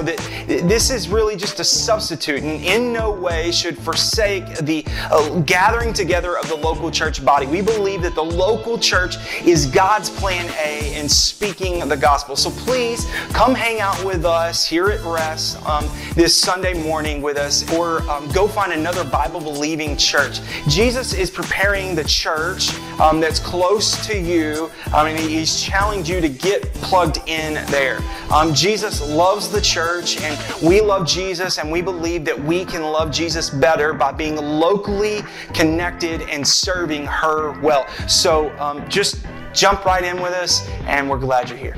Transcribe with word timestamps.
know 0.00 0.12
that 0.12 0.68
this 0.68 0.90
is 0.90 1.08
really 1.08 1.36
just 1.36 1.60
a 1.60 1.64
substitute 1.64 2.42
and 2.42 2.64
in 2.64 2.92
no 2.92 3.10
way 3.10 3.50
should 3.50 3.76
forsake 3.78 4.46
the 4.58 4.84
uh, 5.10 5.40
gathering 5.40 5.92
together 5.92 6.38
of 6.38 6.48
the 6.48 6.56
local 6.56 6.90
church 6.90 7.24
body. 7.24 7.46
We 7.46 7.62
believe 7.62 8.02
that 8.02 8.14
the 8.14 8.24
local 8.24 8.78
church 8.78 9.16
is 9.44 9.66
God's 9.66 10.10
plan 10.10 10.50
A 10.64 10.94
in 10.98 11.08
speaking 11.08 11.86
the 11.88 11.96
gospel. 11.96 12.36
So 12.36 12.50
please 12.50 13.06
come 13.32 13.54
hang 13.54 13.80
out 13.80 14.02
with 14.04 14.24
us 14.24 14.66
here 14.66 14.88
at 14.90 15.04
Rest 15.04 15.64
um, 15.66 15.88
this 16.14 16.36
Sunday 16.36 16.74
morning 16.82 17.22
with 17.22 17.36
us 17.36 17.70
or 17.72 18.02
um, 18.10 18.28
go 18.28 18.46
find 18.48 18.72
another 18.72 19.04
Bible 19.04 19.40
believing 19.40 19.96
church. 19.96 20.40
Jesus 20.68 21.14
is 21.14 21.30
preparing 21.30 21.94
the 21.94 22.04
church 22.04 22.70
um, 23.00 23.18
that's 23.18 23.38
close 23.38 24.06
to 24.06 24.18
you. 24.18 24.70
I 24.92 25.04
mean, 25.04 25.16
he's 25.16 25.60
challenged 25.60 26.08
you 26.08 26.20
to 26.20 26.28
get 26.28 26.62
plugged 26.74 27.18
in 27.26 27.54
there. 27.70 28.00
Um, 28.30 28.54
Jesus 28.54 29.00
loves 29.00 29.48
the 29.48 29.60
church 29.60 30.20
and 30.20 30.62
we 30.62 30.80
love 30.80 31.06
Jesus 31.06 31.58
and 31.58 31.72
we 31.72 31.80
believe 31.80 32.24
that 32.26 32.38
we 32.38 32.64
can 32.64 32.82
love 32.82 33.10
Jesus 33.10 33.48
better 33.48 33.94
by 33.94 34.12
being 34.12 34.36
locally 34.36 35.22
connected 35.54 36.22
and 36.22 36.46
serving 36.46 37.06
her 37.06 37.58
well. 37.60 37.88
So 38.06 38.50
um, 38.58 38.86
just 38.88 39.24
jump 39.54 39.84
right 39.84 40.04
in 40.04 40.20
with 40.20 40.32
us 40.32 40.68
and 40.86 41.08
we're 41.08 41.18
glad 41.18 41.48
you're 41.48 41.58
here. 41.58 41.76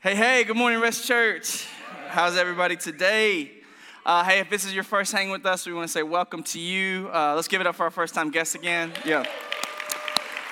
Hey, 0.00 0.14
hey, 0.14 0.44
good 0.44 0.56
morning, 0.56 0.80
Rest 0.80 1.06
Church. 1.06 1.66
How's 2.08 2.36
everybody 2.36 2.76
today? 2.76 3.55
Uh, 4.06 4.22
hey, 4.22 4.38
if 4.38 4.48
this 4.48 4.64
is 4.64 4.72
your 4.72 4.84
first 4.84 5.10
hang 5.10 5.30
with 5.30 5.44
us, 5.44 5.66
we 5.66 5.72
want 5.72 5.84
to 5.84 5.92
say 5.92 6.04
welcome 6.04 6.40
to 6.40 6.60
you. 6.60 7.10
Uh, 7.12 7.34
let's 7.34 7.48
give 7.48 7.60
it 7.60 7.66
up 7.66 7.74
for 7.74 7.82
our 7.82 7.90
first 7.90 8.14
time 8.14 8.30
guests 8.30 8.54
again. 8.54 8.92
Yeah. 9.04 9.24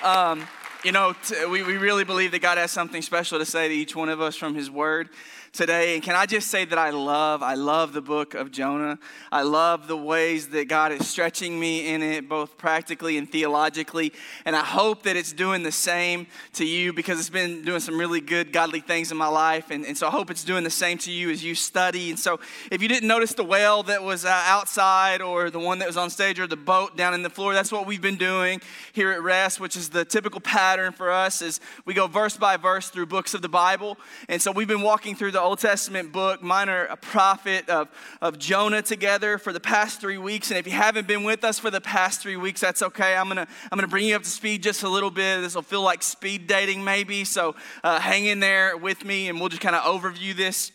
Um, 0.03 0.49
you 0.83 0.91
know, 0.91 1.15
t- 1.25 1.47
we, 1.47 1.63
we 1.63 1.77
really 1.77 2.03
believe 2.03 2.33
that 2.33 2.43
God 2.43 2.59
has 2.59 2.73
something 2.73 3.01
special 3.01 3.39
to 3.39 3.47
say 3.47 3.69
to 3.69 3.75
each 3.75 3.95
one 3.95 4.09
of 4.09 4.21
us 4.21 4.35
from 4.35 4.57
His 4.57 4.73
Word 4.73 5.09
today. 5.55 5.95
And 5.95 6.03
can 6.03 6.17
I 6.17 6.27
just 6.27 6.49
say 6.49 6.65
that 6.65 6.79
I 6.79 6.91
love, 6.91 7.41
I 7.43 7.55
love 7.55 7.93
the 7.93 8.03
book 8.03 8.35
of 8.35 8.51
Jonah. 8.51 8.99
I 9.31 9.43
love 9.43 9.87
the 9.87 9.97
ways 9.97 10.49
that 10.49 10.69
God 10.69 10.91
is 10.91 11.07
stretching 11.09 11.59
me 11.59 11.95
in 11.95 12.03
it, 12.03 12.29
both 12.29 12.59
practically 12.59 13.17
and 13.17 13.31
theologically. 13.31 14.13
And 14.45 14.57
I 14.57 14.65
hope 14.65 15.05
that 15.05 15.17
it's 15.17 15.33
doing 15.33 15.63
the 15.63 15.73
same 15.73 16.27
to 16.55 16.67
you 16.67 16.93
because 16.93 17.21
it's 17.21 17.31
been 17.31 17.63
doing 17.63 17.79
some 17.79 17.97
really 17.97 18.21
good, 18.21 18.53
godly 18.53 18.81
things 18.81 19.13
in 19.13 19.17
my 19.17 19.29
life. 19.29 19.71
And, 19.71 19.87
and 19.87 19.97
so 19.97 20.09
I 20.09 20.11
hope 20.11 20.29
it's 20.29 20.43
doing 20.43 20.65
the 20.65 20.71
same 20.71 20.99
to 20.99 21.13
you 21.13 21.31
as 21.31 21.45
you 21.45 21.55
study. 21.55 22.11
And 22.11 22.19
so 22.19 22.41
if 22.73 22.83
you 22.83 22.89
didn't 22.89 23.07
notice 23.07 23.33
the 23.33 23.45
whale 23.45 23.85
that 23.85 24.03
was 24.03 24.25
uh, 24.25 24.29
outside 24.47 25.23
or 25.23 25.51
the 25.51 25.61
one 25.61 25.79
that 25.79 25.87
was 25.87 25.97
on 25.97 26.11
stage 26.11 26.41
or 26.41 26.49
the 26.49 26.57
boat 26.57 26.97
down 26.97 27.15
in 27.15 27.23
the 27.23 27.31
floor, 27.31 27.55
that's 27.55 27.71
what 27.71 27.87
we've 27.87 28.03
been 28.03 28.17
doing 28.17 28.61
here 28.93 29.13
at 29.13 29.23
Rest, 29.23 29.61
which 29.61 29.77
is 29.77 29.89
the 29.89 30.05
typical 30.05 30.41
pattern 30.41 30.93
for 30.93 31.13
us 31.13 31.41
is 31.43 31.61
we 31.85 31.95
go 31.95 32.09
verse 32.09 32.37
by 32.37 32.57
verse 32.57 32.89
through 32.89 33.07
books 33.07 33.35
of 33.35 33.43
the 33.43 33.49
Bible. 33.49 33.97
And 34.29 34.43
so 34.43 34.51
we've 34.51 34.67
been 34.67 34.83
walking 34.83 35.15
through 35.15 35.31
the 35.31 35.44
Old 35.45 35.59
Testament 35.59 36.11
book, 36.11 36.43
minor 36.43 36.89
prophet 37.03 37.69
of, 37.69 37.89
of 38.23 38.39
Jonah 38.39 38.81
together 38.81 39.37
for 39.37 39.53
the 39.53 39.61
past 39.61 40.01
three 40.01 40.17
weeks. 40.17 40.51
And 40.51 40.59
if 40.59 40.67
you 40.67 40.73
haven't 40.73 41.07
been 41.07 41.23
with 41.23 41.45
us 41.45 41.59
for 41.59 41.71
the 41.71 41.83
past 41.83 42.23
three 42.23 42.37
weeks, 42.37 42.63
that's 42.63 42.83
okay. 42.83 43.15
I'm 43.15 43.29
gonna 43.29 43.47
I'm 43.71 43.77
gonna 43.77 43.87
bring 43.87 44.07
you 44.07 44.17
up 44.17 44.23
to 44.23 44.29
speed 44.31 44.63
just 44.63 44.83
a 44.85 44.89
little 44.89 45.11
bit. 45.11 45.43
This 45.43 45.55
will 45.55 45.63
feel 45.63 45.83
like 45.83 46.03
speed 46.03 46.47
dating 46.47 46.83
maybe. 46.83 47.25
So 47.25 47.57
uh, 47.83 48.01
hang 48.01 48.25
in 48.25 48.41
there 48.41 48.77
with 48.79 49.05
me, 49.05 49.29
and 49.29 49.39
we'll 49.39 49.51
just 49.51 49.61
kind 49.61 49.77
of 49.77 49.83
overview 49.83 50.35
this 50.35 50.73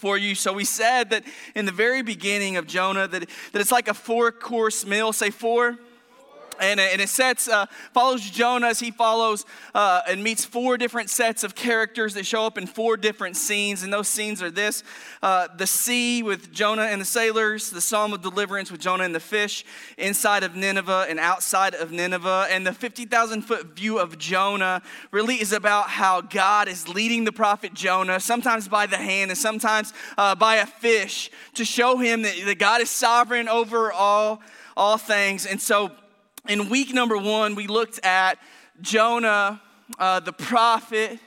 for 0.00 0.16
you. 0.16 0.34
So 0.34 0.52
we 0.52 0.64
said 0.64 1.10
that 1.10 1.24
in 1.54 1.66
the 1.66 1.72
very 1.72 2.02
beginning 2.02 2.56
of 2.56 2.66
Jonah 2.66 3.06
that, 3.08 3.28
that 3.52 3.60
it's 3.60 3.72
like 3.72 3.88
a 3.88 3.94
four 3.94 4.32
course 4.32 4.86
meal. 4.86 5.12
Say 5.12 5.28
four 5.28 5.78
and, 6.60 6.80
and 6.80 7.00
it 7.00 7.08
sets 7.08 7.48
uh, 7.48 7.66
follows 7.92 8.22
jonah 8.22 8.68
as 8.68 8.80
he 8.80 8.90
follows 8.90 9.44
uh, 9.74 10.02
and 10.08 10.22
meets 10.22 10.44
four 10.44 10.76
different 10.76 11.10
sets 11.10 11.44
of 11.44 11.54
characters 11.54 12.14
that 12.14 12.24
show 12.24 12.46
up 12.46 12.58
in 12.58 12.66
four 12.66 12.96
different 12.96 13.36
scenes 13.36 13.82
and 13.82 13.92
those 13.92 14.08
scenes 14.08 14.42
are 14.42 14.50
this 14.50 14.82
uh, 15.22 15.48
the 15.56 15.66
sea 15.66 16.22
with 16.22 16.52
jonah 16.52 16.82
and 16.82 17.00
the 17.00 17.06
sailors 17.06 17.70
the 17.70 17.80
psalm 17.80 18.12
of 18.12 18.22
deliverance 18.22 18.70
with 18.70 18.80
jonah 18.80 19.04
and 19.04 19.14
the 19.14 19.20
fish 19.20 19.64
inside 19.98 20.42
of 20.42 20.56
nineveh 20.56 21.06
and 21.08 21.18
outside 21.18 21.74
of 21.74 21.90
nineveh 21.92 22.46
and 22.50 22.66
the 22.66 22.72
50000 22.72 23.42
foot 23.42 23.76
view 23.76 23.98
of 23.98 24.18
jonah 24.18 24.82
really 25.10 25.36
is 25.36 25.52
about 25.52 25.88
how 25.88 26.20
god 26.20 26.68
is 26.68 26.88
leading 26.88 27.24
the 27.24 27.32
prophet 27.32 27.74
jonah 27.74 28.20
sometimes 28.20 28.68
by 28.68 28.86
the 28.86 28.96
hand 28.96 29.30
and 29.30 29.38
sometimes 29.38 29.92
uh, 30.18 30.34
by 30.34 30.56
a 30.56 30.66
fish 30.66 31.30
to 31.54 31.64
show 31.64 31.96
him 31.98 32.22
that, 32.22 32.34
that 32.44 32.58
god 32.58 32.80
is 32.80 32.90
sovereign 32.90 33.48
over 33.48 33.92
all 33.92 34.40
all 34.76 34.98
things 34.98 35.46
and 35.46 35.60
so 35.60 35.90
in 36.48 36.68
week 36.68 36.92
number 36.92 37.16
one, 37.16 37.54
we 37.54 37.66
looked 37.66 38.04
at 38.04 38.38
Jonah, 38.80 39.60
uh, 39.98 40.20
the 40.20 40.32
prophet, 40.32 41.18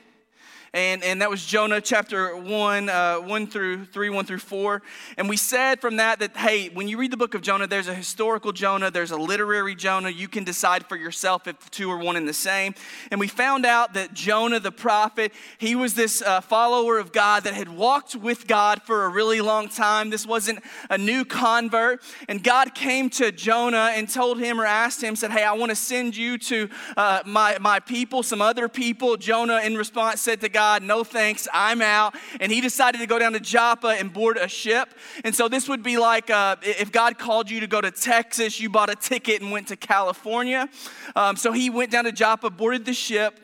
and, 0.72 1.02
and 1.02 1.20
that 1.20 1.28
was 1.28 1.44
Jonah 1.44 1.80
chapter 1.80 2.36
1, 2.36 2.88
uh, 2.88 3.16
1 3.16 3.46
through 3.48 3.86
3, 3.86 4.10
1 4.10 4.24
through 4.24 4.38
4. 4.38 4.80
And 5.18 5.28
we 5.28 5.36
said 5.36 5.80
from 5.80 5.96
that 5.96 6.20
that, 6.20 6.36
hey, 6.36 6.68
when 6.68 6.86
you 6.86 6.96
read 6.96 7.10
the 7.10 7.16
book 7.16 7.34
of 7.34 7.42
Jonah, 7.42 7.66
there's 7.66 7.88
a 7.88 7.94
historical 7.94 8.52
Jonah, 8.52 8.88
there's 8.88 9.10
a 9.10 9.16
literary 9.16 9.74
Jonah. 9.74 10.10
You 10.10 10.28
can 10.28 10.44
decide 10.44 10.86
for 10.86 10.94
yourself 10.94 11.48
if 11.48 11.58
the 11.58 11.70
two 11.70 11.90
are 11.90 11.98
one 11.98 12.14
and 12.14 12.28
the 12.28 12.32
same. 12.32 12.76
And 13.10 13.18
we 13.18 13.26
found 13.26 13.66
out 13.66 13.94
that 13.94 14.14
Jonah 14.14 14.60
the 14.60 14.70
prophet, 14.70 15.32
he 15.58 15.74
was 15.74 15.94
this 15.94 16.22
uh, 16.22 16.40
follower 16.40 16.98
of 16.98 17.10
God 17.10 17.42
that 17.44 17.54
had 17.54 17.68
walked 17.68 18.14
with 18.14 18.46
God 18.46 18.80
for 18.82 19.06
a 19.06 19.08
really 19.08 19.40
long 19.40 19.68
time. 19.68 20.08
This 20.08 20.24
wasn't 20.24 20.60
a 20.88 20.96
new 20.96 21.24
convert. 21.24 22.00
And 22.28 22.44
God 22.44 22.76
came 22.76 23.10
to 23.10 23.32
Jonah 23.32 23.90
and 23.92 24.08
told 24.08 24.38
him 24.38 24.60
or 24.60 24.66
asked 24.66 25.02
him, 25.02 25.16
said, 25.16 25.32
hey, 25.32 25.42
I 25.42 25.54
want 25.54 25.70
to 25.70 25.76
send 25.76 26.16
you 26.16 26.38
to 26.38 26.68
uh, 26.96 27.22
my, 27.26 27.58
my 27.60 27.80
people, 27.80 28.22
some 28.22 28.40
other 28.40 28.68
people. 28.68 29.16
Jonah, 29.16 29.58
in 29.64 29.76
response, 29.76 30.20
said 30.20 30.40
to 30.42 30.48
God, 30.48 30.59
God, 30.60 30.82
no 30.82 31.04
thanks, 31.04 31.48
I'm 31.54 31.80
out. 31.80 32.14
And 32.38 32.52
he 32.52 32.60
decided 32.60 32.98
to 32.98 33.06
go 33.06 33.18
down 33.18 33.32
to 33.32 33.40
Joppa 33.40 33.96
and 33.98 34.12
board 34.12 34.36
a 34.36 34.46
ship. 34.46 34.92
And 35.24 35.34
so 35.34 35.48
this 35.48 35.70
would 35.70 35.82
be 35.82 35.96
like 35.96 36.28
uh, 36.28 36.56
if 36.60 36.92
God 36.92 37.18
called 37.18 37.50
you 37.50 37.60
to 37.60 37.66
go 37.66 37.80
to 37.80 37.90
Texas, 37.90 38.60
you 38.60 38.68
bought 38.68 38.90
a 38.90 38.94
ticket 38.94 39.40
and 39.40 39.52
went 39.52 39.68
to 39.68 39.76
California. 39.76 40.68
Um, 41.16 41.36
so 41.36 41.50
he 41.52 41.70
went 41.70 41.90
down 41.90 42.04
to 42.04 42.12
Joppa, 42.12 42.50
boarded 42.50 42.84
the 42.84 42.92
ship. 42.92 43.40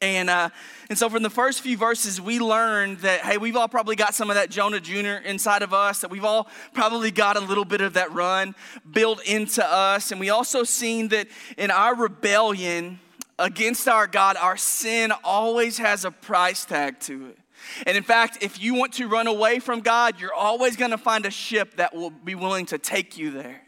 And, 0.00 0.30
uh, 0.30 0.48
and 0.88 0.96
so, 0.96 1.10
from 1.10 1.22
the 1.22 1.28
first 1.28 1.60
few 1.60 1.76
verses, 1.76 2.18
we 2.18 2.38
learned 2.38 3.00
that, 3.00 3.20
hey, 3.20 3.36
we've 3.36 3.56
all 3.56 3.68
probably 3.68 3.96
got 3.96 4.14
some 4.14 4.30
of 4.30 4.36
that 4.36 4.48
Jonah 4.48 4.80
Jr. 4.80 5.20
inside 5.26 5.60
of 5.60 5.74
us, 5.74 6.00
that 6.00 6.10
we've 6.10 6.24
all 6.24 6.48
probably 6.72 7.10
got 7.10 7.36
a 7.36 7.40
little 7.40 7.66
bit 7.66 7.82
of 7.82 7.92
that 7.94 8.10
run 8.14 8.54
built 8.90 9.22
into 9.24 9.62
us. 9.62 10.12
And 10.12 10.20
we 10.20 10.30
also 10.30 10.64
seen 10.64 11.08
that 11.08 11.26
in 11.58 11.70
our 11.70 11.94
rebellion, 11.94 13.00
against 13.38 13.88
our 13.88 14.06
God, 14.06 14.36
our 14.36 14.56
sin 14.56 15.12
always 15.22 15.78
has 15.78 16.04
a 16.04 16.10
price 16.10 16.64
tag 16.64 17.00
to 17.00 17.28
it. 17.28 17.38
And 17.86 17.96
in 17.96 18.02
fact, 18.02 18.38
if 18.40 18.60
you 18.60 18.74
want 18.74 18.94
to 18.94 19.08
run 19.08 19.26
away 19.26 19.58
from 19.58 19.80
God, 19.80 20.20
you're 20.20 20.34
always 20.34 20.76
going 20.76 20.90
to 20.90 20.98
find 20.98 21.26
a 21.26 21.30
ship 21.30 21.76
that 21.76 21.94
will 21.94 22.10
be 22.10 22.34
willing 22.34 22.66
to 22.66 22.78
take 22.78 23.18
you 23.18 23.30
there. 23.30 23.62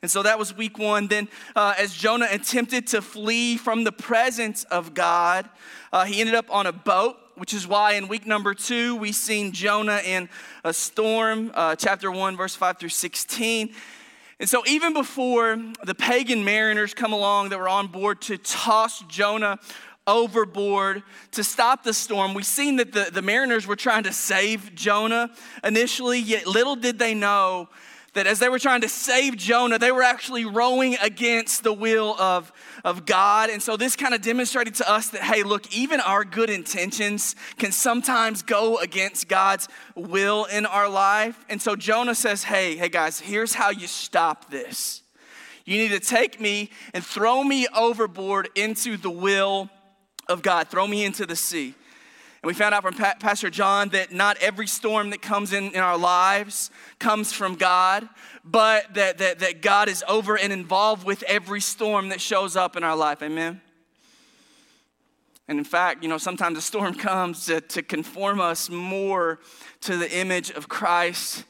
And 0.00 0.10
so 0.10 0.22
that 0.22 0.38
was 0.38 0.56
week 0.56 0.78
one. 0.78 1.08
Then, 1.08 1.28
uh, 1.56 1.74
as 1.76 1.92
Jonah 1.92 2.28
attempted 2.30 2.86
to 2.88 3.02
flee 3.02 3.56
from 3.56 3.84
the 3.84 3.92
presence 3.92 4.64
of 4.64 4.94
God, 4.94 5.48
uh, 5.92 6.04
he 6.04 6.20
ended 6.20 6.34
up 6.34 6.46
on 6.50 6.66
a 6.66 6.72
boat, 6.72 7.16
which 7.34 7.52
is 7.52 7.66
why 7.66 7.94
in 7.94 8.08
week 8.08 8.26
number 8.26 8.54
two, 8.54 8.96
we 8.96 9.10
seen 9.12 9.52
Jonah 9.52 10.00
in 10.04 10.28
a 10.64 10.72
storm, 10.72 11.50
uh, 11.54 11.74
chapter 11.74 12.10
1, 12.12 12.36
verse 12.36 12.54
5 12.54 12.78
through 12.78 12.88
16. 12.90 13.74
And 14.40 14.48
so, 14.48 14.62
even 14.66 14.92
before 14.92 15.60
the 15.84 15.94
pagan 15.94 16.44
mariners 16.44 16.94
come 16.94 17.12
along 17.12 17.48
that 17.48 17.58
were 17.58 17.68
on 17.68 17.88
board 17.88 18.20
to 18.22 18.38
toss 18.38 19.00
Jonah 19.08 19.58
overboard 20.06 21.02
to 21.32 21.42
stop 21.42 21.82
the 21.82 21.92
storm, 21.92 22.34
we've 22.34 22.46
seen 22.46 22.76
that 22.76 22.92
the, 22.92 23.10
the 23.12 23.20
mariners 23.20 23.66
were 23.66 23.76
trying 23.76 24.04
to 24.04 24.12
save 24.12 24.74
Jonah 24.76 25.30
initially, 25.64 26.20
yet 26.20 26.46
little 26.46 26.76
did 26.76 27.00
they 27.00 27.14
know 27.14 27.68
that 28.18 28.26
as 28.26 28.40
they 28.40 28.48
were 28.48 28.58
trying 28.58 28.80
to 28.80 28.88
save 28.88 29.36
Jonah, 29.36 29.78
they 29.78 29.92
were 29.92 30.02
actually 30.02 30.44
rowing 30.44 30.96
against 31.00 31.62
the 31.62 31.72
will 31.72 32.20
of, 32.20 32.52
of 32.84 33.06
God. 33.06 33.48
And 33.48 33.62
so 33.62 33.76
this 33.76 33.94
kind 33.94 34.12
of 34.12 34.20
demonstrated 34.20 34.74
to 34.76 34.90
us 34.90 35.10
that, 35.10 35.22
hey, 35.22 35.44
look, 35.44 35.72
even 35.72 36.00
our 36.00 36.24
good 36.24 36.50
intentions 36.50 37.36
can 37.58 37.70
sometimes 37.70 38.42
go 38.42 38.78
against 38.78 39.28
God's 39.28 39.68
will 39.94 40.46
in 40.46 40.66
our 40.66 40.88
life. 40.88 41.44
And 41.48 41.62
so 41.62 41.76
Jonah 41.76 42.16
says, 42.16 42.42
hey, 42.42 42.76
hey 42.76 42.88
guys, 42.88 43.20
here's 43.20 43.54
how 43.54 43.70
you 43.70 43.86
stop 43.86 44.50
this. 44.50 45.02
You 45.64 45.78
need 45.78 45.90
to 45.90 46.00
take 46.00 46.40
me 46.40 46.70
and 46.92 47.04
throw 47.04 47.44
me 47.44 47.68
overboard 47.76 48.48
into 48.56 48.96
the 48.96 49.10
will 49.10 49.70
of 50.28 50.42
God, 50.42 50.68
throw 50.68 50.88
me 50.88 51.04
into 51.04 51.24
the 51.24 51.36
sea. 51.36 51.74
And 52.42 52.48
we 52.48 52.54
found 52.54 52.74
out 52.74 52.82
from 52.82 52.94
pa- 52.94 53.16
Pastor 53.18 53.50
John 53.50 53.88
that 53.90 54.12
not 54.12 54.36
every 54.38 54.66
storm 54.66 55.10
that 55.10 55.22
comes 55.22 55.52
in, 55.52 55.72
in 55.72 55.80
our 55.80 55.98
lives 55.98 56.70
comes 56.98 57.32
from 57.32 57.56
God, 57.56 58.08
but 58.44 58.94
that, 58.94 59.18
that, 59.18 59.40
that 59.40 59.60
God 59.62 59.88
is 59.88 60.04
over 60.08 60.38
and 60.38 60.52
involved 60.52 61.04
with 61.04 61.22
every 61.24 61.60
storm 61.60 62.10
that 62.10 62.20
shows 62.20 62.56
up 62.56 62.76
in 62.76 62.84
our 62.84 62.96
life. 62.96 63.22
Amen? 63.22 63.60
And 65.48 65.58
in 65.58 65.64
fact, 65.64 66.02
you 66.02 66.08
know, 66.08 66.18
sometimes 66.18 66.58
a 66.58 66.62
storm 66.62 66.94
comes 66.98 67.46
to, 67.46 67.60
to 67.60 67.82
conform 67.82 68.40
us 68.40 68.70
more 68.70 69.40
to 69.80 69.96
the 69.96 70.10
image 70.16 70.50
of 70.50 70.68
Christ 70.68 71.44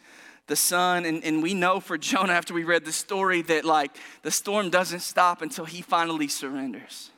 the 0.49 0.57
Son. 0.57 1.05
And, 1.05 1.23
and 1.25 1.43
we 1.43 1.55
know 1.55 1.79
for 1.79 1.97
Jonah, 1.97 2.33
after 2.33 2.53
we 2.53 2.65
read 2.65 2.85
the 2.85 2.93
story, 2.93 3.43
that 3.43 3.65
like 3.65 3.97
the 4.23 4.31
storm 4.31 4.71
doesn't 4.71 5.01
stop 5.01 5.43
until 5.43 5.67
he 5.67 5.83
finally 5.83 6.27
surrenders. 6.27 7.11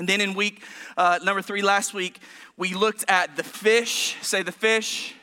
And 0.00 0.08
then 0.08 0.22
in 0.22 0.32
week 0.32 0.62
uh, 0.96 1.18
number 1.22 1.42
three, 1.42 1.60
last 1.60 1.92
week, 1.92 2.20
we 2.56 2.72
looked 2.72 3.04
at 3.06 3.36
the 3.36 3.42
fish. 3.42 4.16
Say 4.22 4.42
the 4.42 4.50
fish. 4.50 5.14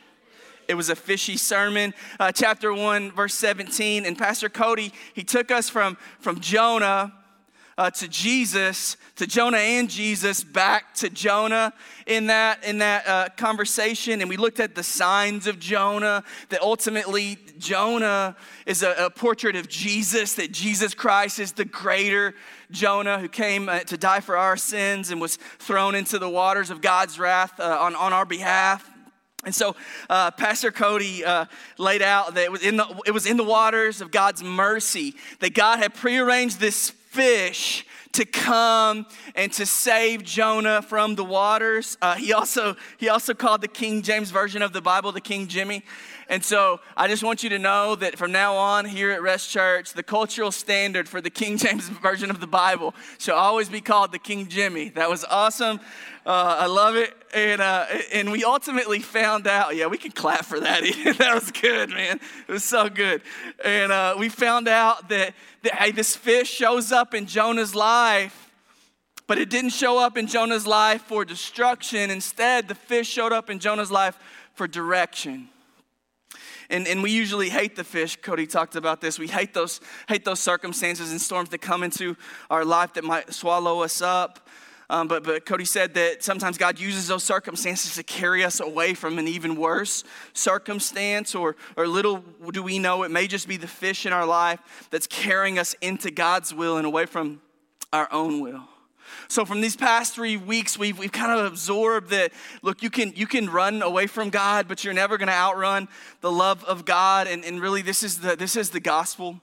It 0.68 0.74
was 0.74 0.88
a 0.88 0.94
fishy 0.94 1.36
sermon. 1.36 1.94
Uh, 2.20 2.30
chapter 2.30 2.72
1, 2.72 3.10
verse 3.10 3.34
17. 3.34 4.06
And 4.06 4.16
Pastor 4.16 4.48
Cody, 4.48 4.92
he 5.14 5.24
took 5.24 5.50
us 5.50 5.68
from, 5.68 5.96
from 6.20 6.38
Jonah 6.38 7.12
uh, 7.78 7.88
to 7.92 8.08
Jesus, 8.08 8.96
to 9.14 9.26
Jonah 9.26 9.58
and 9.58 9.88
Jesus, 9.88 10.42
back 10.42 10.94
to 10.94 11.08
Jonah 11.08 11.72
in 12.06 12.26
that 12.26 12.64
in 12.64 12.78
that 12.78 13.06
uh, 13.06 13.28
conversation, 13.36 14.20
and 14.20 14.28
we 14.28 14.36
looked 14.36 14.58
at 14.58 14.74
the 14.74 14.82
signs 14.82 15.46
of 15.46 15.60
Jonah. 15.60 16.24
That 16.48 16.60
ultimately 16.60 17.38
Jonah 17.56 18.36
is 18.66 18.82
a, 18.82 19.06
a, 19.06 19.10
portrait 19.10 19.54
of 19.54 19.68
Jesus. 19.68 20.34
That 20.34 20.50
Jesus 20.50 20.92
Christ 20.92 21.38
is 21.38 21.52
the 21.52 21.64
greater 21.64 22.34
Jonah 22.72 23.20
who 23.20 23.28
came 23.28 23.68
uh, 23.68 23.80
to 23.80 23.96
die 23.96 24.20
for 24.20 24.36
our 24.36 24.56
sins 24.56 25.12
and 25.12 25.20
was 25.20 25.36
thrown 25.36 25.94
into 25.94 26.18
the 26.18 26.28
waters 26.28 26.70
of 26.70 26.80
God's 26.80 27.16
wrath 27.16 27.60
uh, 27.60 27.78
on 27.80 27.94
on 27.94 28.12
our 28.12 28.26
behalf. 28.26 28.90
And 29.44 29.54
so, 29.54 29.76
uh, 30.10 30.32
Pastor 30.32 30.72
Cody 30.72 31.24
uh, 31.24 31.44
laid 31.78 32.02
out 32.02 32.34
that 32.34 32.42
it 32.42 32.50
was, 32.50 32.62
in 32.62 32.76
the, 32.76 33.02
it 33.06 33.12
was 33.12 33.24
in 33.24 33.36
the 33.36 33.44
waters 33.44 34.00
of 34.00 34.10
God's 34.10 34.42
mercy 34.42 35.14
that 35.38 35.54
God 35.54 35.78
had 35.78 35.94
prearranged 35.94 36.58
this 36.58 36.92
fish 37.18 37.84
to 38.12 38.24
come 38.24 39.04
and 39.34 39.52
to 39.52 39.66
save 39.66 40.22
Jonah 40.22 40.80
from 40.80 41.16
the 41.16 41.24
waters. 41.24 41.98
Uh, 42.00 42.14
he 42.14 42.32
also 42.32 42.76
he 42.96 43.08
also 43.08 43.34
called 43.34 43.60
the 43.60 43.66
King 43.66 44.02
James 44.02 44.30
version 44.30 44.62
of 44.62 44.72
the 44.72 44.80
Bible 44.80 45.10
the 45.10 45.20
King 45.20 45.48
Jimmy. 45.48 45.82
And 46.30 46.44
so 46.44 46.80
I 46.94 47.08
just 47.08 47.22
want 47.22 47.42
you 47.42 47.48
to 47.50 47.58
know 47.58 47.94
that 47.94 48.18
from 48.18 48.32
now 48.32 48.54
on 48.54 48.84
here 48.84 49.10
at 49.12 49.22
Rest 49.22 49.48
Church, 49.48 49.94
the 49.94 50.02
cultural 50.02 50.52
standard 50.52 51.08
for 51.08 51.22
the 51.22 51.30
King 51.30 51.56
James 51.56 51.88
version 52.02 52.30
of 52.30 52.38
the 52.38 52.46
Bible 52.46 52.94
shall 53.18 53.36
always 53.36 53.70
be 53.70 53.80
called 53.80 54.12
the 54.12 54.18
King 54.18 54.46
Jimmy. 54.46 54.90
That 54.90 55.08
was 55.08 55.24
awesome. 55.24 55.80
Uh, 56.26 56.56
I 56.60 56.66
love 56.66 56.96
it. 56.96 57.14
And, 57.32 57.62
uh, 57.62 57.86
and 58.12 58.30
we 58.30 58.44
ultimately 58.44 59.00
found 59.00 59.46
out, 59.46 59.74
yeah, 59.74 59.86
we 59.86 59.96
can 59.96 60.10
clap 60.10 60.44
for 60.44 60.60
that. 60.60 60.82
that 61.18 61.34
was 61.34 61.50
good, 61.50 61.88
man. 61.88 62.20
It 62.46 62.52
was 62.52 62.64
so 62.64 62.90
good. 62.90 63.22
And 63.64 63.90
uh, 63.90 64.16
we 64.18 64.28
found 64.28 64.68
out 64.68 65.08
that, 65.08 65.32
that, 65.62 65.74
hey, 65.76 65.92
this 65.92 66.14
fish 66.14 66.50
shows 66.50 66.92
up 66.92 67.14
in 67.14 67.24
Jonah's 67.24 67.74
life, 67.74 68.50
but 69.26 69.38
it 69.38 69.48
didn't 69.48 69.70
show 69.70 69.98
up 69.98 70.18
in 70.18 70.26
Jonah's 70.26 70.66
life 70.66 71.00
for 71.02 71.24
destruction. 71.24 72.10
Instead, 72.10 72.68
the 72.68 72.74
fish 72.74 73.08
showed 73.08 73.32
up 73.32 73.48
in 73.48 73.58
Jonah's 73.58 73.90
life 73.90 74.18
for 74.52 74.68
direction. 74.68 75.48
And, 76.70 76.86
and 76.86 77.02
we 77.02 77.10
usually 77.10 77.48
hate 77.48 77.76
the 77.76 77.84
fish. 77.84 78.16
Cody 78.16 78.46
talked 78.46 78.76
about 78.76 79.00
this. 79.00 79.18
We 79.18 79.28
hate 79.28 79.54
those, 79.54 79.80
hate 80.08 80.24
those 80.24 80.40
circumstances 80.40 81.10
and 81.10 81.20
storms 81.20 81.48
that 81.50 81.58
come 81.58 81.82
into 81.82 82.16
our 82.50 82.64
life 82.64 82.92
that 82.94 83.04
might 83.04 83.32
swallow 83.32 83.82
us 83.82 84.02
up. 84.02 84.48
Um, 84.90 85.06
but, 85.06 85.22
but 85.22 85.44
Cody 85.44 85.66
said 85.66 85.94
that 85.94 86.22
sometimes 86.24 86.56
God 86.56 86.78
uses 86.78 87.08
those 87.08 87.22
circumstances 87.22 87.94
to 87.96 88.02
carry 88.02 88.42
us 88.42 88.60
away 88.60 88.94
from 88.94 89.18
an 89.18 89.28
even 89.28 89.56
worse 89.56 90.02
circumstance, 90.32 91.34
or, 91.34 91.56
or 91.76 91.86
little 91.86 92.24
do 92.52 92.62
we 92.62 92.78
know 92.78 93.02
it 93.02 93.10
may 93.10 93.26
just 93.26 93.48
be 93.48 93.58
the 93.58 93.66
fish 93.66 94.06
in 94.06 94.14
our 94.14 94.24
life 94.24 94.88
that's 94.90 95.06
carrying 95.06 95.58
us 95.58 95.74
into 95.82 96.10
God's 96.10 96.54
will 96.54 96.78
and 96.78 96.86
away 96.86 97.04
from 97.04 97.42
our 97.92 98.08
own 98.10 98.40
will. 98.40 98.64
So 99.28 99.44
from 99.44 99.60
these 99.60 99.76
past 99.76 100.14
three 100.14 100.36
weeks, 100.36 100.78
we've, 100.78 100.98
we've 100.98 101.12
kind 101.12 101.38
of 101.38 101.46
absorbed 101.46 102.10
that, 102.10 102.32
look, 102.62 102.82
you 102.82 102.90
can, 102.90 103.12
you 103.14 103.26
can 103.26 103.50
run 103.50 103.82
away 103.82 104.06
from 104.06 104.30
God, 104.30 104.68
but 104.68 104.84
you're 104.84 104.94
never 104.94 105.18
going 105.18 105.28
to 105.28 105.34
outrun 105.34 105.88
the 106.20 106.32
love 106.32 106.64
of 106.64 106.84
God. 106.84 107.26
And, 107.26 107.44
and 107.44 107.60
really, 107.60 107.82
this 107.82 108.02
is 108.02 108.20
the, 108.20 108.36
this 108.36 108.56
is 108.56 108.70
the 108.70 108.80
gospel 108.80 109.40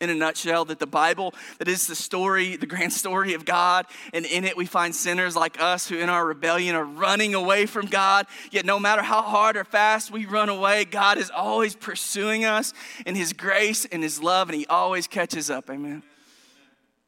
in 0.00 0.10
a 0.10 0.14
nutshell 0.14 0.64
that 0.66 0.78
the 0.78 0.86
Bible, 0.86 1.34
that 1.58 1.68
is 1.68 1.86
the 1.86 1.94
story, 1.94 2.56
the 2.56 2.66
grand 2.66 2.92
story 2.92 3.34
of 3.34 3.44
God, 3.44 3.86
and 4.12 4.26
in 4.26 4.44
it 4.44 4.56
we 4.56 4.66
find 4.66 4.94
sinners 4.94 5.34
like 5.34 5.60
us 5.60 5.88
who 5.88 5.96
in 5.98 6.08
our 6.08 6.24
rebellion 6.26 6.74
are 6.74 6.84
running 6.84 7.34
away 7.34 7.66
from 7.66 7.86
God. 7.86 8.26
Yet 8.50 8.66
no 8.66 8.78
matter 8.78 9.02
how 9.02 9.22
hard 9.22 9.56
or 9.56 9.64
fast 9.64 10.10
we 10.10 10.26
run 10.26 10.48
away, 10.48 10.84
God 10.84 11.18
is 11.18 11.30
always 11.30 11.74
pursuing 11.74 12.44
us 12.44 12.74
in 13.06 13.14
His 13.14 13.32
grace 13.32 13.84
and 13.86 14.02
His 14.02 14.22
love, 14.22 14.48
and 14.48 14.58
He 14.58 14.66
always 14.66 15.06
catches 15.06 15.50
up. 15.50 15.70
Amen. 15.70 16.02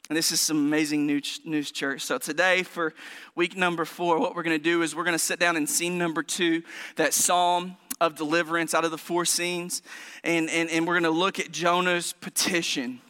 And 0.09 0.17
this 0.17 0.33
is 0.33 0.41
some 0.41 0.57
amazing 0.57 1.07
news, 1.07 1.41
news, 1.45 1.71
church. 1.71 2.01
So, 2.01 2.17
today, 2.17 2.63
for 2.63 2.95
week 3.35 3.59
number 3.59 3.85
four, 3.85 4.19
what 4.19 4.35
we're 4.35 4.43
going 4.43 4.59
to 4.59 4.63
do 4.63 4.81
is 4.81 4.97
we're 4.97 5.05
going 5.05 5.13
to 5.13 5.19
sit 5.19 5.39
down 5.39 5.55
in 5.55 5.67
scene 5.67 5.99
number 5.99 6.23
two, 6.23 6.63
that 6.97 7.13
psalm 7.13 7.77
of 8.01 8.15
deliverance 8.15 8.73
out 8.73 8.87
of 8.87 8.91
the 8.91 8.97
four 8.97 9.27
scenes. 9.27 9.83
And, 10.25 10.49
and, 10.49 10.71
and 10.71 10.87
we're 10.87 10.95
going 10.95 11.03
to 11.03 11.11
look 11.11 11.39
at 11.39 11.53
Jonah's 11.53 12.13
petition 12.15 13.01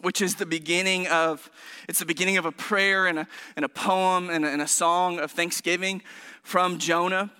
which 0.00 0.20
is 0.20 0.36
the 0.36 0.46
beginning 0.46 1.08
of 1.08 1.50
it's 1.88 1.98
the 1.98 2.06
beginning 2.06 2.36
of 2.36 2.44
a 2.44 2.52
prayer 2.52 3.08
and 3.08 3.18
a, 3.18 3.26
and 3.56 3.64
a 3.64 3.68
poem 3.68 4.30
and 4.30 4.44
a, 4.44 4.48
and 4.48 4.62
a 4.62 4.66
song 4.68 5.18
of 5.18 5.32
thanksgiving 5.32 6.00
from 6.44 6.78
jonah 6.78 7.32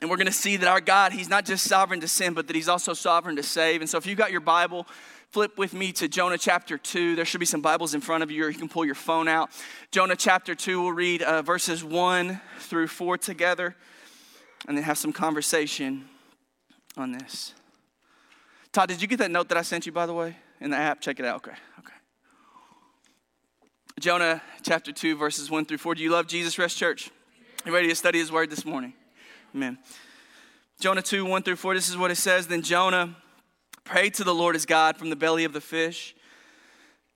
and 0.00 0.10
we're 0.10 0.16
going 0.16 0.26
to 0.26 0.32
see 0.32 0.56
that 0.56 0.68
our 0.68 0.80
god 0.80 1.12
he's 1.12 1.28
not 1.28 1.44
just 1.44 1.64
sovereign 1.64 2.00
to 2.00 2.08
sin 2.08 2.34
but 2.34 2.46
that 2.46 2.56
he's 2.56 2.68
also 2.68 2.92
sovereign 2.92 3.36
to 3.36 3.42
save 3.42 3.80
and 3.80 3.88
so 3.88 3.98
if 3.98 4.06
you've 4.06 4.18
got 4.18 4.32
your 4.32 4.40
bible 4.40 4.86
flip 5.30 5.56
with 5.58 5.72
me 5.72 5.92
to 5.92 6.08
jonah 6.08 6.38
chapter 6.38 6.76
2 6.76 7.16
there 7.16 7.24
should 7.24 7.40
be 7.40 7.46
some 7.46 7.60
bibles 7.60 7.94
in 7.94 8.00
front 8.00 8.22
of 8.22 8.30
you 8.30 8.44
or 8.44 8.50
you 8.50 8.58
can 8.58 8.68
pull 8.68 8.84
your 8.84 8.94
phone 8.94 9.28
out 9.28 9.50
jonah 9.90 10.16
chapter 10.16 10.54
2 10.54 10.82
we'll 10.82 10.92
read 10.92 11.22
uh, 11.22 11.42
verses 11.42 11.82
1 11.84 12.40
through 12.58 12.88
4 12.88 13.18
together 13.18 13.76
and 14.66 14.76
then 14.76 14.84
have 14.84 14.98
some 14.98 15.12
conversation 15.12 16.04
on 16.96 17.12
this. 17.12 17.54
Todd, 18.72 18.88
did 18.88 19.00
you 19.02 19.08
get 19.08 19.18
that 19.18 19.30
note 19.30 19.48
that 19.48 19.58
I 19.58 19.62
sent 19.62 19.86
you, 19.86 19.92
by 19.92 20.06
the 20.06 20.14
way, 20.14 20.36
in 20.60 20.70
the 20.70 20.76
app? 20.76 21.00
Check 21.00 21.20
it 21.20 21.26
out. 21.26 21.36
Okay, 21.36 21.56
okay. 21.78 21.94
Jonah 24.00 24.42
chapter 24.62 24.92
2, 24.92 25.16
verses 25.16 25.50
1 25.50 25.66
through 25.66 25.78
4. 25.78 25.94
Do 25.94 26.02
you 26.02 26.10
love 26.10 26.26
Jesus, 26.26 26.58
Rest 26.58 26.76
Church? 26.76 27.10
You 27.64 27.72
ready 27.72 27.88
to 27.88 27.94
study 27.94 28.18
his 28.18 28.32
word 28.32 28.50
this 28.50 28.64
morning? 28.64 28.94
Amen. 29.54 29.78
Jonah 30.80 31.02
2, 31.02 31.24
1 31.24 31.42
through 31.44 31.54
4, 31.54 31.74
this 31.74 31.88
is 31.88 31.96
what 31.96 32.10
it 32.10 32.16
says. 32.16 32.48
Then 32.48 32.62
Jonah 32.62 33.14
prayed 33.84 34.14
to 34.14 34.24
the 34.24 34.34
Lord 34.34 34.56
his 34.56 34.66
God 34.66 34.96
from 34.96 35.10
the 35.10 35.16
belly 35.16 35.44
of 35.44 35.52
the 35.52 35.60
fish, 35.60 36.16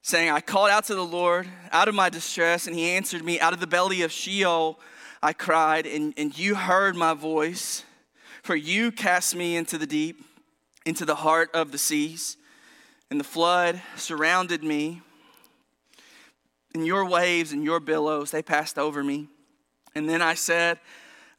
saying, 0.03 0.31
I 0.31 0.41
called 0.41 0.71
out 0.71 0.85
to 0.85 0.95
the 0.95 1.05
Lord 1.05 1.49
out 1.73 1.89
of 1.89 1.97
my 1.97 2.09
distress, 2.09 2.69
and 2.69 2.77
he 2.77 2.91
answered 2.91 3.25
me. 3.25 3.41
Out 3.41 3.53
of 3.53 3.59
the 3.59 3.67
belly 3.67 4.03
of 4.03 4.13
Sheol 4.13 4.79
I 5.21 5.33
cried, 5.33 5.85
and, 5.85 6.15
and 6.17 6.39
you 6.39 6.55
heard 6.55 6.95
my 6.95 7.13
voice. 7.13 7.85
For 8.45 8.55
you 8.55 8.93
cast 8.93 9.35
me 9.35 9.57
into 9.57 9.77
the 9.77 9.87
deep, 9.87 10.25
into 10.87 11.05
the 11.05 11.17
heart 11.17 11.51
of 11.55 11.73
the 11.73 11.79
seas, 11.79 12.37
and 13.11 13.19
the 13.19 13.25
flood 13.25 13.83
surrounded 13.97 14.63
me. 14.63 15.03
And 16.73 16.87
your 16.87 17.05
waves 17.05 17.51
and 17.51 17.65
your 17.65 17.81
billows, 17.81 18.31
they 18.31 18.43
passed 18.43 18.79
over 18.79 19.03
me. 19.03 19.27
And 19.97 20.09
then 20.09 20.23
I 20.23 20.35
said, 20.35 20.79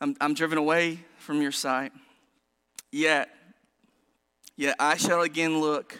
I'm, 0.01 0.15
I'm 0.22 0.34
driven 0.34 0.58
away 0.58 1.00
from 1.18 1.41
your 1.41 1.51
sight. 1.51 1.91
Yet, 2.91 3.29
yet 4.56 4.75
I 4.79 4.98
shall 4.98 5.22
again 5.22 5.60
look 5.60 6.00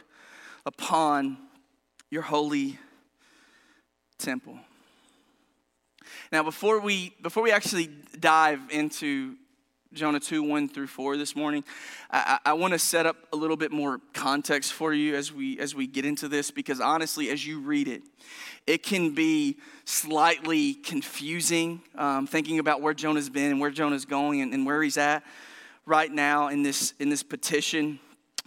upon 0.66 1.38
your 2.10 2.22
holy 2.22 2.80
temple. 4.18 4.58
Now, 6.32 6.44
before 6.44 6.80
we, 6.80 7.14
before 7.22 7.44
we 7.44 7.52
actually 7.52 7.90
dive 8.20 8.62
into 8.70 9.36
Jonah 9.92 10.20
2, 10.20 10.44
1 10.44 10.70
through 10.70 10.86
4 10.86 11.18
this 11.18 11.36
morning. 11.36 11.64
I, 12.12 12.38
I 12.46 12.54
want 12.54 12.74
to 12.74 12.80
set 12.80 13.08
up 13.08 13.16
a 13.34 13.36
little 13.36 13.58
bit 13.58 13.72
more 13.72 14.00
context 14.14 14.74
for 14.74 14.94
you 14.94 15.16
as 15.16 15.34
we 15.34 15.60
as 15.60 15.74
we 15.74 15.88
get 15.88 16.06
into 16.06 16.28
this 16.28 16.52
because 16.52 16.80
honestly, 16.80 17.32
as 17.32 17.46
you 17.46 17.60
read 17.60 17.88
it, 17.88 18.04
it 18.68 18.84
can 18.84 19.16
be 19.16 19.58
slightly 19.86 20.76
confusing 20.76 21.82
um, 21.96 22.28
thinking 22.28 22.60
about 22.60 22.82
where 22.82 22.94
Jonah's 22.94 23.30
been 23.30 23.50
and 23.50 23.60
where 23.60 23.72
Jonah's 23.72 24.06
going 24.06 24.42
and, 24.42 24.54
and 24.54 24.64
where 24.64 24.84
he's 24.84 24.98
at 24.98 25.24
right 25.88 26.12
now 26.12 26.50
in 26.50 26.62
this 26.62 26.94
in 27.00 27.10
this 27.10 27.24
petition 27.24 28.00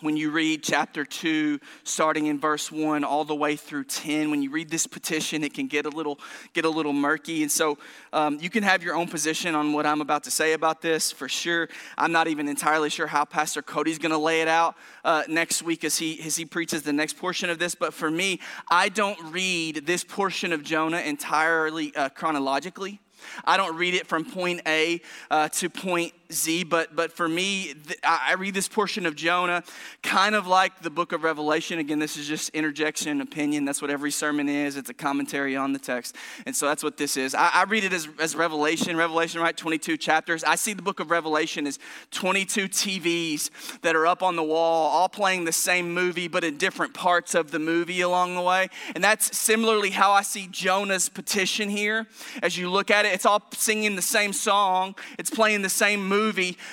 when 0.03 0.17
you 0.17 0.31
read 0.31 0.63
chapter 0.63 1.05
2 1.05 1.61
starting 1.85 2.27
in 2.27 2.39
verse 2.39 2.73
1 2.73 3.05
all 3.05 3.25
the 3.25 3.35
way 3.35 3.55
through 3.57 3.85
10 3.85 4.31
when 4.31 4.43
you 4.43 4.51
read 4.51 4.69
this 4.69 4.87
petition 4.87 5.45
it 5.45 5.55
can 5.55 5.69
get 5.69 5.87
a 5.87 5.89
little 5.89 6.19
get 6.53 6.65
a 6.65 6.69
little 6.69 6.93
murky. 6.93 7.43
And 7.43 7.51
so 7.51 7.79
um, 8.13 8.39
you 8.41 8.51
can 8.51 8.63
have 8.63 8.83
your 8.83 8.95
own 8.95 9.09
position 9.09 9.55
on 9.55 9.73
what 9.73 9.87
i'm 9.87 10.01
about 10.01 10.25
to 10.25 10.31
say 10.31 10.53
about 10.53 10.83
this 10.83 11.13
for 11.13 11.29
sure. 11.29 11.69
I'm 11.97 12.13
not 12.13 12.29
even 12.29 12.49
entirely 12.49 12.91
sure 12.91 13.07
how 13.07 13.25
pastor 13.25 13.63
cody's 13.63 13.99
going 13.99 14.13
to 14.13 14.19
lay 14.19 14.43
it 14.43 14.49
out 14.49 14.77
uh, 15.05 15.23
next 15.29 15.63
week 15.63 15.85
as 15.85 15.97
he 15.97 16.21
as 16.25 16.37
he 16.37 16.45
preaches 16.45 16.83
the 16.83 16.93
next 16.93 17.17
portion 17.17 17.49
of 17.49 17.59
this. 17.59 17.75
But 17.75 17.95
for 17.95 18.11
me 18.11 18.41
i 18.71 18.89
don't 18.89 19.19
read 19.33 19.87
this 19.87 20.05
portion 20.05 20.53
of 20.53 20.63
jonah 20.63 21.01
entirely 21.01 21.95
uh, 21.95 22.09
chronologically. 22.09 23.01
I 23.45 23.57
don't 23.57 23.77
read 23.77 23.95
it 23.95 24.07
from 24.07 24.25
point 24.25 24.63
A 24.67 25.01
uh, 25.31 25.49
to 25.49 25.71
point 25.71 26.13
Z, 26.33 26.65
but, 26.65 26.95
but 26.95 27.13
for 27.13 27.29
me, 27.29 27.75
th- 27.87 27.99
I 28.03 28.35
read 28.35 28.55
this 28.55 28.69
portion 28.69 29.07
of 29.07 29.15
Jonah 29.15 29.63
kind 30.03 30.35
of 30.35 30.47
like 30.47 30.81
the 30.81 30.91
book 30.91 31.13
of 31.13 31.23
Revelation. 31.25 31.79
Again, 31.79 31.99
this 31.99 32.17
is 32.17 32.27
just 32.27 32.51
interjection, 32.51 33.21
opinion. 33.21 33.65
That's 33.65 33.81
what 33.81 33.91
every 33.91 34.11
sermon 34.11 34.49
is. 34.49 34.77
It's 34.77 34.91
a 34.91 34.95
commentary 34.95 35.57
on 35.57 35.73
the 35.73 35.79
text. 35.79 36.17
And 36.47 36.55
so 36.55 36.67
that's 36.67 36.83
what 36.83 36.97
this 36.97 37.17
is. 37.17 37.35
I, 37.35 37.51
I 37.53 37.65
read 37.65 37.85
it 37.85 37.93
as, 37.93 38.09
as 38.19 38.35
Revelation, 38.35 38.97
Revelation, 38.97 39.41
right? 39.41 39.57
22 39.57 39.97
chapters. 39.97 40.45
I 40.45 40.57
see 40.57 40.73
the 40.73 40.83
book 40.83 41.01
of 41.01 41.11
Revelation 41.11 41.67
as 41.67 41.79
22 42.11 42.69
TVs 42.69 43.51
that 43.83 43.95
are 43.95 44.07
up 44.07 44.23
on 44.23 44.37
the 44.37 44.43
wall, 44.43 44.91
all 44.91 45.09
playing 45.09 45.45
the 45.45 45.53
same 45.53 45.93
movie, 45.93 46.29
but 46.29 46.45
in 46.45 46.57
different 46.57 46.95
parts 46.95 47.35
of 47.35 47.51
the 47.51 47.59
movie 47.59 48.01
along 48.01 48.35
the 48.35 48.43
way. 48.43 48.69
And 48.95 49.03
that's 49.03 49.37
similarly 49.37 49.91
how 49.91 50.13
I 50.13 50.23
see 50.23 50.49
Jonah's 50.51 51.09
petition 51.09 51.69
here. 51.69 52.07
As 52.43 52.57
you 52.57 52.71
look 52.71 52.91
at 52.91 53.05
it, 53.05 53.13
it's 53.13 53.27
all 53.27 53.43
singing 53.53 53.97
the 53.97 54.03
same 54.03 54.33
song, 54.33 54.95
it's 55.19 55.31
playing 55.31 55.63
the 55.63 55.69
same 55.69 56.07
movie, 56.07 56.22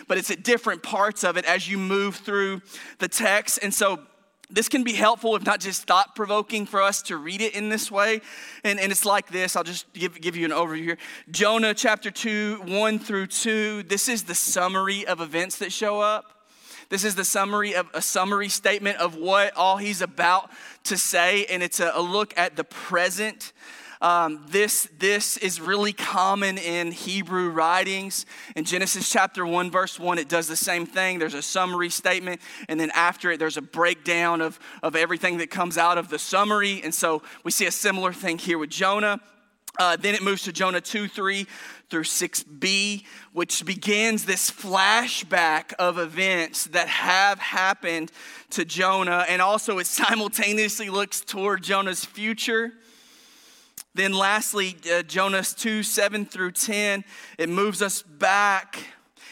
but 0.08 0.18
it's 0.18 0.30
at 0.30 0.44
different 0.44 0.84
parts 0.84 1.24
of 1.24 1.38
it 1.38 1.46
as 1.46 1.68
you 1.70 1.78
move 1.78 2.18
through 2.18 2.62
the 3.00 3.08
text. 3.08 3.60
And 3.64 3.74
so 3.74 4.00
this 4.52 4.68
can 4.68 4.84
be 4.84 4.94
helpful, 4.94 5.36
if 5.36 5.46
not 5.46 5.60
just 5.60 5.84
thought 5.84 6.16
provoking, 6.16 6.66
for 6.66 6.82
us 6.82 7.02
to 7.04 7.18
read 7.18 7.42
it 7.42 7.54
in 7.56 7.70
this 7.70 7.92
way. 7.92 8.22
And, 8.64 8.80
and 8.80 8.92
it's 8.92 9.06
like 9.06 9.32
this 9.32 9.56
I'll 9.56 9.64
just 9.64 9.92
give, 9.94 10.20
give 10.20 10.36
you 10.36 10.46
an 10.46 10.52
overview 10.52 10.84
here. 10.84 10.98
Jonah 11.32 11.74
chapter 11.74 12.12
2, 12.12 12.64
1 12.66 13.00
through 13.00 13.28
2. 13.28 13.84
This 13.84 14.08
is 14.08 14.24
the 14.24 14.36
summary 14.36 15.06
of 15.06 15.22
events 15.22 15.58
that 15.60 15.72
show 15.72 16.00
up. 16.00 16.26
This 16.90 17.04
is 17.04 17.14
the 17.14 17.24
summary 17.24 17.76
of 17.76 17.88
a 17.94 18.02
summary 18.02 18.50
statement 18.50 18.98
of 18.98 19.16
what 19.16 19.56
all 19.56 19.78
he's 19.78 20.02
about 20.02 20.50
to 20.86 20.98
say, 20.98 21.46
and 21.46 21.62
it's 21.62 21.80
a, 21.80 21.92
a 21.94 22.02
look 22.02 22.36
at 22.36 22.56
the 22.56 22.64
present 22.64 23.54
um, 24.02 24.46
this, 24.48 24.88
this 24.98 25.36
is 25.36 25.60
really 25.60 25.92
common 25.92 26.58
in 26.58 26.92
Hebrew 26.92 27.50
writings. 27.50 28.26
In 28.56 28.64
Genesis 28.64 29.10
chapter 29.10 29.46
1, 29.46 29.72
verse 29.72 30.00
1, 30.00 30.18
it 30.18 30.30
does 30.30 30.48
the 30.48 30.56
same 30.56 30.86
thing. 30.86 31.20
There's 31.20 31.34
a 31.34 31.42
summary 31.42 31.90
statement, 31.90 32.40
and 32.70 32.80
then 32.80 32.92
after 32.96 33.32
it, 33.32 33.40
there's 33.40 33.58
a 33.58 33.62
breakdown 33.62 34.40
of, 34.40 34.58
of 34.82 34.96
everything 34.96 35.38
that 35.40 35.52
comes 35.52 35.78
out 35.78 35.98
of 35.98 36.10
the 36.10 36.20
summary. 36.20 36.82
And 36.82 36.96
so 36.96 37.24
we 37.44 37.52
see 37.52 37.66
a 37.66 37.72
similar 37.72 38.14
thing 38.14 38.38
here 38.38 38.58
with 38.58 38.70
Jonah. 38.70 39.20
Uh, 39.78 39.98
then 39.98 40.16
it 40.16 40.22
moves 40.22 40.44
to 40.44 40.54
Jonah 40.54 40.82
2, 40.82 41.08
3 41.08 41.46
through 41.90 42.04
6b, 42.04 43.04
which 43.34 43.66
begins 43.66 44.26
this 44.26 44.50
flashback 44.50 45.74
of 45.74 45.98
events 45.98 46.66
that 46.66 46.88
have 46.88 47.40
happened 47.40 48.12
to 48.52 48.64
Jonah. 48.64 49.26
And 49.28 49.42
also, 49.42 49.78
it 49.78 49.88
simultaneously 49.88 50.90
looks 50.90 51.20
toward 51.20 51.64
Jonah's 51.64 52.06
future. 52.06 52.74
Then, 53.96 54.14
lastly, 54.14 54.76
uh, 54.92 55.02
Jonas 55.04 55.54
2 55.54 55.84
7 55.84 56.26
through 56.26 56.52
10, 56.52 57.04
it 57.38 57.50
moves 57.50 57.82
us 57.82 58.02
back 58.02 58.84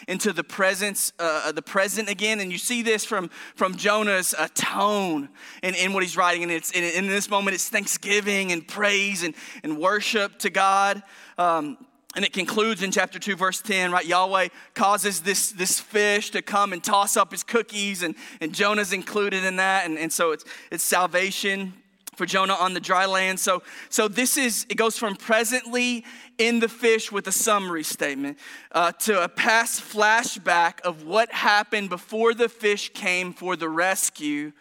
into 0.07 0.31
the 0.31 0.43
presence, 0.43 1.11
uh, 1.19 1.51
the 1.51 1.61
present 1.61 2.09
again. 2.09 2.39
And 2.39 2.51
you 2.51 2.57
see 2.57 2.81
this 2.81 3.03
from, 3.05 3.29
from 3.55 3.75
Jonah's 3.75 4.33
uh, 4.33 4.47
tone 4.53 5.29
in, 5.61 5.75
in 5.75 5.93
what 5.93 6.03
he's 6.03 6.17
writing. 6.17 6.43
And 6.43 6.51
it's 6.51 6.71
in, 6.71 6.83
in, 6.83 7.07
this 7.07 7.29
moment, 7.29 7.55
it's 7.55 7.69
thanksgiving 7.69 8.51
and 8.51 8.67
praise 8.67 9.23
and, 9.23 9.35
and 9.63 9.77
worship 9.77 10.39
to 10.39 10.49
God. 10.49 11.03
Um, 11.37 11.77
and 12.15 12.25
it 12.25 12.33
concludes 12.33 12.81
in 12.81 12.91
chapter 12.91 13.19
2, 13.19 13.35
verse 13.35 13.61
10, 13.61 13.91
right? 13.91 14.05
Yahweh 14.05 14.47
causes 14.73 15.21
this, 15.21 15.51
this 15.51 15.79
fish 15.79 16.31
to 16.31 16.41
come 16.41 16.73
and 16.73 16.83
toss 16.83 17.15
up 17.15 17.31
his 17.31 17.43
cookies, 17.43 18.01
and, 18.01 18.15
and 18.41 18.55
Jonah's 18.55 18.91
included 18.91 19.43
in 19.43 19.57
that. 19.57 19.85
And, 19.85 19.99
and 19.99 20.11
so 20.11 20.31
it's, 20.31 20.43
it's 20.71 20.83
salvation 20.83 21.73
for 22.17 22.25
Jonah 22.25 22.55
on 22.55 22.73
the 22.73 22.79
dry 22.79 23.05
land. 23.05 23.39
So, 23.39 23.61
so 23.89 24.07
this 24.07 24.37
is, 24.37 24.65
it 24.69 24.75
goes 24.75 24.97
from 24.97 25.15
presently 25.15 26.03
in 26.39 26.59
the 26.59 26.67
fish 26.67 27.11
with 27.11 27.27
a 27.27 27.31
summary 27.31 27.83
statement 27.83 28.39
uh, 28.71 28.91
to 28.93 29.23
a 29.23 29.29
past 29.29 29.81
flashback 29.81 30.81
of 30.81 31.03
what 31.03 31.31
happened 31.31 31.89
before 31.89 32.33
the 32.33 32.49
fish 32.49 32.91
came 32.93 33.33
for 33.33 33.55
the 33.55 33.69
rescue 33.69 34.51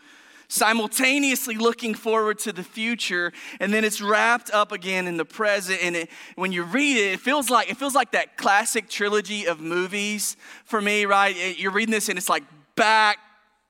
simultaneously 0.48 1.56
looking 1.56 1.92
forward 1.92 2.38
to 2.38 2.52
the 2.52 2.62
future 2.62 3.32
and 3.58 3.74
then 3.74 3.84
it's 3.84 4.00
wrapped 4.00 4.48
up 4.52 4.70
again 4.70 5.08
in 5.08 5.16
the 5.16 5.24
present 5.24 5.76
and 5.82 5.96
it, 5.96 6.08
when 6.36 6.52
you 6.52 6.62
read 6.62 6.96
it 6.96 7.14
it 7.14 7.18
feels 7.18 7.50
like 7.50 7.68
it 7.68 7.76
feels 7.76 7.96
like 7.96 8.12
that 8.12 8.36
classic 8.36 8.88
trilogy 8.88 9.48
of 9.48 9.58
movies 9.58 10.36
for 10.64 10.80
me 10.80 11.04
right 11.04 11.58
you're 11.58 11.72
reading 11.72 11.90
this 11.90 12.08
and 12.08 12.16
it's 12.16 12.28
like 12.28 12.44
back 12.76 13.18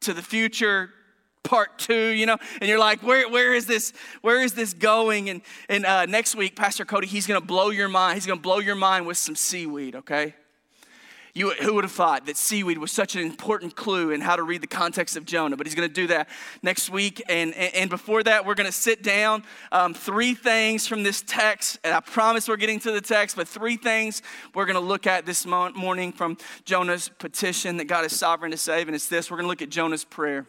to 0.00 0.12
the 0.12 0.20
future 0.20 0.90
part 1.46 1.78
two, 1.78 2.08
you 2.08 2.26
know, 2.26 2.36
and 2.60 2.68
you're 2.68 2.78
like, 2.78 3.02
where, 3.02 3.28
where 3.28 3.54
is 3.54 3.66
this, 3.66 3.92
where 4.20 4.42
is 4.42 4.52
this 4.52 4.74
going? 4.74 5.30
And, 5.30 5.42
and 5.68 5.86
uh, 5.86 6.06
next 6.06 6.34
week, 6.34 6.56
Pastor 6.56 6.84
Cody, 6.84 7.06
he's 7.06 7.26
gonna 7.26 7.40
blow 7.40 7.70
your 7.70 7.88
mind. 7.88 8.16
He's 8.16 8.26
gonna 8.26 8.40
blow 8.40 8.58
your 8.58 8.74
mind 8.74 9.06
with 9.06 9.16
some 9.16 9.36
seaweed, 9.36 9.94
okay? 9.96 10.34
You, 11.36 11.50
who 11.50 11.74
would 11.74 11.84
have 11.84 11.92
thought 11.92 12.24
that 12.24 12.38
seaweed 12.38 12.78
was 12.78 12.90
such 12.90 13.14
an 13.14 13.20
important 13.20 13.76
clue 13.76 14.10
in 14.10 14.22
how 14.22 14.36
to 14.36 14.42
read 14.42 14.62
the 14.62 14.66
context 14.66 15.18
of 15.18 15.26
Jonah? 15.26 15.54
But 15.54 15.66
he's 15.66 15.74
going 15.74 15.86
to 15.86 15.94
do 15.94 16.06
that 16.06 16.30
next 16.62 16.88
week. 16.88 17.22
And, 17.28 17.54
and, 17.54 17.74
and 17.74 17.90
before 17.90 18.22
that, 18.22 18.46
we're 18.46 18.54
going 18.54 18.68
to 18.68 18.72
sit 18.72 19.02
down. 19.02 19.44
Um, 19.70 19.92
three 19.92 20.32
things 20.32 20.86
from 20.86 21.02
this 21.02 21.22
text, 21.26 21.78
and 21.84 21.94
I 21.94 22.00
promise 22.00 22.48
we're 22.48 22.56
getting 22.56 22.80
to 22.80 22.90
the 22.90 23.02
text, 23.02 23.36
but 23.36 23.46
three 23.46 23.76
things 23.76 24.22
we're 24.54 24.64
going 24.64 24.80
to 24.80 24.80
look 24.80 25.06
at 25.06 25.26
this 25.26 25.44
morning 25.44 26.10
from 26.10 26.38
Jonah's 26.64 27.10
petition 27.10 27.76
that 27.76 27.84
God 27.84 28.06
is 28.06 28.18
sovereign 28.18 28.50
to 28.52 28.56
save. 28.56 28.88
And 28.88 28.94
it's 28.94 29.06
this 29.06 29.30
we're 29.30 29.36
going 29.36 29.44
to 29.44 29.50
look 29.50 29.60
at 29.60 29.68
Jonah's 29.68 30.04
prayer. 30.04 30.46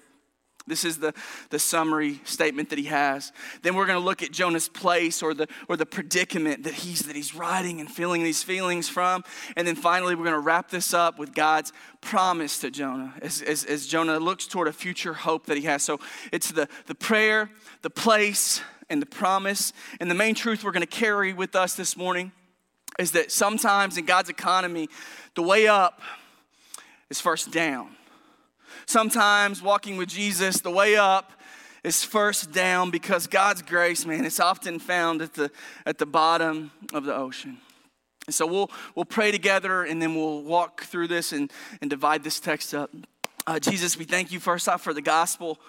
This 0.68 0.84
is 0.84 0.98
the, 0.98 1.14
the 1.50 1.60
summary 1.60 2.20
statement 2.26 2.70
that 2.70 2.78
he 2.78 2.86
has. 2.86 3.32
Then 3.62 3.76
we're 3.76 3.86
going 3.86 4.00
to 4.00 4.04
look 4.04 4.22
at 4.22 4.32
Jonah's 4.32 4.68
place 4.68 5.24
or 5.24 5.34
the, 5.34 5.48
or 5.70 5.78
the 5.78 5.86
predicament 5.86 6.64
that 6.64 6.74
he's, 6.74 7.02
that 7.04 7.16
he's 7.16 7.34
writing 7.34 7.80
and 7.80 7.90
feeling 7.90 8.24
these 8.24 8.44
feelings 8.44 8.90
from. 8.90 9.24
And 9.56 9.68
then 9.68 9.76
finally, 9.76 10.14
we're 10.14 10.26
going 10.26 10.34
to 10.34 10.40
wrap 10.40 10.70
this 10.70 10.94
up 10.94 11.18
with 11.18 11.34
God's 11.34 11.72
promise 12.02 12.60
to 12.60 12.70
Jonah 12.70 13.14
as, 13.22 13.42
as, 13.42 13.64
as 13.64 13.88
Jonah 13.88 14.20
looks 14.20 14.46
toward 14.46 14.68
a 14.68 14.74
future 14.74 15.14
hope 15.14 15.46
that 15.46 15.58
he 15.58 15.64
has. 15.64 15.84
So 15.84 16.00
it's 16.32 16.52
the, 16.52 16.68
the 16.86 16.96
prayer, 16.96 17.50
the 17.82 17.90
place, 17.90 18.62
and 18.90 19.02
the 19.02 19.08
promise. 19.08 19.74
And 20.00 20.12
the 20.12 20.16
main 20.16 20.36
truth 20.36 20.64
we're 20.64 20.72
going 20.72 20.82
to 20.82 20.88
carry 20.88 21.34
with 21.34 21.56
us 21.56 21.76
this 21.76 21.96
morning 21.98 22.32
is 23.00 23.12
that 23.12 23.32
sometimes 23.32 23.98
in 23.98 24.06
God's 24.06 24.30
economy, 24.30 24.90
the 25.36 25.44
way 25.44 25.68
up 25.68 26.02
is 27.10 27.22
first 27.22 27.52
down. 27.52 27.97
Sometimes 28.88 29.62
walking 29.62 29.98
with 29.98 30.08
Jesus, 30.08 30.62
the 30.62 30.72
way 30.72 30.96
up 30.96 31.34
is 31.84 32.06
first 32.06 32.54
down 32.54 32.90
because 32.90 33.28
God's 33.28 33.62
grace, 33.62 34.06
man, 34.06 34.24
it's 34.24 34.40
often 34.40 34.80
found 34.80 35.22
at 35.22 35.34
the, 35.34 35.52
at 35.86 35.98
the 35.98 36.06
bottom 36.06 36.72
of 36.94 37.04
the 37.04 37.14
ocean. 37.14 37.58
And 38.28 38.34
so 38.34 38.48
we'll, 38.48 38.72
we'll 38.96 39.04
pray 39.04 39.32
together 39.32 39.84
and 39.84 40.02
then 40.02 40.16
we'll 40.16 40.42
walk 40.42 40.84
through 40.84 41.10
this 41.10 41.34
and, 41.34 41.52
and 41.82 41.90
divide 41.90 42.24
this 42.24 42.40
text 42.40 42.74
up. 42.74 42.90
Uh, 43.46 43.60
Jesus, 43.60 43.98
we 43.98 44.06
thank 44.06 44.32
you 44.32 44.40
first 44.40 44.70
off 44.70 44.84
for 44.84 44.94
the 44.94 45.02
gospel. 45.02 45.60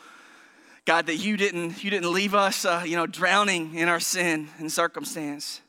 God, 0.85 1.07
that 1.07 1.17
you 1.17 1.37
didn't, 1.37 1.83
you 1.83 1.91
didn't 1.91 2.13
leave 2.13 2.37
us, 2.37 2.65
uh, 2.65 2.85
you 2.87 2.95
know, 2.95 3.07
drowning 3.07 3.75
in 3.75 3.89
our 3.89 4.01
sin 4.01 4.49
and 4.59 4.71
circumstance. 4.71 5.61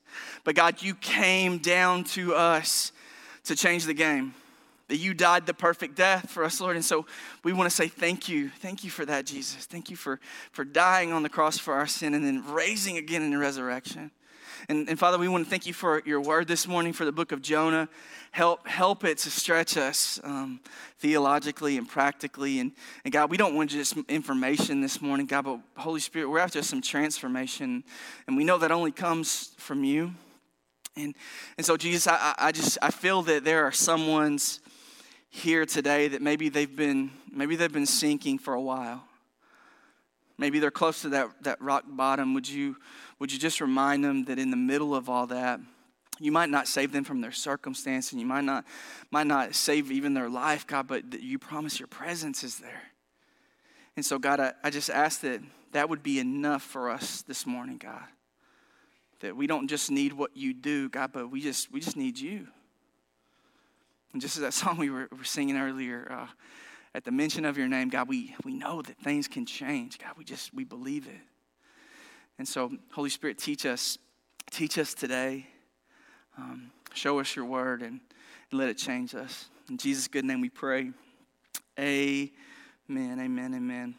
But 0.44 0.54
God, 0.54 0.84
you 0.84 0.94
came 0.94 1.58
down 1.58 2.04
to 2.06 2.36
us 2.36 2.92
to 3.46 3.56
change 3.56 3.86
the 3.86 3.96
game 3.96 4.36
that 4.90 4.98
you 4.98 5.14
died 5.14 5.46
the 5.46 5.54
perfect 5.54 5.96
death 5.96 6.30
for 6.30 6.44
us, 6.44 6.60
Lord. 6.60 6.76
And 6.76 6.84
so 6.84 7.06
we 7.44 7.54
want 7.54 7.70
to 7.70 7.76
say 7.76 7.88
thank 7.88 8.28
you. 8.28 8.50
Thank 8.50 8.84
you 8.84 8.90
for 8.90 9.06
that, 9.06 9.26
Jesus. 9.26 9.66
Thank 9.66 9.90
you 9.90 9.96
for, 9.96 10.20
for 10.52 10.66
dying 10.66 11.14
on 11.14 11.24
the 11.24 11.30
cross 11.30 11.58
for 11.58 11.76
our 11.76 11.88
sin 11.88 12.14
and 12.14 12.26
then 12.26 12.44
raising 12.52 12.98
again 12.98 13.22
in 13.22 13.32
the 13.32 13.38
resurrection. 13.38 14.12
And, 14.68 14.90
and 14.90 15.00
Father, 15.00 15.18
we 15.18 15.28
want 15.28 15.46
to 15.46 15.50
thank 15.50 15.66
you 15.66 15.74
for 15.74 16.02
your 16.06 16.20
word 16.20 16.48
this 16.48 16.68
morning 16.68 16.92
for 16.92 17.06
the 17.06 17.12
book 17.12 17.32
of 17.32 17.42
Jonah. 17.42 17.88
Help, 18.32 18.68
help 18.68 19.04
it 19.04 19.20
to 19.20 19.32
stretch 19.32 19.78
us 19.78 20.20
um, 20.24 20.60
theologically 20.98 21.78
and 21.78 21.88
practically. 21.88 22.60
And, 22.60 22.72
and 23.06 23.14
God, 23.14 23.30
we 23.30 23.38
don't 23.38 23.56
want 23.56 23.70
just 23.70 23.96
information 24.10 24.82
this 24.82 25.02
morning, 25.02 25.28
God, 25.28 25.46
but 25.46 25.60
Holy 25.78 26.00
Spirit, 26.00 26.30
we're 26.30 26.40
after 26.40 26.62
some 26.62 26.82
transformation. 26.82 27.84
And 28.28 28.36
we 28.36 28.44
know 28.44 28.58
that 28.58 28.72
only 28.72 28.92
comes 28.92 29.54
from 29.58 29.84
you. 29.84 30.14
And, 30.96 31.16
and 31.58 31.66
so, 31.66 31.78
Jesus, 31.78 32.08
I, 32.08 32.34
I 32.38 32.52
just 32.52 32.78
I 32.82 32.92
feel 32.92 33.22
that 33.24 33.44
there 33.44 33.64
are 33.66 33.72
someone's 33.72 34.60
here 35.30 35.66
today 35.66 36.08
that 36.10 36.22
maybe 36.22 36.50
they've 36.50 36.76
been 36.76 37.12
maybe 37.32 37.56
they've 37.56 37.72
been 37.72 37.86
sinking 37.86 38.40
for 38.40 38.54
a 38.54 38.62
while. 38.62 39.04
Maybe 40.38 40.60
they're 40.60 40.72
close 40.72 41.02
to 41.02 41.10
that, 41.10 41.44
that 41.44 41.62
rock 41.62 41.84
bottom. 41.88 42.34
Would 42.34 42.50
you 42.50 42.78
would 43.20 43.32
you 43.32 43.38
just 43.38 43.62
remind 43.62 44.04
them 44.04 44.26
that 44.26 44.40
in 44.40 44.52
the 44.52 44.58
middle 44.58 44.96
of 44.96 45.10
all 45.10 45.28
that 45.28 45.60
you 46.20 46.32
might 46.32 46.50
not 46.50 46.68
save 46.68 46.92
them 46.92 47.04
from 47.04 47.22
their 47.22 47.32
circumstance 47.32 48.12
and 48.12 48.20
you 48.20 48.28
might 48.28 48.44
not 48.44 48.66
might 49.12 49.28
not 49.28 49.56
save 49.56 49.92
even 49.92 50.14
their 50.14 50.30
life 50.30 50.68
god 50.68 50.88
but 50.88 51.22
you 51.22 51.38
promise 51.38 51.80
your 51.80 51.88
presence 51.88 52.44
is 52.44 52.58
there? 52.58 52.82
And 53.96 54.06
so 54.06 54.18
god 54.18 54.40
I, 54.40 54.54
I 54.64 54.70
just 54.70 54.90
ask 54.90 55.22
that 55.22 55.42
that 55.72 55.90
would 55.90 56.02
be 56.02 56.20
enough 56.20 56.64
for 56.64 56.90
us 56.90 57.22
this 57.22 57.46
morning 57.46 57.78
god. 57.78 58.06
That 59.20 59.36
we 59.36 59.48
don't 59.48 59.68
just 59.68 59.92
need 59.92 60.14
what 60.14 60.36
you 60.36 60.54
do 60.54 60.90
god 60.90 61.12
but 61.14 61.30
we 61.30 61.42
just 61.42 61.72
we 61.72 61.82
just 61.82 61.98
need 61.98 62.18
you 62.18 62.48
and 64.14 64.22
just 64.22 64.36
as 64.38 64.42
that 64.42 64.54
song 64.54 64.78
we 64.78 64.90
were, 64.90 65.08
were 65.18 65.24
singing 65.24 65.58
earlier, 65.58 66.08
uh, 66.12 66.28
at 66.96 67.04
the 67.04 67.12
mention 67.12 67.46
of 67.46 67.58
your 67.58 67.68
name, 67.68 67.90
God, 67.90 68.08
we, 68.08 68.36
we 68.44 68.54
know 68.54 68.82
that 68.82 68.98
things 68.98 69.28
can 69.28 69.46
change. 69.46 70.00
God, 70.00 70.14
we 70.18 70.24
just, 70.24 70.54
we 70.54 70.64
believe 70.64 71.08
it. 71.08 71.22
And 72.40 72.48
so, 72.48 72.72
Holy 72.92 73.10
Spirit, 73.10 73.38
teach 73.38 73.66
us, 73.66 73.98
teach 74.50 74.78
us 74.78 74.94
today. 74.94 75.48
Um, 76.38 76.72
show 76.94 77.20
us 77.20 77.36
your 77.36 77.46
word 77.46 77.82
and, 77.82 78.00
and 78.52 78.60
let 78.60 78.70
it 78.70 78.78
change 78.78 79.14
us. 79.14 79.50
In 79.70 79.78
Jesus' 79.78 80.08
good 80.08 80.26
name 80.26 80.42
we 80.42 80.50
pray. 80.50 80.92
Amen, 81.78 82.32
amen, 82.90 83.54
amen. 83.54 83.96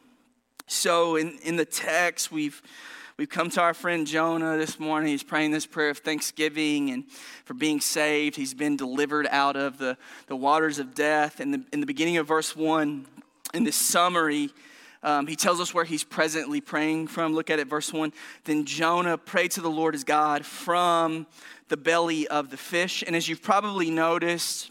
So 0.66 1.16
in, 1.16 1.38
in 1.42 1.56
the 1.56 1.64
text, 1.64 2.32
we've 2.32 2.60
We've 3.20 3.28
come 3.28 3.50
to 3.50 3.60
our 3.60 3.74
friend 3.74 4.06
Jonah 4.06 4.56
this 4.56 4.80
morning. 4.80 5.10
He's 5.10 5.22
praying 5.22 5.50
this 5.50 5.66
prayer 5.66 5.90
of 5.90 5.98
thanksgiving 5.98 6.88
and 6.88 7.04
for 7.44 7.52
being 7.52 7.78
saved. 7.78 8.34
He's 8.34 8.54
been 8.54 8.78
delivered 8.78 9.26
out 9.30 9.56
of 9.56 9.76
the, 9.76 9.98
the 10.28 10.36
waters 10.36 10.78
of 10.78 10.94
death. 10.94 11.38
And 11.38 11.54
in, 11.54 11.66
in 11.70 11.80
the 11.80 11.86
beginning 11.86 12.16
of 12.16 12.26
verse 12.26 12.56
1, 12.56 13.04
in 13.52 13.64
this 13.64 13.76
summary, 13.76 14.48
um, 15.02 15.26
he 15.26 15.36
tells 15.36 15.60
us 15.60 15.74
where 15.74 15.84
he's 15.84 16.02
presently 16.02 16.62
praying 16.62 17.08
from. 17.08 17.34
Look 17.34 17.50
at 17.50 17.58
it, 17.58 17.68
verse 17.68 17.92
1. 17.92 18.10
Then 18.44 18.64
Jonah 18.64 19.18
prayed 19.18 19.50
to 19.50 19.60
the 19.60 19.68
Lord 19.68 19.92
his 19.92 20.02
God 20.02 20.46
from 20.46 21.26
the 21.68 21.76
belly 21.76 22.26
of 22.26 22.48
the 22.48 22.56
fish. 22.56 23.04
And 23.06 23.14
as 23.14 23.28
you've 23.28 23.42
probably 23.42 23.90
noticed, 23.90 24.69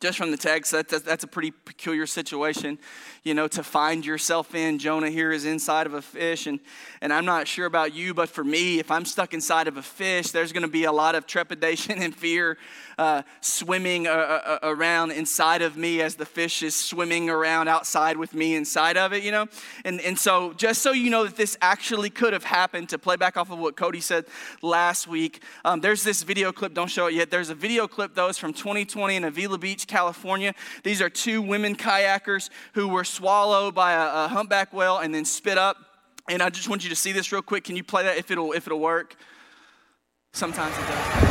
just 0.00 0.18
from 0.18 0.30
the 0.30 0.36
text, 0.36 0.72
that's, 0.72 1.00
that's 1.00 1.24
a 1.24 1.26
pretty 1.26 1.50
peculiar 1.50 2.06
situation, 2.06 2.78
you 3.24 3.34
know, 3.34 3.48
to 3.48 3.62
find 3.62 4.06
yourself 4.06 4.54
in. 4.54 4.78
Jonah 4.78 5.10
here 5.10 5.32
is 5.32 5.44
inside 5.44 5.86
of 5.86 5.94
a 5.94 6.02
fish, 6.02 6.46
and, 6.46 6.60
and 7.00 7.12
I'm 7.12 7.24
not 7.24 7.48
sure 7.48 7.66
about 7.66 7.94
you, 7.94 8.14
but 8.14 8.28
for 8.28 8.44
me, 8.44 8.78
if 8.78 8.90
I'm 8.90 9.04
stuck 9.04 9.34
inside 9.34 9.66
of 9.66 9.76
a 9.76 9.82
fish, 9.82 10.30
there's 10.30 10.52
going 10.52 10.62
to 10.62 10.68
be 10.68 10.84
a 10.84 10.92
lot 10.92 11.14
of 11.14 11.26
trepidation 11.26 11.98
and 12.02 12.14
fear 12.14 12.58
uh, 12.98 13.22
swimming 13.40 14.06
uh, 14.06 14.10
uh, 14.10 14.42
uh, 14.44 14.58
around 14.62 15.12
inside 15.12 15.62
of 15.62 15.76
me 15.76 16.00
as 16.02 16.16
the 16.16 16.26
fish 16.26 16.62
is 16.62 16.74
swimming 16.74 17.30
around 17.30 17.68
outside 17.68 18.16
with 18.16 18.34
me 18.34 18.56
inside 18.56 18.96
of 18.96 19.12
it, 19.12 19.22
you 19.22 19.30
know? 19.30 19.46
And, 19.84 20.00
and 20.00 20.18
so, 20.18 20.52
just 20.54 20.82
so 20.82 20.92
you 20.92 21.08
know 21.08 21.24
that 21.24 21.36
this 21.36 21.56
actually 21.62 22.10
could 22.10 22.32
have 22.32 22.44
happened, 22.44 22.88
to 22.88 22.98
play 22.98 23.16
back 23.16 23.36
off 23.36 23.50
of 23.50 23.58
what 23.58 23.76
Cody 23.76 24.00
said 24.00 24.24
last 24.62 25.06
week, 25.06 25.42
um, 25.64 25.80
there's 25.80 26.02
this 26.02 26.22
video 26.22 26.52
clip, 26.52 26.74
don't 26.74 26.90
show 26.90 27.06
it 27.06 27.14
yet. 27.14 27.30
There's 27.30 27.50
a 27.50 27.54
video 27.54 27.86
clip, 27.86 28.14
though, 28.14 28.28
it's 28.28 28.38
from 28.38 28.52
2020 28.52 29.16
in 29.16 29.24
Avila 29.24 29.58
Beach, 29.58 29.86
California. 29.86 30.54
These 30.82 31.00
are 31.00 31.08
two 31.08 31.40
women 31.40 31.76
kayakers 31.76 32.50
who 32.74 32.88
were 32.88 33.04
swallowed 33.04 33.74
by 33.74 33.92
a, 33.92 34.24
a 34.24 34.28
humpback 34.28 34.72
whale 34.72 34.98
and 34.98 35.14
then 35.14 35.24
spit 35.24 35.58
up. 35.58 35.76
And 36.28 36.42
I 36.42 36.50
just 36.50 36.68
want 36.68 36.82
you 36.82 36.90
to 36.90 36.96
see 36.96 37.12
this 37.12 37.32
real 37.32 37.42
quick. 37.42 37.64
Can 37.64 37.76
you 37.76 37.84
play 37.84 38.02
that 38.02 38.18
if 38.18 38.30
it'll, 38.30 38.52
if 38.52 38.66
it'll 38.66 38.80
work? 38.80 39.16
Sometimes 40.32 40.76
it 40.76 40.86
does. 40.86 41.27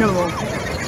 No. 0.00 0.79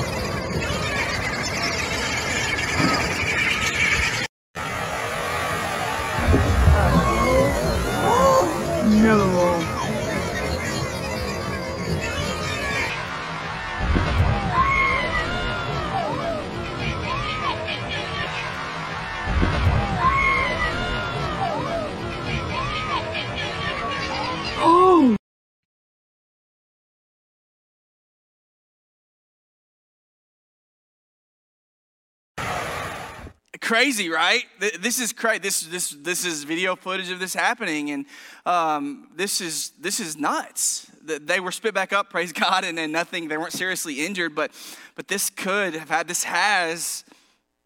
Crazy, 33.62 34.10
right? 34.10 34.44
This 34.58 35.00
is 35.00 35.12
crazy. 35.12 35.38
This 35.38 35.60
this 35.62 35.90
this 35.90 36.26
is 36.26 36.44
video 36.44 36.76
footage 36.76 37.10
of 37.10 37.18
this 37.18 37.32
happening, 37.32 37.90
and 37.92 38.04
um, 38.44 39.08
this 39.16 39.40
is 39.40 39.70
this 39.80 40.00
is 40.00 40.18
nuts. 40.18 40.90
They 41.02 41.40
were 41.40 41.52
spit 41.52 41.72
back 41.72 41.92
up, 41.92 42.10
praise 42.10 42.32
God, 42.44 42.64
and 42.64 42.76
then 42.76 42.92
nothing. 42.92 43.28
They 43.28 43.38
weren't 43.38 43.52
seriously 43.52 44.04
injured, 44.04 44.34
but 44.34 44.50
but 44.96 45.08
this 45.08 45.30
could 45.30 45.74
have 45.74 45.88
had. 45.88 46.08
This 46.08 46.24
has 46.24 47.04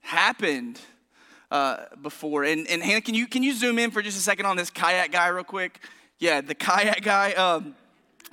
happened 0.00 0.80
uh, 1.50 1.86
before. 2.00 2.44
And 2.44 2.68
and 2.68 2.82
Hannah, 2.82 3.00
can 3.00 3.14
you 3.14 3.26
can 3.26 3.42
you 3.42 3.54
zoom 3.54 3.78
in 3.78 3.90
for 3.90 4.02
just 4.02 4.18
a 4.18 4.22
second 4.22 4.46
on 4.46 4.56
this 4.56 4.70
kayak 4.70 5.10
guy 5.10 5.28
real 5.28 5.44
quick? 5.44 5.80
Yeah, 6.18 6.40
the 6.42 6.54
kayak 6.54 7.02
guy. 7.02 7.32
Um, 7.32 7.74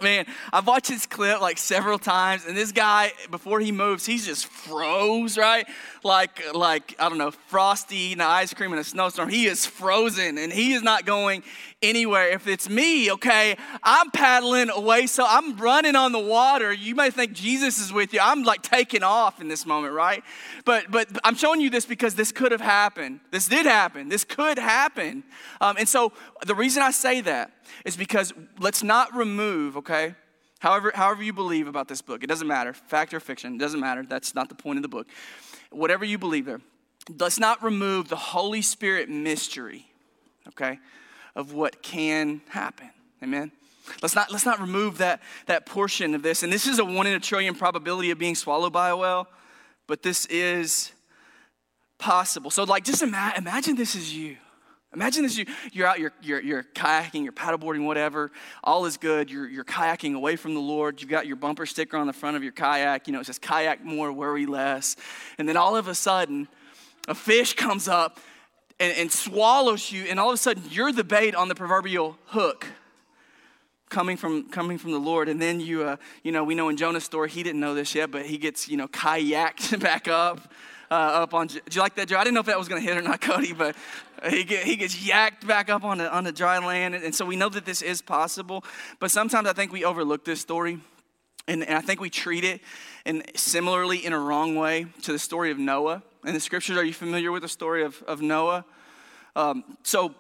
Man, 0.02 0.26
I've 0.52 0.66
watched 0.66 0.90
this 0.90 1.06
clip 1.06 1.40
like 1.40 1.58
several 1.58 2.00
times, 2.00 2.46
and 2.46 2.58
this 2.58 2.72
guy, 2.72 3.12
before 3.30 3.60
he 3.60 3.72
moves, 3.72 4.06
he's 4.06 4.26
just 4.26 4.48
froze, 4.48 5.38
right? 5.38 5.68
Like, 6.04 6.54
like 6.54 6.96
I 7.00 7.10
don't 7.10 7.18
know, 7.18 7.32
frosty 7.32 7.96
eating 7.96 8.22
ice 8.22 8.54
cream 8.54 8.74
in 8.74 8.80
a 8.80 8.84
snowstorm. 8.84 9.30
He 9.30 9.46
is 9.46 9.66
frozen, 9.66 10.38
and 10.38 10.52
he 10.52 10.74
is 10.74 10.84
not 10.84 11.06
going 11.06 11.44
anywhere. 11.82 12.30
If 12.30 12.48
it's 12.48 12.70
me, 12.70 13.12
okay, 13.12 13.58
I'm 13.84 14.12
paddling 14.12 14.70
away, 14.70 15.08
so 15.08 15.26
I'm 15.28 15.58
running 15.58 15.96
on 15.96 16.12
the 16.12 16.20
water. 16.20 16.72
You 16.72 16.96
may 16.96 17.10
think 17.10 17.34
Jesus 17.34 17.80
is 17.80 17.94
with 17.94 18.14
you. 18.14 18.20
I'm 18.22 18.44
like 18.44 18.62
taking 18.62 19.04
off 19.04 19.42
in 19.42 19.48
this 19.48 19.66
moment, 19.66 19.94
right? 19.94 20.24
But 20.66 20.92
but 20.92 21.08
I'm 21.24 21.36
showing 21.36 21.62
you 21.62 21.70
this 21.70 21.86
because 21.86 22.16
this 22.16 22.32
could 22.32 22.52
have 22.52 22.62
happened. 22.62 23.20
This 23.32 23.48
did 23.48 23.66
happen. 23.66 24.10
This 24.10 24.24
could 24.24 24.58
happen. 24.58 25.24
Um, 25.62 25.78
and 25.78 25.88
so 25.88 26.14
the 26.46 26.56
reason 26.56 26.84
I 26.84 26.92
say 26.92 27.22
that 27.22 27.52
is 27.86 27.96
because 27.98 28.34
let's 28.60 28.84
not 28.84 29.16
remove, 29.16 29.78
okay? 29.78 30.16
However, 30.64 30.94
however 30.96 31.22
you 31.22 31.34
believe 31.34 31.68
about 31.68 31.90
this 31.90 32.02
book, 32.02 32.24
it 32.24 32.28
doesn't 32.28 32.48
matter, 32.48 32.72
fact 32.72 33.14
or 33.14 33.20
fiction, 33.20 33.56
it 33.56 33.58
doesn't 33.58 33.82
matter. 33.82 34.02
That's 34.02 34.34
not 34.34 34.48
the 34.48 34.56
point 34.56 34.78
of 34.78 34.82
the 34.82 34.88
book. 34.88 35.08
Whatever 35.72 36.06
you 36.06 36.18
believe 36.18 36.46
there, 36.46 36.62
let's 37.20 37.38
not 37.38 37.62
remove 37.62 38.08
the 38.08 38.16
Holy 38.16 38.62
Spirit 38.62 39.10
mystery, 39.10 39.86
okay, 40.48 40.80
of 41.36 41.52
what 41.52 41.84
can 41.84 42.42
happen. 42.48 42.90
Amen. 43.22 43.52
Let's 44.02 44.16
not, 44.16 44.32
let's 44.32 44.46
not 44.46 44.62
remove 44.62 45.00
that, 45.00 45.22
that 45.48 45.66
portion 45.66 46.16
of 46.16 46.24
this. 46.24 46.44
And 46.44 46.54
this 46.54 46.66
is 46.66 46.80
a 46.80 46.86
one 46.86 47.08
in 47.08 47.14
a 47.14 47.20
trillion 47.20 47.56
probability 47.56 48.12
of 48.12 48.18
being 48.18 48.34
swallowed 48.34 48.72
by 48.72 48.88
a 48.88 48.96
whale, 48.96 49.28
but 49.86 50.02
this 50.02 50.26
is 50.28 50.94
possible. 51.98 52.50
So, 52.50 52.64
like, 52.64 52.86
just 52.86 53.02
ima- 53.02 53.34
imagine 53.36 53.76
this 53.76 53.96
is 53.96 54.16
you. 54.16 54.38
Imagine 54.94 55.24
this, 55.24 55.38
you, 55.38 55.46
you're 55.72 55.88
out, 55.88 56.00
you're, 56.00 56.14
you're, 56.22 56.42
you're 56.42 56.64
kayaking, 56.64 57.24
you're 57.24 57.34
paddleboarding, 57.34 57.86
whatever. 57.86 58.32
All 58.64 58.86
is 58.86 58.98
good. 58.98 59.32
You're, 59.32 59.48
you're 59.48 59.64
kayaking 59.64 60.16
away 60.16 60.36
from 60.36 60.54
the 60.54 60.60
Lord. 60.60 61.02
You've 61.02 61.10
got 61.10 61.26
your 61.26 61.36
bumper 61.36 61.66
sticker 61.66 61.98
on 61.98 62.06
the 62.06 62.14
front 62.14 62.38
of 62.38 62.44
your 62.44 62.52
kayak. 62.52 63.08
You 63.08 63.14
know, 63.14 63.20
it 63.20 63.26
says 63.26 63.40
kayak 63.40 63.84
more, 63.84 64.12
worry 64.12 64.46
less. 64.46 64.96
And 65.38 65.50
then 65.50 65.58
all 65.58 65.76
of 65.76 65.88
a 65.88 65.96
sudden, 65.96 66.48
a 67.08 67.16
fish 67.16 67.56
comes 67.56 67.88
up 67.88 68.20
and, 68.80 68.94
and 68.98 69.12
swallows 69.12 69.92
you, 69.92 70.04
and 70.04 70.20
all 70.20 70.30
of 70.30 70.36
a 70.36 70.38
sudden, 70.38 70.64
you're 70.70 70.92
the 70.92 71.04
bait 71.04 71.36
on 71.36 71.48
the 71.48 71.56
proverbial 71.56 72.18
hook 72.28 72.68
coming 73.90 74.18
from 74.18 74.50
coming 74.50 74.78
from 74.78 74.92
the 74.92 75.00
Lord. 75.00 75.30
And 75.30 75.42
then 75.42 75.60
you, 75.60 75.84
uh, 75.84 75.98
you 76.24 76.32
know, 76.32 76.44
we 76.44 76.56
know 76.56 76.70
in 76.70 76.78
Jonah's 76.78 77.04
story, 77.04 77.30
he 77.30 77.44
didn't 77.44 77.62
know 77.62 77.74
this 77.74 77.96
yet, 77.96 78.12
but 78.12 78.26
he 78.26 78.38
gets, 78.38 78.68
you 78.68 78.78
know, 78.78 78.88
kayaked 78.88 79.80
back 79.82 80.08
up 80.08 80.52
uh, 80.92 80.94
up 80.94 81.34
on. 81.34 81.48
Did 81.48 81.76
you 81.76 81.82
like 81.82 81.96
that, 81.96 82.08
Joe? 82.08 82.18
I 82.18 82.24
didn't 82.24 82.36
know 82.36 82.40
if 82.42 82.46
that 82.48 82.58
was 82.58 82.68
going 82.68 82.82
to 82.82 82.88
hit 82.88 82.98
or 82.98 83.02
not, 83.02 83.22
Cody, 83.22 83.54
but 83.54 83.76
he, 84.30 84.44
get, 84.44 84.64
he 84.64 84.76
gets 84.76 84.96
yacked 84.96 85.46
back 85.48 85.70
up 85.70 85.84
on 85.84 85.98
the, 85.98 86.14
on 86.14 86.24
the 86.24 86.32
dry 86.32 86.60
land. 86.60 86.96
And, 86.96 87.04
and 87.04 87.16
so 87.16 87.26
we 87.26 87.36
know 87.36 87.50
that 87.50 87.66
this 87.66 87.82
is 87.82 88.02
possible. 88.02 88.64
But 89.00 89.12
sometimes 89.12 89.48
I 89.48 89.54
think 89.54 89.72
we 89.72 89.84
overlook 89.84 90.26
this 90.26 90.42
story. 90.42 90.80
And, 91.48 91.64
and 91.64 91.78
I 91.78 91.82
think 91.82 92.00
we 92.00 92.10
treat 92.10 92.44
it 92.44 92.62
and 93.06 93.24
similarly 93.36 94.06
in 94.06 94.14
a 94.14 94.20
wrong 94.20 94.56
way 94.56 94.86
to 95.02 95.12
the 95.12 95.20
story 95.20 95.52
of 95.52 95.58
Noah. 95.58 96.02
In 96.26 96.34
the 96.34 96.40
scriptures, 96.40 96.78
are 96.78 96.86
you 96.86 96.94
familiar 96.94 97.32
with 97.32 97.42
the 97.42 97.50
story 97.50 97.84
of, 97.84 98.02
of 98.04 98.22
Noah? 98.22 98.64
Um, 99.36 99.64
so 99.84 100.16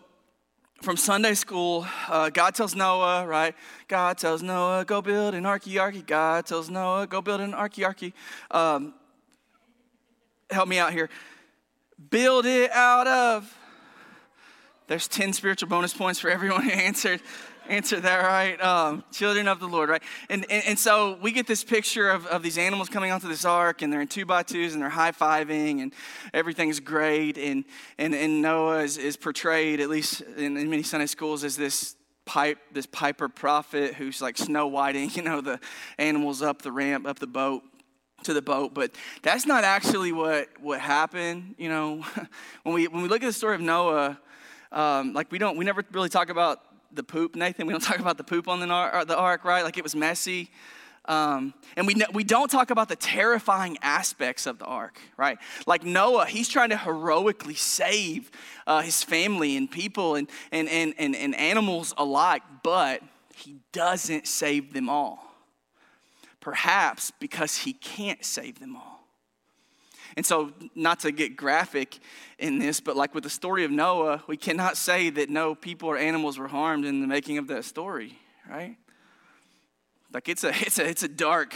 from 0.81 0.97
Sunday 0.97 1.33
school, 1.33 1.87
uh, 2.09 2.29
God 2.29 2.55
tells 2.55 2.75
Noah, 2.75 3.25
right? 3.25 3.55
God 3.87 4.17
tells 4.17 4.43
Noah, 4.43 4.83
go 4.83 5.01
build 5.01 5.33
an 5.33 5.45
arky 5.45 6.05
God 6.05 6.45
tells 6.45 6.69
Noah, 6.69 7.07
go 7.07 7.21
build 7.21 7.39
an 7.39 7.53
arky 7.53 8.11
um, 8.51 8.93
help 10.53 10.67
me 10.67 10.79
out 10.79 10.93
here. 10.93 11.09
Build 12.09 12.45
it 12.45 12.71
out 12.71 13.07
of. 13.07 13.57
There's 14.87 15.07
10 15.07 15.33
spiritual 15.33 15.69
bonus 15.69 15.93
points 15.93 16.19
for 16.19 16.29
everyone 16.29 16.63
who 16.63 16.69
answered 16.71 17.21
answer 17.69 17.99
that 17.99 18.17
right 18.23 18.61
um, 18.61 19.03
children 19.11 19.47
of 19.47 19.59
the 19.59 19.67
lord 19.67 19.89
right 19.89 20.03
and, 20.29 20.45
and, 20.49 20.63
and 20.67 20.79
so 20.79 21.17
we 21.21 21.31
get 21.31 21.47
this 21.47 21.63
picture 21.63 22.09
of, 22.09 22.25
of 22.27 22.43
these 22.43 22.57
animals 22.57 22.89
coming 22.89 23.11
onto 23.11 23.27
this 23.27 23.45
ark 23.45 23.81
and 23.81 23.91
they're 23.91 24.01
in 24.01 24.07
two 24.07 24.25
by 24.25 24.43
twos 24.43 24.73
and 24.73 24.81
they're 24.81 24.89
high-fiving 24.89 25.81
and 25.81 25.93
everything's 26.33 26.79
great 26.79 27.37
and, 27.37 27.63
and, 27.97 28.13
and 28.13 28.41
noah 28.41 28.79
is, 28.79 28.97
is 28.97 29.15
portrayed 29.15 29.79
at 29.79 29.89
least 29.89 30.21
in, 30.37 30.57
in 30.57 30.69
many 30.69 30.83
sunday 30.83 31.05
schools 31.05 31.43
as 31.43 31.55
this 31.55 31.95
pipe 32.25 32.57
this 32.71 32.85
piper 32.85 33.29
prophet 33.29 33.93
who's 33.93 34.21
like 34.21 34.37
snow 34.37 34.67
whiting 34.67 35.09
you 35.13 35.21
know 35.21 35.41
the 35.41 35.59
animals 35.97 36.41
up 36.41 36.61
the 36.61 36.71
ramp 36.71 37.07
up 37.07 37.19
the 37.19 37.27
boat 37.27 37.63
to 38.23 38.33
the 38.33 38.41
boat, 38.41 38.73
but 38.73 38.91
that's 39.21 39.45
not 39.45 39.63
actually 39.63 40.11
what, 40.11 40.49
what 40.61 40.79
happened. 40.79 41.55
You 41.57 41.69
know, 41.69 42.05
when 42.63 42.75
we, 42.75 42.87
when 42.87 43.03
we 43.03 43.09
look 43.09 43.23
at 43.23 43.27
the 43.27 43.33
story 43.33 43.55
of 43.55 43.61
Noah, 43.61 44.19
um, 44.71 45.13
like 45.13 45.31
we 45.31 45.37
don't, 45.37 45.57
we 45.57 45.65
never 45.65 45.83
really 45.91 46.09
talk 46.09 46.29
about 46.29 46.61
the 46.91 47.03
poop, 47.03 47.35
Nathan. 47.35 47.67
We 47.67 47.73
don't 47.73 47.83
talk 47.83 47.99
about 47.99 48.17
the 48.17 48.23
poop 48.23 48.47
on 48.47 48.59
the, 48.59 48.67
ark, 48.67 49.07
the 49.07 49.17
ark 49.17 49.43
right? 49.43 49.63
Like 49.63 49.77
it 49.77 49.83
was 49.83 49.95
messy. 49.95 50.49
Um, 51.05 51.53
and 51.75 51.85
we, 51.85 52.01
we 52.13 52.23
don't 52.23 52.49
talk 52.49 52.69
about 52.69 52.87
the 52.87 52.95
terrifying 52.95 53.77
aspects 53.81 54.45
of 54.45 54.57
the 54.57 54.65
ark, 54.65 54.97
right? 55.17 55.37
Like 55.67 55.83
Noah, 55.83 56.25
he's 56.25 56.47
trying 56.47 56.69
to 56.69 56.77
heroically 56.77 57.55
save 57.55 58.31
uh, 58.65 58.81
his 58.81 59.03
family 59.03 59.57
and 59.57 59.69
people 59.69 60.15
and, 60.15 60.29
and, 60.53 60.69
and, 60.69 60.93
and, 60.97 61.13
and 61.13 61.35
animals 61.35 61.93
alike, 61.97 62.41
but 62.63 63.01
he 63.35 63.57
doesn't 63.73 64.27
save 64.27 64.73
them 64.73 64.87
all 64.87 65.32
perhaps 66.43 67.09
because 67.21 67.55
he 67.55 67.71
can't 67.71 68.23
save 68.25 68.59
them 68.59 68.75
all. 68.75 69.07
And 70.17 70.25
so, 70.25 70.51
not 70.75 70.99
to 70.99 71.11
get 71.13 71.37
graphic 71.37 71.99
in 72.37 72.59
this, 72.59 72.81
but 72.81 72.97
like 72.97 73.15
with 73.15 73.23
the 73.23 73.29
story 73.29 73.63
of 73.63 73.71
Noah, 73.71 74.21
we 74.27 74.35
cannot 74.35 74.75
say 74.75 75.09
that 75.09 75.29
no 75.29 75.55
people 75.55 75.87
or 75.87 75.97
animals 75.97 76.37
were 76.37 76.49
harmed 76.49 76.83
in 76.83 76.99
the 76.99 77.07
making 77.07 77.37
of 77.37 77.47
that 77.47 77.63
story, 77.63 78.19
right? 78.47 78.75
Like 80.13 80.27
it's 80.27 80.43
a 80.43 80.49
it's 80.49 80.79
a 80.79 80.87
it's 80.87 81.01
a 81.01 81.07
dark, 81.07 81.55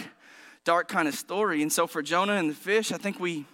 dark 0.64 0.88
kind 0.88 1.10
of 1.10 1.16
story. 1.16 1.62
And 1.62 1.72
so 1.72 1.86
for 1.86 2.02
Jonah 2.02 2.36
and 2.36 2.50
the 2.50 2.56
fish, 2.56 2.94
I 2.94 2.98
think 2.98 3.20
we 3.20 3.46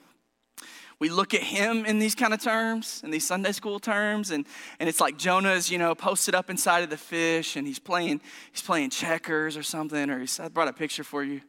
we 1.04 1.10
look 1.10 1.34
at 1.34 1.44
him 1.44 1.84
in 1.84 2.00
these 2.00 2.16
kind 2.16 2.34
of 2.34 2.42
terms, 2.42 3.02
in 3.04 3.12
these 3.12 3.28
Sunday 3.28 3.52
school 3.52 3.78
terms, 3.78 4.32
and, 4.32 4.46
and 4.80 4.88
it's 4.88 5.02
like 5.02 5.18
Jonah's, 5.18 5.70
you 5.70 5.78
know, 5.78 5.94
posted 5.94 6.34
up 6.34 6.50
inside 6.50 6.82
of 6.82 6.90
the 6.90 6.96
fish 6.96 7.58
and 7.58 7.68
he's 7.68 7.78
playing, 7.78 8.22
he's 8.54 8.62
playing 8.62 8.90
checkers 8.90 9.58
or 9.58 9.64
something, 9.64 10.10
or 10.10 10.22
he's, 10.22 10.40
I 10.40 10.48
brought 10.48 10.70
a 10.70 10.74
picture 10.74 11.04
for 11.04 11.22
you. 11.22 11.42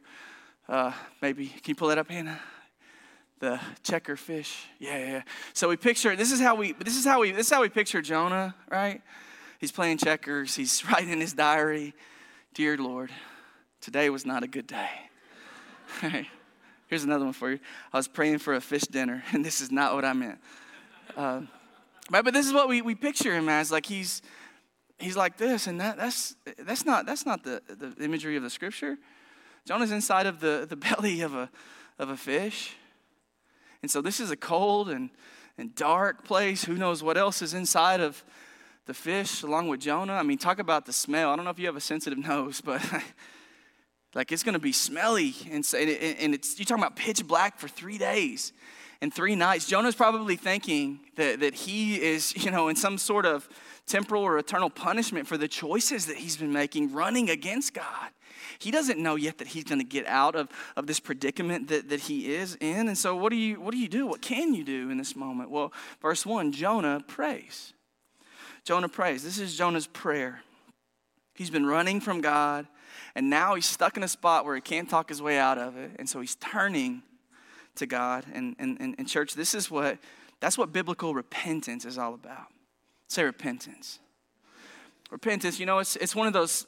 Uh, 0.67 0.91
maybe, 1.21 1.47
can 1.47 1.61
you 1.67 1.75
pull 1.75 1.87
that 1.87 1.97
up, 1.97 2.09
Hannah? 2.09 2.37
The 3.39 3.57
checker 3.81 4.17
fish. 4.17 4.65
Yeah, 4.77 4.97
yeah. 4.97 5.21
So 5.53 5.69
we 5.69 5.77
picture, 5.77 6.17
this 6.17 6.33
is 6.33 6.41
how 6.41 6.55
we, 6.55 6.73
this 6.73 6.97
is 6.97 7.05
how 7.05 7.21
we, 7.21 7.31
this 7.31 7.47
is 7.47 7.53
how 7.53 7.61
we 7.61 7.69
picture 7.69 8.01
Jonah, 8.01 8.55
right? 8.69 9.01
He's 9.61 9.71
playing 9.71 9.99
checkers, 9.99 10.53
he's 10.53 10.83
writing 10.91 11.11
in 11.11 11.21
his 11.21 11.31
diary, 11.31 11.93
Dear 12.53 12.75
Lord, 12.75 13.09
today 13.79 14.09
was 14.09 14.25
not 14.25 14.43
a 14.43 14.47
good 14.47 14.67
day. 14.67 14.89
Here's 16.87 17.03
another 17.03 17.25
one 17.25 17.33
for 17.33 17.51
you. 17.51 17.59
I 17.91 17.97
was 17.97 18.07
praying 18.07 18.39
for 18.39 18.53
a 18.53 18.61
fish 18.61 18.83
dinner, 18.83 19.23
and 19.31 19.43
this 19.43 19.61
is 19.61 19.71
not 19.71 19.95
what 19.95 20.05
I 20.05 20.13
meant. 20.13 20.39
Uh, 21.15 21.41
but 22.09 22.33
this 22.33 22.45
is 22.45 22.53
what 22.53 22.67
we, 22.67 22.81
we 22.81 22.95
picture 22.95 23.33
him 23.33 23.49
as. 23.49 23.71
Like 23.71 23.85
he's 23.85 24.21
he's 24.99 25.17
like 25.17 25.37
this, 25.37 25.67
and 25.67 25.79
that, 25.81 25.97
that's 25.97 26.35
that's 26.59 26.85
not 26.85 27.05
that's 27.05 27.25
not 27.25 27.43
the, 27.43 27.61
the 27.67 28.03
imagery 28.03 28.37
of 28.37 28.43
the 28.43 28.49
scripture. 28.49 28.97
Jonah's 29.65 29.91
inside 29.91 30.27
of 30.27 30.39
the, 30.39 30.67
the 30.69 30.75
belly 30.75 31.21
of 31.21 31.33
a 31.33 31.49
of 31.97 32.09
a 32.09 32.17
fish. 32.17 32.75
And 33.81 33.91
so 33.91 34.01
this 34.01 34.19
is 34.19 34.31
a 34.31 34.35
cold 34.35 34.89
and, 34.89 35.11
and 35.57 35.75
dark 35.75 36.23
place. 36.23 36.65
Who 36.65 36.73
knows 36.73 37.03
what 37.03 37.17
else 37.17 37.41
is 37.41 37.53
inside 37.53 37.99
of 37.99 38.23
the 38.85 38.93
fish 38.93 39.43
along 39.43 39.67
with 39.67 39.79
Jonah? 39.79 40.13
I 40.13 40.23
mean, 40.23 40.37
talk 40.37 40.59
about 40.59 40.85
the 40.85 40.93
smell. 40.93 41.29
I 41.29 41.35
don't 41.35 41.45
know 41.45 41.51
if 41.51 41.59
you 41.59 41.67
have 41.67 41.75
a 41.75 41.81
sensitive 41.81 42.17
nose, 42.27 42.61
but 42.61 42.81
Like 44.15 44.31
it's 44.31 44.43
going 44.43 44.53
to 44.53 44.59
be 44.59 44.71
smelly. 44.71 45.35
And, 45.51 45.65
and 45.73 46.33
it's, 46.33 46.57
you're 46.57 46.65
talking 46.65 46.83
about 46.83 46.95
pitch 46.95 47.27
black 47.27 47.59
for 47.59 47.67
three 47.67 47.97
days 47.97 48.53
and 49.01 49.13
three 49.13 49.35
nights. 49.35 49.67
Jonah's 49.67 49.93
probably 49.93 50.37
thinking 50.37 51.01
that, 51.17 51.41
that 51.41 51.53
he 51.53 52.01
is, 52.01 52.35
you 52.43 52.49
know, 52.49 52.69
in 52.69 52.75
some 52.75 52.97
sort 52.97 53.25
of 53.25 53.47
temporal 53.85 54.23
or 54.23 54.39
eternal 54.39 54.69
punishment 54.69 55.27
for 55.27 55.37
the 55.37 55.47
choices 55.47 56.07
that 56.07 56.17
he's 56.17 56.37
been 56.37 56.53
making 56.53 56.93
running 56.93 57.29
against 57.29 57.73
God. 57.73 58.09
He 58.57 58.71
doesn't 58.71 58.97
know 58.97 59.15
yet 59.15 59.37
that 59.39 59.47
he's 59.47 59.65
going 59.65 59.81
to 59.81 59.85
get 59.85 60.07
out 60.07 60.35
of, 60.35 60.47
of 60.77 60.87
this 60.87 60.99
predicament 60.99 61.67
that, 61.67 61.89
that 61.89 61.99
he 61.99 62.33
is 62.33 62.55
in. 62.61 62.87
And 62.87 62.97
so 62.97 63.15
what 63.15 63.31
do 63.31 63.35
you 63.35 63.59
what 63.59 63.71
do 63.71 63.77
you 63.77 63.89
do? 63.89 64.07
What 64.07 64.21
can 64.21 64.53
you 64.53 64.63
do 64.63 64.89
in 64.89 64.97
this 64.97 65.15
moment? 65.15 65.49
Well, 65.49 65.73
verse 66.01 66.25
1, 66.25 66.53
Jonah 66.53 67.01
prays. 67.05 67.73
Jonah 68.63 68.87
prays. 68.87 69.23
This 69.23 69.39
is 69.39 69.57
Jonah's 69.57 69.87
prayer. 69.87 70.41
He's 71.33 71.49
been 71.49 71.65
running 71.65 71.99
from 71.99 72.21
God. 72.21 72.65
And 73.15 73.29
now 73.29 73.55
he's 73.55 73.65
stuck 73.65 73.95
in 73.95 74.03
a 74.03 74.07
spot 74.07 74.45
where 74.45 74.55
he 74.55 74.61
can't 74.61 74.89
talk 74.89 75.09
his 75.09 75.21
way 75.21 75.37
out 75.37 75.57
of 75.57 75.77
it. 75.77 75.91
And 75.97 76.09
so 76.09 76.19
he's 76.19 76.35
turning 76.35 77.01
to 77.75 77.85
God. 77.85 78.25
And, 78.33 78.55
and, 78.59 78.77
and, 78.79 78.95
and 78.97 79.07
church, 79.07 79.33
this 79.33 79.55
is 79.55 79.71
what, 79.71 79.97
that's 80.41 80.57
what 80.57 80.73
biblical 80.73 81.13
repentance 81.13 81.85
is 81.85 81.97
all 81.97 82.13
about. 82.13 82.47
Say 83.07 83.23
repentance. 83.23 83.99
Repentance, 85.11 85.59
you 85.59 85.65
know, 85.65 85.79
it's, 85.79 85.95
it's 85.95 86.15
one 86.15 86.27
of 86.27 86.33
those 86.33 86.65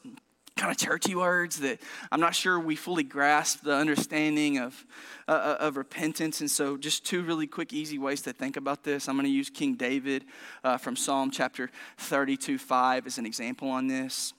kind 0.56 0.72
of 0.72 0.78
churchy 0.78 1.16
words 1.16 1.60
that 1.60 1.80
I'm 2.12 2.20
not 2.20 2.34
sure 2.34 2.60
we 2.60 2.76
fully 2.76 3.04
grasp 3.04 3.62
the 3.64 3.76
understanding 3.76 4.58
of, 4.58 4.86
uh, 5.28 5.32
uh 5.32 5.58
of 5.60 5.78
repentance. 5.78 6.42
And 6.42 6.50
so, 6.50 6.78
just 6.78 7.06
two 7.06 7.24
really 7.24 7.48
quick, 7.48 7.74
easy 7.74 7.98
ways 7.98 8.22
to 8.24 8.34
think 8.34 8.58
about 8.58 8.84
this. 8.84 9.08
I'm 9.08 9.16
going 9.16 9.26
to 9.26 9.32
use 9.32 9.50
King 9.50 9.76
David 9.76 10.26
uh, 10.64 10.78
from 10.78 10.96
Psalm 10.96 11.32
chapter 11.32 11.70
32 11.98 12.58
5 12.58 13.06
as 13.06 13.18
an 13.18 13.26
example 13.26 13.70
on 13.70 13.88
this. 13.88 14.34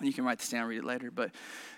You 0.00 0.12
can 0.12 0.24
write 0.24 0.38
this 0.38 0.48
down, 0.48 0.66
read 0.66 0.78
it 0.78 0.84
later. 0.84 1.10
But 1.10 1.32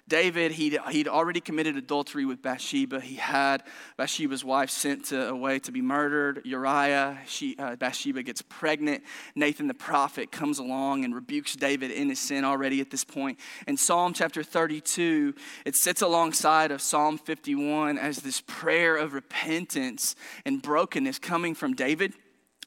David, 0.09 0.53
he'd, 0.53 0.79
he'd 0.91 1.09
already 1.09 1.41
committed 1.41 1.77
adultery 1.77 2.25
with 2.25 2.43
Bathsheba. 2.43 3.01
He 3.01 3.17
had 3.17 3.63
Bathsheba's 3.97 4.45
wife 4.45 4.71
sent 4.71 5.07
to, 5.07 5.29
away 5.29 5.59
to 5.61 5.73
be 5.73 5.81
murdered. 5.81 6.43
Uriah, 6.45 7.19
she, 7.27 7.57
uh, 7.59 7.77
Bathsheba 7.77 8.23
gets 8.23 8.43
pregnant. 8.43 9.03
Nathan 9.35 9.69
the 9.69 9.75
prophet 9.75 10.31
comes 10.31 10.59
along 10.59 11.05
and 11.05 11.15
rebukes 11.15 11.55
David 11.55 11.91
in 11.91 12.09
his 12.09 12.19
sin 12.19 12.45
already 12.45 12.81
at 12.81 12.91
this 12.91 13.05
point. 13.05 13.39
In 13.67 13.77
Psalm 13.77 14.13
chapter 14.13 14.43
32, 14.43 15.35
it 15.65 15.77
sits 15.77 16.03
alongside 16.03 16.71
of 16.73 16.81
Psalm 16.83 17.17
51 17.17 17.97
as 17.97 18.19
this 18.19 18.41
prayer 18.41 18.97
of 18.97 19.15
repentance 19.15 20.17
and 20.45 20.61
brokenness 20.61 21.19
coming 21.19 21.55
from 21.55 21.75
David. 21.75 22.13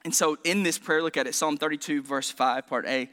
And 0.05 0.13
so 0.13 0.37
in 0.43 0.63
this 0.63 0.77
prayer, 0.77 1.01
look 1.01 1.17
at 1.17 1.27
it 1.27 1.35
Psalm 1.35 1.57
32, 1.57 2.01
verse 2.03 2.29
5, 2.29 2.67
part 2.67 2.85
A. 2.87 3.09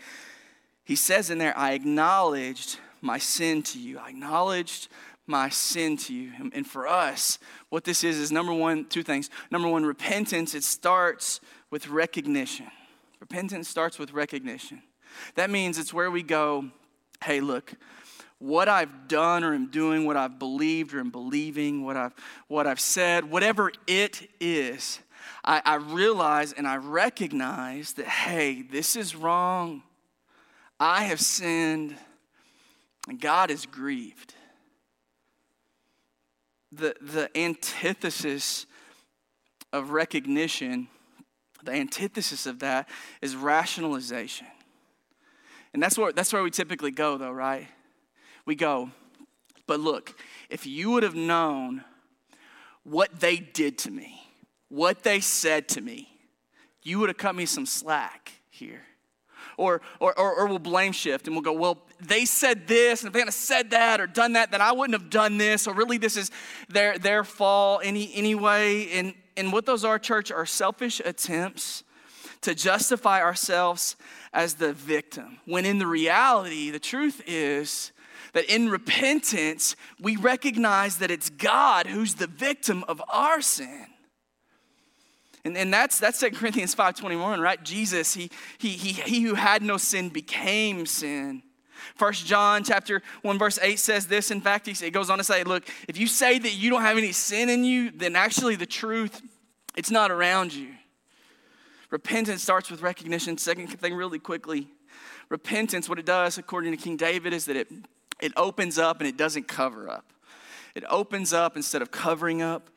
He 0.84 0.96
says 0.96 1.30
in 1.30 1.38
there, 1.38 1.56
I 1.56 1.72
acknowledged 1.72 2.78
my 3.00 3.18
sin 3.18 3.62
to 3.62 3.78
you. 3.78 3.98
I 3.98 4.10
acknowledged 4.10 4.88
my 5.26 5.48
sin 5.48 5.96
to 5.96 6.14
you. 6.14 6.32
And 6.52 6.66
for 6.66 6.86
us, 6.86 7.38
what 7.68 7.84
this 7.84 8.04
is 8.04 8.18
is 8.18 8.32
number 8.32 8.52
one, 8.52 8.86
two 8.86 9.02
things. 9.02 9.30
Number 9.50 9.68
one, 9.68 9.84
repentance, 9.84 10.54
it 10.54 10.64
starts 10.64 11.40
with 11.70 11.88
recognition. 11.88 12.66
Repentance 13.20 13.68
starts 13.68 13.98
with 13.98 14.12
recognition. 14.12 14.82
That 15.36 15.50
means 15.50 15.78
it's 15.78 15.94
where 15.94 16.10
we 16.10 16.22
go, 16.22 16.66
hey, 17.22 17.40
look, 17.40 17.72
what 18.38 18.68
I've 18.68 19.06
done 19.06 19.44
or 19.44 19.54
am 19.54 19.70
doing, 19.70 20.04
what 20.04 20.16
I've 20.16 20.38
believed 20.40 20.94
or 20.94 20.98
am 20.98 21.10
believing, 21.10 21.84
what 21.84 21.96
I've, 21.96 22.14
what 22.48 22.66
I've 22.66 22.80
said, 22.80 23.30
whatever 23.30 23.70
it 23.86 24.28
is, 24.40 24.98
I, 25.44 25.62
I 25.64 25.76
realize 25.76 26.52
and 26.52 26.66
I 26.66 26.76
recognize 26.76 27.92
that, 27.92 28.06
hey, 28.06 28.62
this 28.62 28.96
is 28.96 29.14
wrong. 29.14 29.84
I 30.84 31.04
have 31.04 31.20
sinned 31.20 31.94
and 33.06 33.20
God 33.20 33.52
is 33.52 33.66
grieved. 33.66 34.34
The, 36.72 36.96
the 37.00 37.30
antithesis 37.38 38.66
of 39.72 39.90
recognition, 39.90 40.88
the 41.62 41.70
antithesis 41.70 42.46
of 42.46 42.58
that 42.60 42.88
is 43.20 43.36
rationalization. 43.36 44.48
And 45.72 45.80
that's 45.80 45.96
where, 45.96 46.10
that's 46.10 46.32
where 46.32 46.42
we 46.42 46.50
typically 46.50 46.90
go, 46.90 47.16
though, 47.16 47.30
right? 47.30 47.68
We 48.44 48.56
go, 48.56 48.90
but 49.68 49.78
look, 49.78 50.18
if 50.50 50.66
you 50.66 50.90
would 50.90 51.04
have 51.04 51.14
known 51.14 51.84
what 52.82 53.20
they 53.20 53.36
did 53.36 53.78
to 53.78 53.90
me, 53.92 54.20
what 54.68 55.04
they 55.04 55.20
said 55.20 55.68
to 55.68 55.80
me, 55.80 56.08
you 56.82 56.98
would 56.98 57.08
have 57.08 57.18
cut 57.18 57.36
me 57.36 57.46
some 57.46 57.66
slack 57.66 58.32
here 58.50 58.82
or, 59.62 59.80
or, 60.00 60.18
or, 60.18 60.34
or 60.34 60.46
we'll 60.46 60.58
blame 60.58 60.92
shift 60.92 61.26
and 61.26 61.36
we'll 61.36 61.42
go, 61.42 61.52
well, 61.52 61.78
they 62.00 62.24
said 62.24 62.66
this, 62.66 63.02
and 63.02 63.08
if 63.08 63.12
they 63.12 63.20
hadn't 63.20 63.32
said 63.32 63.70
that 63.70 64.00
or 64.00 64.06
done 64.06 64.32
that, 64.32 64.50
then 64.50 64.60
I 64.60 64.72
wouldn't 64.72 65.00
have 65.00 65.08
done 65.08 65.38
this, 65.38 65.66
or 65.66 65.74
really 65.74 65.98
this 65.98 66.16
is 66.16 66.30
their, 66.68 66.98
their 66.98 67.22
fault 67.22 67.82
any, 67.84 68.12
anyway. 68.14 68.90
And, 68.90 69.14
and 69.36 69.52
what 69.52 69.64
those 69.64 69.84
are, 69.84 69.98
church, 69.98 70.32
are 70.32 70.44
selfish 70.46 71.00
attempts 71.04 71.84
to 72.40 72.54
justify 72.56 73.22
ourselves 73.22 73.96
as 74.32 74.54
the 74.54 74.72
victim. 74.72 75.38
When 75.44 75.64
in 75.64 75.78
the 75.78 75.86
reality, 75.86 76.70
the 76.70 76.80
truth 76.80 77.22
is 77.26 77.92
that 78.32 78.52
in 78.52 78.68
repentance, 78.68 79.76
we 80.00 80.16
recognize 80.16 80.98
that 80.98 81.10
it's 81.10 81.30
God 81.30 81.86
who's 81.86 82.14
the 82.14 82.26
victim 82.26 82.84
of 82.88 83.00
our 83.12 83.40
sin. 83.40 83.86
And, 85.44 85.56
and 85.56 85.72
that's, 85.72 85.98
that's 85.98 86.20
2 86.20 86.30
Corinthians 86.30 86.74
5.21, 86.74 87.40
right? 87.40 87.62
Jesus, 87.62 88.14
he, 88.14 88.30
he, 88.58 88.70
he, 88.70 88.92
he 88.92 89.22
who 89.22 89.34
had 89.34 89.62
no 89.62 89.76
sin 89.76 90.08
became 90.08 90.86
sin. 90.86 91.42
First 91.96 92.26
John 92.26 92.62
chapter 92.62 93.02
1 93.22 93.38
verse 93.38 93.58
8 93.60 93.78
says 93.78 94.06
this. 94.06 94.30
In 94.30 94.40
fact, 94.40 94.66
he, 94.66 94.86
it 94.86 94.92
goes 94.92 95.10
on 95.10 95.18
to 95.18 95.24
say, 95.24 95.42
look, 95.42 95.64
if 95.88 95.98
you 95.98 96.06
say 96.06 96.38
that 96.38 96.52
you 96.52 96.70
don't 96.70 96.82
have 96.82 96.96
any 96.96 97.12
sin 97.12 97.48
in 97.48 97.64
you, 97.64 97.90
then 97.90 98.14
actually 98.14 98.54
the 98.54 98.66
truth, 98.66 99.20
it's 99.76 99.90
not 99.90 100.10
around 100.10 100.52
you. 100.52 100.68
Repentance 101.90 102.42
starts 102.42 102.70
with 102.70 102.80
recognition. 102.80 103.36
Second 103.36 103.66
thing 103.68 103.94
really 103.94 104.18
quickly, 104.18 104.68
repentance, 105.28 105.88
what 105.88 105.98
it 105.98 106.06
does, 106.06 106.38
according 106.38 106.70
to 106.70 106.76
King 106.78 106.96
David, 106.96 107.32
is 107.32 107.44
that 107.46 107.56
it, 107.56 107.68
it 108.20 108.32
opens 108.36 108.78
up 108.78 109.00
and 109.00 109.08
it 109.08 109.16
doesn't 109.16 109.48
cover 109.48 109.90
up. 109.90 110.12
It 110.74 110.84
opens 110.88 111.32
up 111.32 111.56
instead 111.56 111.82
of 111.82 111.90
covering 111.90 112.40
up. 112.40 112.70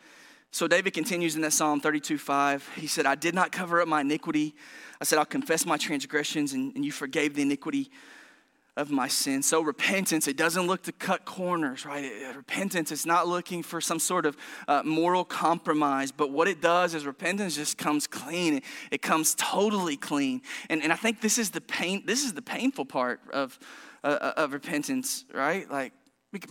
So 0.52 0.68
David 0.68 0.94
continues 0.94 1.36
in 1.36 1.42
that 1.42 1.52
Psalm 1.52 1.82
32 1.82 2.18
5. 2.18 2.70
He 2.76 2.88
said, 2.88 3.06
I 3.06 3.16
did 3.16 3.36
not 3.36 3.52
cover 3.52 3.82
up 3.82 3.88
my 3.88 4.02
iniquity. 4.02 4.56
I 5.02 5.04
said, 5.04 5.20
I'll 5.20 5.26
confess 5.26 5.66
my 5.66 5.78
transgressions, 5.78 6.54
and, 6.54 6.74
and 6.76 6.86
you 6.86 6.92
forgave 6.92 7.36
the 7.36 7.42
iniquity 7.42 7.92
of 8.78 8.92
my 8.92 9.08
sin. 9.08 9.42
So 9.42 9.62
repentance, 9.62 10.28
it 10.28 10.36
doesn't 10.36 10.68
look 10.68 10.84
to 10.84 10.92
cut 10.92 11.24
corners, 11.24 11.86
right? 11.86 12.04
It, 12.04 12.36
repentance, 12.36 12.92
it's 12.92 13.06
not 13.06 13.28
looking 13.28 13.64
for 13.64 13.80
some 13.80 14.00
sort 14.00 14.26
of 14.26 14.36
uh, 14.68 14.84
moral 14.84 15.24
compromise, 15.24 16.12
but 16.12 16.32
what 16.32 16.48
it 16.48 16.62
does 16.62 16.94
is 16.94 17.06
repentance 17.06 17.56
just 17.56 17.78
comes 17.78 18.06
clean. 18.06 18.56
It, 18.56 18.64
it 18.92 19.02
comes 19.02 19.34
totally 19.36 19.96
clean. 19.96 20.42
And, 20.70 20.84
and 20.84 20.92
I 20.92 20.98
think 20.98 21.22
this 21.22 21.38
is 21.38 21.52
the 21.52 21.62
pain, 21.62 22.04
this 22.06 22.26
is 22.26 22.34
the 22.34 22.42
painful 22.42 22.86
part 22.86 23.22
of, 23.32 23.58
uh, 24.04 24.34
of 24.36 24.52
repentance, 24.52 25.24
right? 25.34 25.70
Like 25.72 25.94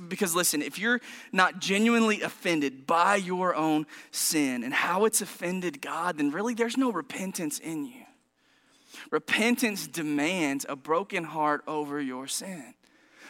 Because 0.09 0.35
listen, 0.35 0.63
if 0.63 0.79
you're 0.79 1.01
not 1.33 1.61
genuinely 1.61 2.23
offended 2.23 2.87
by 2.87 3.17
your 3.17 3.55
own 3.55 3.87
sin 4.11 4.65
and 4.65 4.73
how 4.73 5.05
it's 5.05 5.21
offended 5.21 5.81
God, 5.81 6.19
then 6.19 6.31
really 6.31 6.55
there's 6.55 6.77
no 6.77 6.93
repentance 6.93 7.59
in 7.59 7.85
you. 7.85 8.05
Repentance 9.11 9.87
demands 9.87 10.65
a 10.69 10.77
broken 10.77 11.25
heart 11.25 11.63
over 11.67 12.01
your 12.01 12.27
sin. 12.27 12.75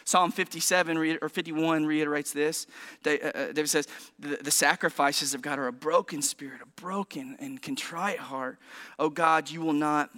Psalm 0.04 0.30
57 0.30 1.18
or 1.22 1.28
51 1.28 1.86
reiterates 1.86 2.32
this. 2.32 2.66
Uh, 3.06 3.10
uh, 3.10 3.46
David 3.52 3.68
says, 3.68 3.88
the, 4.18 4.36
the 4.36 4.50
sacrifices 4.50 5.32
of 5.32 5.40
God 5.40 5.58
are 5.58 5.66
a 5.66 5.72
broken 5.72 6.20
spirit, 6.20 6.60
a 6.62 6.80
broken 6.80 7.36
and 7.40 7.60
contrite 7.60 8.18
heart. 8.18 8.58
Oh 8.98 9.08
God, 9.08 9.50
you 9.50 9.62
will 9.62 9.72
not 9.72 10.10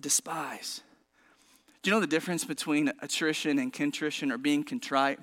despise. 0.00 0.82
Do 1.82 1.90
you 1.90 1.96
know 1.96 2.00
the 2.00 2.06
difference 2.06 2.44
between 2.44 2.92
attrition 3.00 3.58
and 3.58 3.72
contrition 3.72 4.32
or 4.32 4.38
being 4.38 4.64
contrite? 4.64 5.20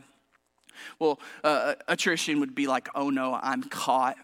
Well, 0.99 1.19
uh, 1.43 1.75
attrition 1.87 2.39
would 2.39 2.55
be 2.55 2.67
like, 2.67 2.89
oh 2.95 3.09
no, 3.09 3.39
I'm 3.41 3.63
caught 3.63 4.17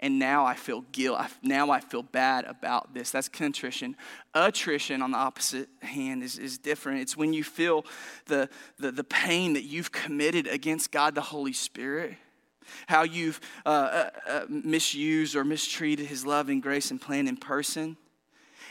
and 0.00 0.18
now 0.18 0.46
I 0.46 0.54
feel 0.54 0.82
guilt. 0.92 1.20
Now 1.42 1.70
I 1.70 1.80
feel 1.80 2.02
bad 2.02 2.44
about 2.44 2.94
this. 2.94 3.10
That's 3.10 3.28
contrition. 3.28 3.96
Attrition, 4.34 5.02
on 5.02 5.10
the 5.10 5.18
opposite 5.18 5.68
hand, 5.80 6.22
is, 6.22 6.38
is 6.38 6.58
different. 6.58 7.00
It's 7.00 7.16
when 7.16 7.32
you 7.32 7.42
feel 7.42 7.84
the, 8.26 8.48
the, 8.78 8.92
the 8.92 9.04
pain 9.04 9.54
that 9.54 9.64
you've 9.64 9.90
committed 9.90 10.46
against 10.46 10.92
God 10.92 11.14
the 11.14 11.20
Holy 11.20 11.52
Spirit, 11.52 12.14
how 12.86 13.02
you've 13.02 13.40
uh, 13.66 13.68
uh, 13.68 14.10
uh, 14.28 14.44
misused 14.48 15.34
or 15.34 15.44
mistreated 15.44 16.06
His 16.06 16.24
love 16.24 16.48
and 16.48 16.62
grace 16.62 16.90
and 16.90 17.00
plan 17.00 17.26
in 17.26 17.36
person. 17.36 17.96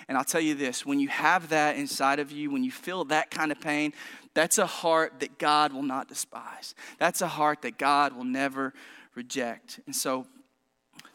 And 0.08 0.18
I'll 0.18 0.24
tell 0.24 0.42
you 0.42 0.56
this 0.56 0.86
when 0.86 1.00
you 1.00 1.10
have 1.10 1.50
that 1.50 1.76
inside 1.76 2.20
of 2.20 2.32
you, 2.32 2.50
when 2.50 2.64
you 2.64 2.72
feel 2.72 3.04
that 3.06 3.30
kind 3.32 3.52
of 3.52 3.60
pain, 3.60 3.94
that's 4.34 4.58
a 4.58 4.66
heart 4.66 5.20
that 5.20 5.38
God 5.38 5.74
will 5.74 5.84
not 5.84 6.08
despise. 6.08 6.76
That's 7.00 7.22
a 7.22 7.28
heart 7.28 7.62
that 7.64 7.78
God 7.78 8.14
will 8.14 8.24
never 8.24 8.74
reject. 9.16 9.80
And 9.86 9.96
so 9.96 10.28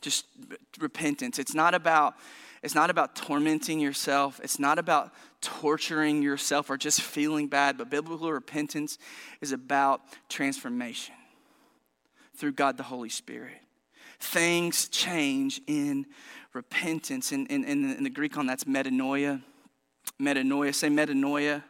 just 0.01 0.27
repentance. 0.79 1.39
It's 1.39 1.55
not 1.55 1.75
about 1.75 2.15
it's 2.63 2.77
not 2.77 2.91
about 2.91 3.17
tormenting 3.17 3.81
yourself. 3.81 4.41
It's 4.45 4.61
not 4.61 4.79
about 4.79 5.13
torturing 5.41 6.23
yourself 6.23 6.71
or 6.71 6.77
just 6.77 7.01
feeling 7.01 7.49
bad, 7.49 7.77
but 7.77 7.91
biblical 7.91 8.31
repentance 8.31 8.99
is 9.41 9.51
about 9.51 10.01
transformation 10.29 11.17
through 12.37 12.53
God 12.53 12.77
the 12.77 12.85
Holy 12.85 13.09
Spirit. 13.09 13.59
Things 14.21 14.89
change 14.89 15.61
in 15.67 16.07
repentance. 16.53 17.33
In, 17.33 17.47
in, 17.47 17.65
in 17.65 18.05
the 18.05 18.11
Greek 18.11 18.37
on 18.37 18.47
that's 18.47 18.65
metanoia. 18.65 19.43
Metanoia, 20.21 20.75
say 20.75 20.89
metanoia. 20.89 21.63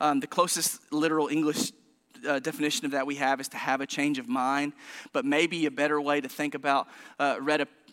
Um, 0.00 0.20
the 0.20 0.26
closest 0.26 0.92
literal 0.92 1.28
English 1.28 1.72
uh, 2.26 2.38
definition 2.38 2.86
of 2.86 2.92
that 2.92 3.06
we 3.06 3.16
have 3.16 3.40
is 3.40 3.48
to 3.48 3.56
have 3.56 3.80
a 3.80 3.86
change 3.86 4.18
of 4.18 4.28
mind. 4.28 4.72
But 5.12 5.24
maybe 5.24 5.66
a 5.66 5.70
better 5.70 6.00
way 6.00 6.20
to 6.20 6.28
think 6.28 6.54
about 6.54 6.88
uh, 7.18 7.38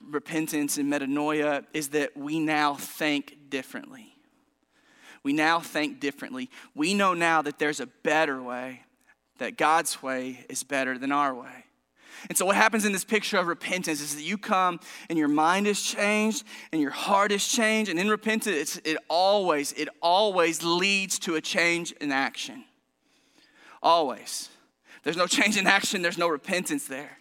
repentance 0.10 0.78
and 0.78 0.91
metanoia 0.91 1.65
is 1.74 1.89
that 1.89 2.15
we 2.17 2.39
now 2.39 2.76
think 2.76 3.50
differently. 3.50 4.15
We 5.24 5.34
now 5.34 5.60
think 5.60 6.00
differently. 6.00 6.50
We 6.74 6.93
know 6.93 7.13
now 7.13 7.43
that 7.43 7.60
there's 7.60 7.80
a 7.80 7.86
better 7.86 8.41
way, 8.41 8.82
that 9.38 9.58
God's 9.58 10.02
way 10.02 10.45
is 10.50 10.63
better 10.63 10.97
than 10.97 11.12
our 11.12 11.34
way. 11.34 11.65
And 12.30 12.38
so, 12.38 12.46
what 12.46 12.56
happens 12.56 12.86
in 12.86 12.92
this 12.92 13.04
picture 13.04 13.38
of 13.38 13.48
repentance 13.48 14.02
is 14.02 14.16
that 14.16 14.24
you 14.24 14.38
come 14.38 14.80
and 15.10 15.18
your 15.18 15.28
mind 15.28 15.68
is 15.68 15.82
changed 15.82 16.44
and 16.72 16.82
your 16.82 16.92
heart 16.92 17.32
is 17.32 17.48
changed. 17.48 17.90
And 17.90 18.00
in 18.00 18.10
repentance, 18.10 18.80
it 18.84 18.98
always, 19.08 19.74
it 19.74 19.90
always 20.02 20.64
leads 20.64 21.20
to 21.20 21.36
a 21.36 21.42
change 21.42 21.92
in 21.94 22.12
action. 22.12 22.66
Always. 23.82 24.50
There's 25.04 25.18
no 25.18 25.28
change 25.28 25.58
in 25.58 25.66
action, 25.66 26.02
there's 26.02 26.18
no 26.18 26.28
repentance 26.28 26.88
there. 26.88 27.18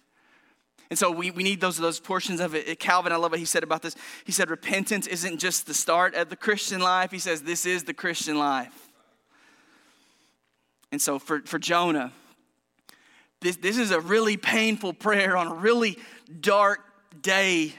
And 0.90 0.98
so 0.98 1.10
we, 1.10 1.30
we 1.30 1.44
need 1.44 1.60
those, 1.60 1.76
those 1.76 2.00
portions 2.00 2.40
of 2.40 2.54
it. 2.54 2.80
Calvin, 2.80 3.12
I 3.12 3.16
love 3.16 3.30
what 3.30 3.38
he 3.38 3.46
said 3.46 3.62
about 3.62 3.80
this. 3.80 3.94
He 4.24 4.32
said, 4.32 4.50
repentance 4.50 5.06
isn't 5.06 5.38
just 5.38 5.66
the 5.66 5.74
start 5.74 6.16
of 6.16 6.30
the 6.30 6.36
Christian 6.36 6.80
life. 6.80 7.12
He 7.12 7.20
says, 7.20 7.42
this 7.42 7.64
is 7.64 7.84
the 7.84 7.94
Christian 7.94 8.38
life. 8.38 8.88
And 10.90 11.00
so 11.00 11.20
for, 11.20 11.40
for 11.42 11.60
Jonah, 11.60 12.12
this, 13.40 13.56
this 13.56 13.78
is 13.78 13.90
a 13.90 14.00
really 14.00 14.36
painful 14.36 14.92
prayer 14.92 15.36
on 15.36 15.46
a 15.48 15.54
really 15.54 15.98
dark 16.40 16.80
day 17.22 17.74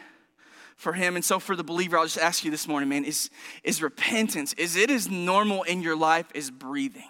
for 0.76 0.94
him. 0.94 1.16
And 1.16 1.24
so 1.24 1.40
for 1.40 1.56
the 1.56 1.64
believer, 1.64 1.98
I'll 1.98 2.06
just 2.06 2.18
ask 2.18 2.44
you 2.44 2.52
this 2.52 2.68
morning, 2.68 2.90
man, 2.90 3.06
is, 3.06 3.30
is 3.64 3.82
repentance, 3.82 4.54
is 4.54 4.76
it 4.76 4.90
as 4.90 5.10
normal 5.10 5.64
in 5.64 5.82
your 5.82 5.96
life 5.96 6.26
as 6.34 6.50
breathing? 6.50 7.10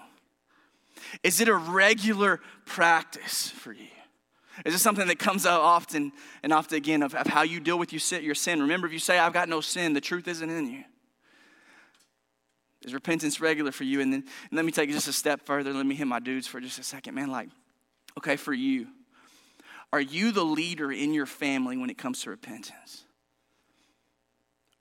Is 1.23 1.39
it 1.39 1.47
a 1.47 1.55
regular 1.55 2.41
practice 2.65 3.49
for 3.49 3.71
you? 3.71 3.87
Is 4.65 4.75
it 4.75 4.79
something 4.79 5.07
that 5.07 5.17
comes 5.17 5.45
out 5.45 5.61
often 5.61 6.11
and 6.43 6.51
often 6.51 6.77
again 6.77 7.01
of, 7.01 7.15
of 7.15 7.27
how 7.27 7.43
you 7.43 7.59
deal 7.59 7.79
with 7.79 7.93
your 7.93 8.35
sin? 8.35 8.61
Remember, 8.61 8.87
if 8.87 8.93
you 8.93 8.99
say, 8.99 9.17
I've 9.17 9.33
got 9.33 9.49
no 9.49 9.61
sin, 9.61 9.93
the 9.93 10.01
truth 10.01 10.27
isn't 10.27 10.49
in 10.49 10.67
you. 10.67 10.83
Is 12.83 12.93
repentance 12.93 13.39
regular 13.39 13.71
for 13.71 13.83
you? 13.83 14.01
And 14.01 14.11
then 14.11 14.21
and 14.21 14.57
let 14.57 14.65
me 14.65 14.71
take 14.71 14.89
it 14.89 14.93
just 14.93 15.07
a 15.07 15.13
step 15.13 15.45
further. 15.45 15.71
Let 15.71 15.85
me 15.85 15.95
hit 15.95 16.07
my 16.07 16.19
dudes 16.19 16.47
for 16.47 16.59
just 16.59 16.79
a 16.79 16.83
second. 16.83 17.15
Man, 17.15 17.29
like, 17.29 17.49
okay, 18.17 18.35
for 18.35 18.53
you, 18.53 18.87
are 19.93 20.01
you 20.01 20.31
the 20.31 20.43
leader 20.43 20.91
in 20.91 21.13
your 21.13 21.25
family 21.25 21.77
when 21.77 21.89
it 21.89 21.97
comes 21.97 22.21
to 22.23 22.29
repentance? 22.29 23.03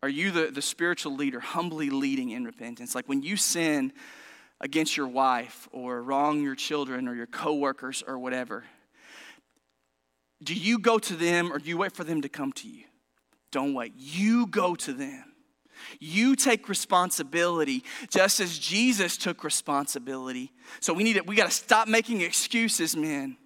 Are 0.02 0.08
you 0.08 0.30
the, 0.30 0.46
the 0.46 0.62
spiritual 0.62 1.14
leader, 1.14 1.40
humbly 1.40 1.90
leading 1.90 2.30
in 2.30 2.44
repentance? 2.44 2.94
Like 2.94 3.08
when 3.08 3.22
you 3.22 3.36
sin, 3.36 3.92
against 4.60 4.96
your 4.96 5.08
wife 5.08 5.68
or 5.72 6.02
wrong 6.02 6.42
your 6.42 6.54
children 6.54 7.08
or 7.08 7.14
your 7.14 7.26
coworkers 7.26 8.04
or 8.06 8.18
whatever, 8.18 8.64
do 10.42 10.54
you 10.54 10.78
go 10.78 10.98
to 10.98 11.14
them 11.14 11.52
or 11.52 11.58
do 11.58 11.68
you 11.68 11.78
wait 11.78 11.92
for 11.92 12.04
them 12.04 12.22
to 12.22 12.28
come 12.28 12.52
to 12.52 12.68
you? 12.68 12.84
Don't 13.50 13.74
wait. 13.74 13.94
You 13.96 14.46
go 14.46 14.74
to 14.74 14.92
them. 14.92 15.29
You 15.98 16.36
take 16.36 16.68
responsibility 16.68 17.84
just 18.08 18.40
as 18.40 18.58
Jesus 18.58 19.16
took 19.16 19.44
responsibility. 19.44 20.52
So 20.80 20.92
we 20.92 21.04
need 21.04 21.16
it. 21.16 21.26
We 21.26 21.36
got 21.36 21.46
to 21.46 21.54
stop 21.54 21.88
making 21.88 22.20
excuses, 22.20 22.96
men 22.96 23.36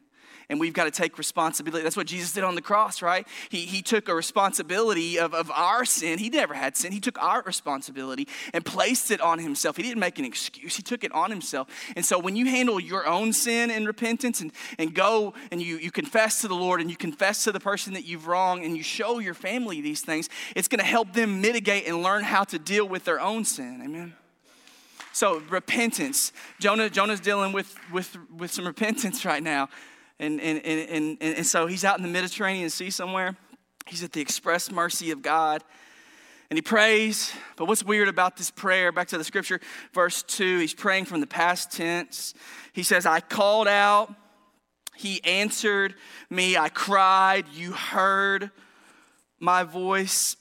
and 0.49 0.61
we've 0.61 0.73
got 0.73 0.85
to 0.85 0.91
take 0.91 1.19
responsibility. 1.19 1.83
That's 1.83 1.97
what 1.97 2.07
Jesus 2.07 2.33
did 2.33 2.45
on 2.45 2.55
the 2.55 2.63
cross, 2.63 3.03
right? 3.03 3.27
He, 3.49 3.61
he 3.61 3.83
took 3.83 4.09
a 4.09 4.15
responsibility 4.15 5.19
of, 5.19 5.35
of 5.35 5.51
our 5.51 5.85
sin. 5.85 6.19
He 6.19 6.31
never 6.31 6.55
had 6.55 6.77
sin. 6.77 6.93
He 6.93 7.01
took 7.01 7.21
our 7.23 7.43
responsibility 7.43 8.29
and 8.53 8.65
placed 8.65 9.11
it 9.11 9.21
on 9.21 9.39
himself. 9.39 9.77
He 9.77 9.83
didn't 9.83 10.01
make 10.01 10.19
an 10.19 10.25
excuse, 10.25 10.77
he 10.77 10.83
took 10.83 11.05
it 11.05 11.13
on 11.13 11.31
himself. 11.31 11.69
And 11.97 12.05
so 12.05 12.19
when 12.19 12.37
you 12.37 12.47
handle 12.47 12.81
your 12.81 13.07
own 13.07 13.33
sin 13.33 13.71
and 13.71 13.87
repentance 13.87 14.41
and, 14.41 14.53
and 14.79 14.95
go 14.95 15.35
and 15.51 15.63
you, 15.63 15.79
you 15.79 15.91
confess 15.91 16.41
to 16.43 16.49
the 16.49 16.55
Lord 16.55 16.81
and 16.81 16.91
you 16.91 16.97
confess 16.97 17.45
to 17.45 17.53
the 17.53 17.61
person 17.61 17.95
that 17.95 18.05
you've 18.05 18.27
wronged 18.27 18.65
and 18.65 18.77
you 18.77 18.83
show 18.83 19.19
your 19.19 19.35
family 19.35 19.81
these 19.81 20.01
things, 20.01 20.29
it's 20.55 20.69
going 20.69 20.81
to 20.81 20.85
help 20.85 21.13
them 21.13 21.41
mitigate 21.41 21.87
and 21.87 22.03
learn 22.03 22.25
how 22.25 22.45
to 22.45 22.59
deal 22.59 22.89
with 22.89 23.05
their 23.05 23.21
own 23.21 23.45
sin. 23.45 23.81
Amen. 23.83 24.15
So 25.13 25.41
repentance. 25.49 26.33
Jonah, 26.59 26.91
Jonah's 26.91 27.21
dealing 27.21 27.53
with, 27.53 27.75
with, 27.93 28.17
with 28.37 28.51
some 28.51 28.67
repentance 28.67 29.25
right 29.25 29.43
now. 29.43 29.69
And, 30.19 30.41
and, 30.41 30.65
and, 30.65 31.19
and, 31.21 31.37
and 31.37 31.47
so 31.47 31.67
he's 31.67 31.85
out 31.85 31.99
in 31.99 32.03
the 32.03 32.09
Mediterranean 32.09 32.71
Sea 32.71 32.91
somewhere. 32.91 33.37
He's 33.87 34.03
at 34.03 34.13
the 34.13 34.21
express 34.21 34.71
mercy 34.71 35.11
of 35.11 35.23
God. 35.23 35.63
And 36.51 36.57
he 36.57 36.63
prays. 36.63 37.33
But 37.57 37.67
what's 37.67 37.83
weird 37.83 38.09
about 38.09 38.37
this 38.37 38.51
prayer, 38.51 38.93
back 38.93 39.09
to 39.09 39.19
the 39.19 39.25
scripture, 39.25 39.61
verse 39.93 40.23
2, 40.23 40.59
he's 40.59 40.75
praying 40.75 41.07
from 41.07 41.21
the 41.21 41.27
past 41.27 41.73
tense. 41.73 42.35
He 42.73 42.83
says, 42.83 43.07
I 43.07 43.21
called 43.21 43.67
out, 43.67 44.15
he 44.95 45.23
answered 45.25 45.95
me, 46.31 46.57
I 46.57 46.69
cried, 46.69 47.47
you 47.53 47.73
heard 47.73 48.51
my 49.41 49.65
voice 49.65 50.37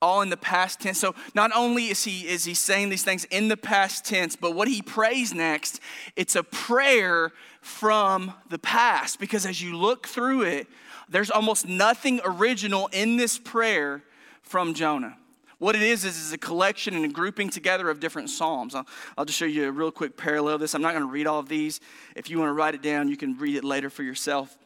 all 0.00 0.20
in 0.20 0.30
the 0.30 0.36
past 0.36 0.80
tense. 0.80 0.98
So 0.98 1.14
not 1.34 1.52
only 1.54 1.86
is 1.86 2.04
he 2.04 2.26
is 2.28 2.44
he 2.44 2.54
saying 2.54 2.88
these 2.88 3.04
things 3.04 3.24
in 3.26 3.48
the 3.48 3.56
past 3.56 4.04
tense, 4.04 4.36
but 4.36 4.54
what 4.54 4.68
he 4.68 4.82
prays 4.82 5.32
next, 5.32 5.80
it's 6.16 6.34
a 6.34 6.42
prayer 6.42 7.32
from 7.62 8.34
the 8.50 8.58
past 8.58 9.18
because 9.18 9.46
as 9.46 9.62
you 9.62 9.76
look 9.76 10.06
through 10.06 10.42
it, 10.42 10.66
there's 11.08 11.30
almost 11.30 11.66
nothing 11.66 12.20
original 12.24 12.88
in 12.92 13.16
this 13.16 13.38
prayer 13.38 14.02
from 14.42 14.74
Jonah. 14.74 15.16
What 15.58 15.76
it 15.76 15.82
is, 15.82 16.04
is, 16.04 16.18
is 16.18 16.32
a 16.32 16.38
collection 16.38 16.96
and 16.96 17.04
a 17.04 17.08
grouping 17.08 17.48
together 17.48 17.88
of 17.88 18.00
different 18.00 18.30
Psalms. 18.30 18.74
I'll, 18.74 18.86
I'll 19.16 19.24
just 19.24 19.38
show 19.38 19.44
you 19.44 19.68
a 19.68 19.72
real 19.72 19.92
quick 19.92 20.16
parallel 20.16 20.56
of 20.56 20.60
this. 20.60 20.74
I'm 20.74 20.82
not 20.82 20.92
going 20.92 21.06
to 21.06 21.10
read 21.10 21.28
all 21.28 21.38
of 21.38 21.48
these. 21.48 21.80
If 22.16 22.28
you 22.28 22.38
want 22.38 22.48
to 22.48 22.52
write 22.52 22.74
it 22.74 22.82
down, 22.82 23.08
you 23.08 23.16
can 23.16 23.38
read 23.38 23.56
it 23.56 23.62
later 23.62 23.88
for 23.88 24.02
yourself. 24.02 24.58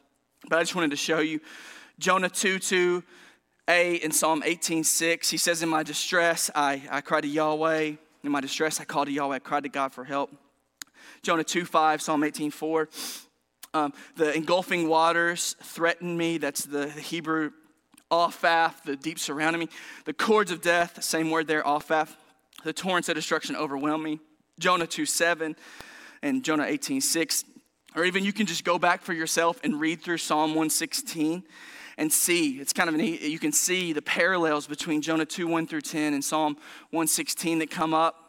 But 0.48 0.59
I 0.59 0.62
just 0.62 0.74
wanted 0.74 0.90
to 0.92 0.96
show 0.96 1.18
you 1.18 1.40
Jonah 1.98 2.30
2 2.30 2.59
2 2.59 3.02
a 3.68 3.96
in 3.96 4.12
Psalm 4.12 4.42
18:6, 4.42 5.28
he 5.28 5.37
says, 5.37 5.62
In 5.62 5.68
my 5.68 5.82
distress, 5.82 6.50
I, 6.54 6.82
I 6.90 7.00
cried 7.00 7.22
to 7.22 7.28
Yahweh. 7.28 7.92
In 8.22 8.32
my 8.32 8.40
distress, 8.40 8.80
I 8.80 8.85
called 8.85 9.09
to 9.09 9.12
Yahweh. 9.12 9.37
I 9.37 9.38
cried 9.38 9.64
to 9.64 9.68
God 9.68 9.92
for 9.92 10.04
help. 10.04 10.32
Jonah 11.26 11.42
2:5, 11.42 12.00
Psalm 12.00 12.22
18:4. 12.22 12.88
Um, 13.74 13.92
the 14.14 14.32
engulfing 14.32 14.86
waters 14.86 15.56
threaten 15.60 16.16
me. 16.16 16.38
That's 16.38 16.64
the, 16.64 16.88
Hebrew 16.88 17.50
Aphaf, 18.12 18.84
the 18.84 18.94
deep 18.94 19.18
surrounding 19.18 19.58
me. 19.58 19.68
The 20.04 20.12
cords 20.12 20.52
of 20.52 20.62
death, 20.62 21.02
same 21.02 21.32
word 21.32 21.48
there, 21.48 21.64
Aphaf. 21.64 22.14
The 22.62 22.72
torrents 22.72 23.08
of 23.08 23.16
destruction 23.16 23.56
overwhelm 23.56 24.04
me. 24.04 24.20
Jonah 24.60 24.86
2:7 24.86 25.56
and 26.22 26.44
Jonah 26.44 26.62
18:6 26.62 27.42
Or 27.96 28.04
even 28.04 28.24
you 28.24 28.32
can 28.32 28.46
just 28.46 28.62
go 28.62 28.78
back 28.78 29.02
for 29.02 29.12
yourself 29.12 29.58
and 29.64 29.80
read 29.80 30.02
through 30.02 30.18
Psalm 30.18 30.50
116 30.50 31.42
and 31.98 32.12
see. 32.12 32.60
It's 32.60 32.72
kind 32.72 32.88
of 32.88 32.94
neat. 32.94 33.20
You 33.22 33.40
can 33.40 33.50
see 33.50 33.92
the 33.92 34.00
parallels 34.00 34.68
between 34.68 35.02
Jonah 35.02 35.26
2 35.26 35.48
1 35.48 35.66
through 35.66 35.80
10 35.80 36.14
and 36.14 36.24
Psalm 36.24 36.54
116 36.90 37.58
that 37.58 37.70
come 37.72 37.94
up. 37.94 38.25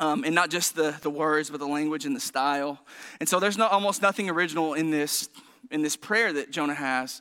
Um, 0.00 0.22
and 0.24 0.32
not 0.32 0.50
just 0.50 0.76
the, 0.76 0.96
the 1.02 1.10
words, 1.10 1.50
but 1.50 1.58
the 1.58 1.66
language 1.66 2.06
and 2.06 2.14
the 2.14 2.20
style. 2.20 2.78
And 3.18 3.28
so 3.28 3.40
there's 3.40 3.58
no, 3.58 3.66
almost 3.66 4.00
nothing 4.00 4.30
original 4.30 4.74
in 4.74 4.90
this, 4.90 5.28
in 5.72 5.82
this 5.82 5.96
prayer 5.96 6.32
that 6.32 6.52
Jonah 6.52 6.74
has 6.74 7.20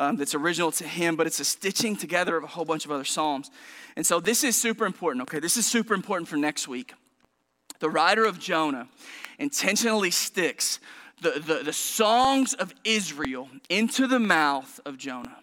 um, 0.00 0.16
that's 0.16 0.34
original 0.34 0.72
to 0.72 0.84
him, 0.84 1.14
but 1.14 1.26
it's 1.26 1.40
a 1.40 1.44
stitching 1.44 1.94
together 1.94 2.36
of 2.36 2.42
a 2.42 2.46
whole 2.46 2.64
bunch 2.64 2.86
of 2.86 2.90
other 2.90 3.04
Psalms. 3.04 3.50
And 3.96 4.06
so 4.06 4.18
this 4.18 4.42
is 4.44 4.56
super 4.56 4.86
important, 4.86 5.22
okay? 5.22 5.40
This 5.40 5.58
is 5.58 5.66
super 5.66 5.92
important 5.92 6.26
for 6.28 6.36
next 6.36 6.66
week. 6.66 6.94
The 7.80 7.90
writer 7.90 8.24
of 8.24 8.38
Jonah 8.38 8.88
intentionally 9.38 10.10
sticks 10.10 10.80
the, 11.20 11.42
the, 11.46 11.62
the 11.64 11.72
songs 11.72 12.54
of 12.54 12.74
Israel 12.82 13.50
into 13.68 14.06
the 14.06 14.18
mouth 14.18 14.80
of 14.86 14.96
Jonah. 14.96 15.36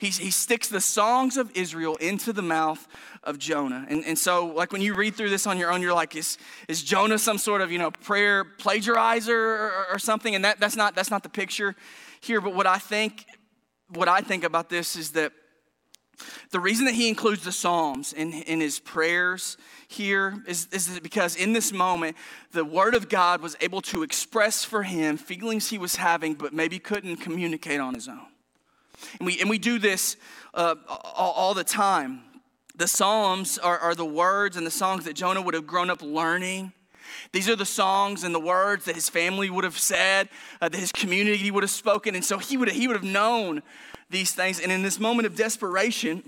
He, 0.00 0.08
he 0.08 0.30
sticks 0.30 0.68
the 0.68 0.80
songs 0.80 1.36
of 1.36 1.54
Israel 1.54 1.96
into 1.96 2.32
the 2.32 2.40
mouth 2.40 2.88
of 3.22 3.38
Jonah. 3.38 3.84
And, 3.86 4.02
and 4.06 4.18
so, 4.18 4.46
like, 4.46 4.72
when 4.72 4.80
you 4.80 4.94
read 4.94 5.14
through 5.14 5.28
this 5.28 5.46
on 5.46 5.58
your 5.58 5.70
own, 5.70 5.82
you're 5.82 5.92
like, 5.92 6.16
is, 6.16 6.38
is 6.68 6.82
Jonah 6.82 7.18
some 7.18 7.36
sort 7.36 7.60
of, 7.60 7.70
you 7.70 7.78
know, 7.78 7.90
prayer 7.90 8.44
plagiarizer 8.44 9.28
or, 9.28 9.86
or 9.92 9.98
something? 9.98 10.34
And 10.34 10.42
that, 10.46 10.58
that's, 10.58 10.74
not, 10.74 10.94
that's 10.94 11.10
not 11.10 11.22
the 11.22 11.28
picture 11.28 11.76
here. 12.22 12.40
But 12.40 12.54
what 12.54 12.66
I 12.66 12.78
think, 12.78 13.26
what 13.90 14.08
I 14.08 14.22
think 14.22 14.42
about 14.42 14.70
this 14.70 14.96
is 14.96 15.10
that 15.12 15.32
the 16.50 16.60
reason 16.60 16.86
that 16.86 16.94
he 16.94 17.10
includes 17.10 17.44
the 17.44 17.52
Psalms 17.52 18.14
in, 18.14 18.32
in 18.32 18.58
his 18.62 18.78
prayers 18.78 19.58
here 19.86 20.42
is, 20.46 20.66
is 20.72 20.98
because 21.00 21.36
in 21.36 21.52
this 21.52 21.74
moment, 21.74 22.16
the 22.52 22.64
Word 22.64 22.94
of 22.94 23.10
God 23.10 23.42
was 23.42 23.54
able 23.60 23.82
to 23.82 24.02
express 24.02 24.64
for 24.64 24.82
him 24.82 25.18
feelings 25.18 25.68
he 25.68 25.76
was 25.76 25.96
having, 25.96 26.34
but 26.34 26.54
maybe 26.54 26.78
couldn't 26.78 27.18
communicate 27.18 27.80
on 27.80 27.92
his 27.92 28.08
own. 28.08 28.26
And 29.18 29.26
we, 29.26 29.40
and 29.40 29.50
we 29.50 29.58
do 29.58 29.78
this 29.78 30.16
uh, 30.54 30.76
all, 30.88 31.32
all, 31.32 31.54
the 31.54 31.64
time. 31.64 32.22
The 32.76 32.88
Psalms 32.88 33.58
are, 33.58 33.78
are 33.78 33.94
the 33.94 34.04
words 34.04 34.56
and 34.56 34.66
the 34.66 34.70
songs 34.70 35.04
that 35.04 35.14
Jonah 35.14 35.42
would 35.42 35.54
have 35.54 35.66
grown 35.66 35.90
up 35.90 36.02
learning. 36.02 36.72
These 37.32 37.48
are 37.48 37.56
the 37.56 37.66
songs 37.66 38.24
and 38.24 38.34
the 38.34 38.40
words 38.40 38.84
that 38.86 38.94
his 38.94 39.08
family 39.08 39.50
would 39.50 39.64
have 39.64 39.78
said, 39.78 40.28
uh, 40.60 40.68
that 40.68 40.78
his 40.78 40.92
community 40.92 41.50
would 41.50 41.62
have 41.62 41.70
spoken. 41.70 42.14
And 42.14 42.24
so 42.24 42.38
he 42.38 42.56
would 42.56 42.68
have, 42.68 42.76
he 42.76 42.86
would 42.86 42.96
have 42.96 43.04
known 43.04 43.62
these 44.08 44.32
things. 44.32 44.60
And 44.60 44.72
in 44.72 44.82
this 44.82 44.98
moment 44.98 45.26
of 45.26 45.36
desperation, 45.36 46.22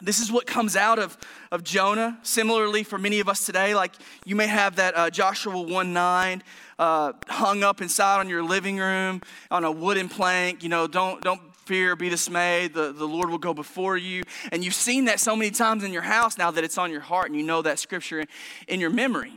this 0.00 0.20
is 0.20 0.30
what 0.30 0.46
comes 0.46 0.76
out 0.76 0.98
of, 0.98 1.18
of 1.50 1.64
Jonah. 1.64 2.18
Similarly, 2.22 2.82
for 2.82 2.98
many 2.98 3.20
of 3.20 3.28
us 3.28 3.44
today, 3.44 3.74
like 3.74 3.94
you 4.24 4.36
may 4.36 4.46
have 4.46 4.76
that 4.76 4.96
uh, 4.96 5.10
Joshua 5.10 5.60
1 5.60 5.92
9 5.92 6.42
uh, 6.78 7.12
hung 7.28 7.64
up 7.64 7.80
inside 7.80 8.20
on 8.20 8.28
your 8.28 8.42
living 8.42 8.78
room 8.78 9.20
on 9.50 9.64
a 9.64 9.72
wooden 9.72 10.08
plank. 10.08 10.62
You 10.62 10.68
know, 10.68 10.86
don't, 10.86 11.22
don't 11.22 11.40
fear, 11.68 11.94
be 11.94 12.08
dismayed. 12.08 12.72
The, 12.72 12.92
the 12.92 13.04
Lord 13.06 13.28
will 13.28 13.38
go 13.38 13.52
before 13.52 13.98
you. 13.98 14.22
And 14.50 14.64
you've 14.64 14.74
seen 14.74 15.04
that 15.04 15.20
so 15.20 15.36
many 15.36 15.50
times 15.50 15.84
in 15.84 15.92
your 15.92 16.02
house 16.02 16.38
now 16.38 16.50
that 16.50 16.64
it's 16.64 16.78
on 16.78 16.90
your 16.90 17.02
heart 17.02 17.28
and 17.28 17.38
you 17.38 17.44
know 17.44 17.60
that 17.60 17.78
scripture 17.78 18.24
in 18.66 18.80
your 18.80 18.88
memory. 18.88 19.34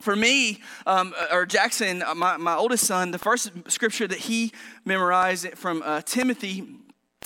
For 0.00 0.16
me, 0.16 0.60
um, 0.86 1.14
or 1.30 1.44
Jackson, 1.44 2.02
uh, 2.02 2.14
my, 2.14 2.38
my 2.38 2.54
oldest 2.54 2.86
son, 2.86 3.10
the 3.10 3.18
first 3.18 3.50
scripture 3.68 4.06
that 4.06 4.18
he 4.18 4.52
memorized 4.84 5.58
from 5.58 5.82
uh, 5.84 6.00
Timothy 6.02 6.64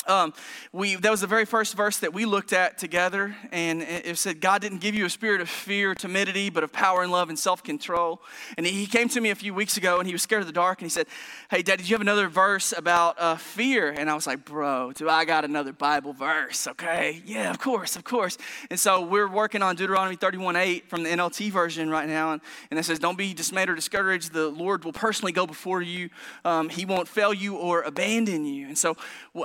um, 0.07 0.35
we, 0.73 0.97
that 0.97 1.11
was 1.11 1.21
the 1.21 1.27
very 1.27 1.45
first 1.45 1.75
verse 1.75 1.99
that 1.99 2.12
we 2.12 2.25
looked 2.25 2.53
at 2.53 2.77
together, 2.77 3.37
and 3.53 3.83
it 3.83 4.19
said, 4.19 4.41
God 4.41 4.61
didn't 4.61 4.79
give 4.79 4.95
you 4.95 5.05
a 5.05 5.11
spirit 5.11 5.41
of 5.41 5.49
fear, 5.49 5.95
timidity, 5.95 6.51
but 6.51 6.65
of 6.65 6.73
power 6.73 7.03
and 7.03 7.12
love 7.12 7.29
and 7.29 7.38
self 7.38 7.62
control. 7.62 8.21
And 8.57 8.67
he 8.67 8.87
came 8.87 9.09
to 9.11 9.21
me 9.21 9.31
a 9.31 9.35
few 9.35 9.55
weeks 9.55 9.77
ago 9.77 9.99
and 9.99 10.07
he 10.07 10.12
was 10.12 10.23
scared 10.23 10.41
of 10.41 10.47
the 10.47 10.53
dark, 10.53 10.81
and 10.81 10.87
he 10.87 10.91
said, 10.91 11.07
Hey, 11.51 11.62
Dad, 11.62 11.77
did 11.77 11.88
you 11.88 11.95
have 11.95 12.01
another 12.01 12.29
verse 12.29 12.73
about 12.77 13.21
uh, 13.21 13.37
fear? 13.37 13.91
And 13.91 14.11
I 14.11 14.15
was 14.15 14.27
like, 14.27 14.45
Bro, 14.45 14.93
do 14.93 15.09
I 15.09 15.25
got 15.25 15.45
another 15.45 15.73
Bible 15.73 16.12
verse? 16.12 16.67
Okay, 16.67 17.23
yeah, 17.25 17.51
of 17.51 17.59
course, 17.59 17.95
of 17.95 18.05
course. 18.05 18.38
And 18.71 18.81
so 18.81 19.03
we're 19.03 19.29
working 19.29 19.62
on 19.62 19.77
Deuteronomy 19.77 20.17
31 20.17 20.57
8 20.57 20.88
from 20.88 21.05
the 21.05 21.11
NLT 21.11 21.51
version 21.53 21.91
right 21.91 22.09
now, 22.09 22.33
and, 22.33 22.43
and 22.71 22.81
it 22.81 22.85
says, 22.85 22.99
Don't 22.99 23.19
be 23.19 23.35
dismayed 23.35 23.69
or 23.69 23.75
discouraged. 23.77 24.33
The 24.33 24.49
Lord 24.49 24.85
will 24.85 24.93
personally 24.93 25.33
go 25.33 25.47
before 25.47 25.81
you, 25.81 26.11
um, 26.45 26.69
He 26.69 26.85
won't 26.85 27.07
fail 27.07 27.33
you 27.33 27.57
or 27.57 27.83
abandon 27.83 28.45
you. 28.45 28.67
And 28.67 28.79
so 28.79 28.97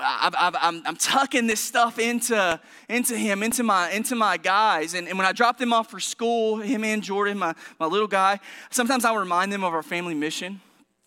I've, 0.02 0.36
I've 0.38 0.47
i 0.56 0.68
am 0.68 0.84
I'm 0.86 0.96
tucking 0.96 1.48
this 1.48 1.60
stuff 1.60 2.00
into, 2.00 2.60
into 2.90 3.18
him, 3.18 3.44
into 3.44 3.64
my, 3.64 3.92
into 3.92 4.16
my 4.16 4.38
guys. 4.38 4.94
And, 4.94 5.08
and 5.08 5.18
when 5.18 5.28
I 5.28 5.32
drop 5.32 5.58
them 5.58 5.74
off 5.74 5.90
for 5.90 6.00
school, 6.00 6.58
him 6.58 6.84
and 6.84 7.04
Jordan, 7.04 7.38
my, 7.38 7.54
my 7.80 7.86
little 7.86 8.08
guy, 8.08 8.40
sometimes 8.70 9.06
I'll 9.06 9.18
remind 9.18 9.52
them 9.52 9.64
of 9.64 9.74
our 9.74 9.84
family 9.84 10.14
mission. 10.14 10.62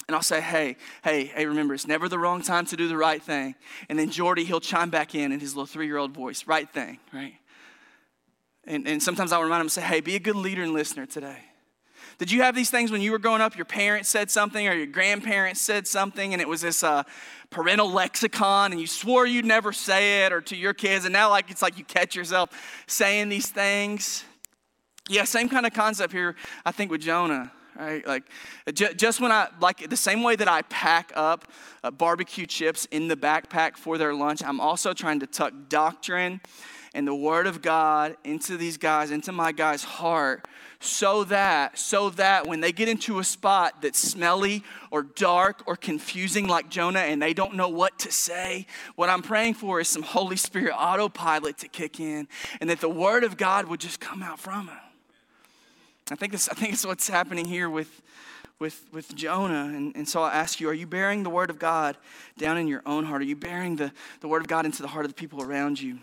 And 0.09 0.17
I'll 0.17 0.23
say, 0.23 0.41
hey, 0.41 0.77
hey, 1.05 1.27
hey, 1.27 1.47
remember, 1.47 1.73
it's 1.73 1.87
never 1.87 2.09
the 2.09 2.19
wrong 2.19 2.43
time 2.43 2.67
to 2.67 2.77
do 2.77 2.89
the 2.89 2.97
right 2.97 3.23
thing. 3.23 3.55
And 3.89 3.97
then 3.97 4.11
Jordy, 4.11 4.45
he'll 4.45 4.61
chime 4.61 4.91
back 4.91 5.15
in 5.15 5.31
in 5.31 5.39
his 5.39 5.55
little 5.55 5.67
three 5.67 5.87
year 5.87 5.99
old 5.99 6.13
voice, 6.13 6.49
right 6.49 6.69
thing, 6.69 6.99
right? 7.13 7.35
And, 8.65 8.89
and 8.89 9.03
sometimes 9.03 9.33
I'll 9.33 9.43
remind 9.43 9.63
him, 9.63 9.69
say, 9.69 9.83
hey, 9.83 10.01
be 10.01 10.17
a 10.17 10.21
good 10.21 10.37
leader 10.37 10.63
and 10.63 10.73
listener 10.73 11.07
today. 11.07 11.39
Did 12.21 12.31
you 12.31 12.43
have 12.43 12.55
these 12.55 12.69
things 12.69 12.93
when 12.93 13.01
you 13.01 13.13
were 13.13 13.19
growing 13.19 13.41
up? 13.41 13.57
Your 13.57 13.65
parents 13.65 14.11
said 14.11 14.31
something 14.31 14.69
or 14.69 14.75
your 14.75 14.85
grandparents 14.85 15.59
said 15.59 15.87
something, 15.87 16.35
and 16.35 16.43
it 16.43 16.47
was 16.47 16.61
this 16.61 16.85
uh, 16.85 17.05
parental 17.49 17.91
lexicon, 17.91 18.73
and 18.73 18.81
you 18.81 18.87
swore 18.87 19.27
you'd 19.27 19.47
never 19.47 19.73
say 19.73 20.27
it 20.27 20.33
or 20.33 20.43
to 20.43 20.55
your 20.55 20.75
kids, 20.75 21.07
and 21.07 21.15
now 21.15 21.31
like 21.31 21.51
it's 21.51 21.63
like 21.63 21.79
you 21.79 21.85
catch 21.85 22.15
yourself 22.15 22.51
saying 22.87 23.31
these 23.31 23.49
things. 23.49 24.23
Yeah, 25.09 25.25
same 25.25 25.49
kind 25.49 25.65
of 25.65 25.73
concept 25.73 26.13
here, 26.13 26.37
I 26.67 26.73
think, 26.73 26.91
with 26.91 27.01
Jonah. 27.01 27.53
Right? 27.75 28.07
Like, 28.07 28.25
just 28.75 29.23
when 29.23 29.33
I, 29.33 29.49
like, 29.59 29.89
the 29.89 29.97
same 29.97 30.23
way 30.23 30.37
that 30.37 30.49
I 30.49 30.61
pack 30.63 31.13
up 31.17 31.51
uh, 31.83 31.91
barbecue 31.91 32.45
chips 32.45 32.85
in 32.91 33.09
the 33.09 33.17
backpack 33.17 33.79
for 33.79 33.97
their 33.97 34.13
lunch, 34.13 34.43
I'm 34.45 34.61
also 34.61 34.93
trying 34.93 35.21
to 35.21 35.27
tuck 35.27 35.55
doctrine 35.71 36.43
and 36.93 37.07
the 37.07 37.15
word 37.15 37.47
of 37.47 37.63
God 37.63 38.17
into 38.25 38.57
these 38.57 38.77
guys, 38.77 39.11
into 39.11 39.33
my 39.33 39.53
guy's 39.53 39.85
heart, 39.85 40.47
so 40.83 41.25
that, 41.25 41.79
so 41.79 42.09
that 42.11 42.47
when 42.47 42.61
they 42.61 42.73
get 42.73 42.89
into 42.89 43.19
a 43.19 43.25
spot 43.25 43.83
that's 43.83 43.99
smelly 43.99 44.65
or 44.91 45.03
dark 45.03 45.63
or 45.67 45.77
confusing 45.77 46.49
like 46.49 46.71
Jonah 46.71 47.01
and 47.01 47.21
they 47.21 47.35
don't 47.35 47.55
know 47.55 47.69
what 47.69 47.99
to 48.01 48.11
say, 48.11 48.67
what 48.97 49.11
I'm 49.11 49.21
praying 49.21 49.55
for 49.55 49.79
is 49.79 49.89
some 49.89 50.03
Holy 50.03 50.37
Spirit 50.37 50.73
autopilot 50.75 51.59
to 51.59 51.69
kick 51.69 52.01
in 52.01 52.27
and 52.63 52.71
that 52.71 52.81
the 52.81 52.89
word 52.89 53.25
of 53.25 53.37
God 53.37 53.67
would 53.67 53.79
just 53.79 54.01
come 54.01 54.23
out 54.23 54.41
from 54.41 54.69
him. 54.69 54.79
I 56.11 56.15
think 56.15 56.33
this, 56.33 56.49
I 56.49 56.55
think 56.55 56.73
it's 56.73 56.87
what's 56.87 57.09
happening 57.09 57.45
here 57.45 57.69
with, 57.69 58.01
with, 58.59 58.83
with 58.91 59.15
Jonah. 59.15 59.71
And, 59.77 59.95
and 59.95 60.09
so 60.09 60.23
I 60.23 60.33
ask 60.33 60.61
you, 60.61 60.71
are 60.71 60.75
you 60.75 60.87
bearing 60.87 61.25
the 61.25 61.31
word 61.31 61.51
of 61.51 61.59
God 61.59 61.99
down 62.39 62.57
in 62.57 62.67
your 62.67 62.83
own 62.87 63.05
heart? 63.05 63.21
Are 63.21 63.27
you 63.27 63.37
bearing 63.37 63.77
the, 63.77 63.93
the 64.21 64.29
word 64.29 64.41
of 64.41 64.49
God 64.49 64.65
into 64.65 64.81
the 64.81 64.89
heart 64.89 65.05
of 65.05 65.11
the 65.11 65.15
people 65.15 65.43
around 65.43 65.79
you? 65.79 65.99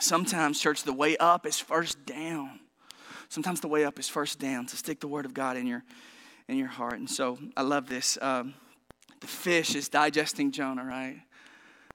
Sometimes, 0.00 0.60
church, 0.60 0.82
the 0.82 0.92
way 0.92 1.16
up 1.16 1.46
is 1.46 1.60
first 1.60 2.04
down. 2.04 2.58
Sometimes 3.28 3.60
the 3.60 3.68
way 3.68 3.84
up 3.84 3.98
is 3.98 4.08
first 4.08 4.38
down 4.38 4.66
to 4.66 4.76
stick 4.76 5.00
the 5.00 5.08
word 5.08 5.24
of 5.24 5.34
God 5.34 5.56
in 5.56 5.66
your 5.66 5.84
in 6.48 6.56
your 6.56 6.68
heart. 6.68 6.94
And 6.94 7.10
so 7.10 7.38
I 7.56 7.62
love 7.62 7.88
this. 7.88 8.18
Um, 8.20 8.54
the 9.20 9.26
fish 9.26 9.74
is 9.74 9.88
digesting 9.88 10.52
Jonah, 10.52 10.84
right? 10.84 11.20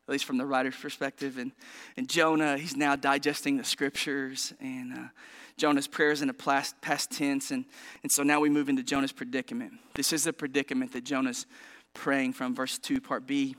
At 0.07 0.11
least 0.11 0.25
from 0.25 0.37
the 0.37 0.45
writer's 0.45 0.75
perspective. 0.75 1.37
And, 1.37 1.51
and 1.95 2.09
Jonah, 2.09 2.57
he's 2.57 2.75
now 2.75 2.95
digesting 2.95 3.57
the 3.57 3.63
scriptures. 3.63 4.53
And 4.59 4.93
uh, 4.93 5.07
Jonah's 5.55 5.87
prayer 5.87 6.11
is 6.11 6.21
in 6.21 6.29
a 6.29 6.33
past, 6.33 6.81
past 6.81 7.11
tense. 7.11 7.51
And, 7.51 7.63
and 8.03 8.11
so 8.11 8.23
now 8.23 8.39
we 8.39 8.49
move 8.49 8.67
into 8.67 8.83
Jonah's 8.83 9.13
predicament. 9.13 9.73
This 9.93 10.11
is 10.11 10.25
the 10.25 10.33
predicament 10.33 10.91
that 10.93 11.05
Jonah's 11.05 11.45
praying 11.93 12.33
from, 12.33 12.53
verse 12.53 12.77
2, 12.77 12.99
part 12.99 13.25
B. 13.25 13.55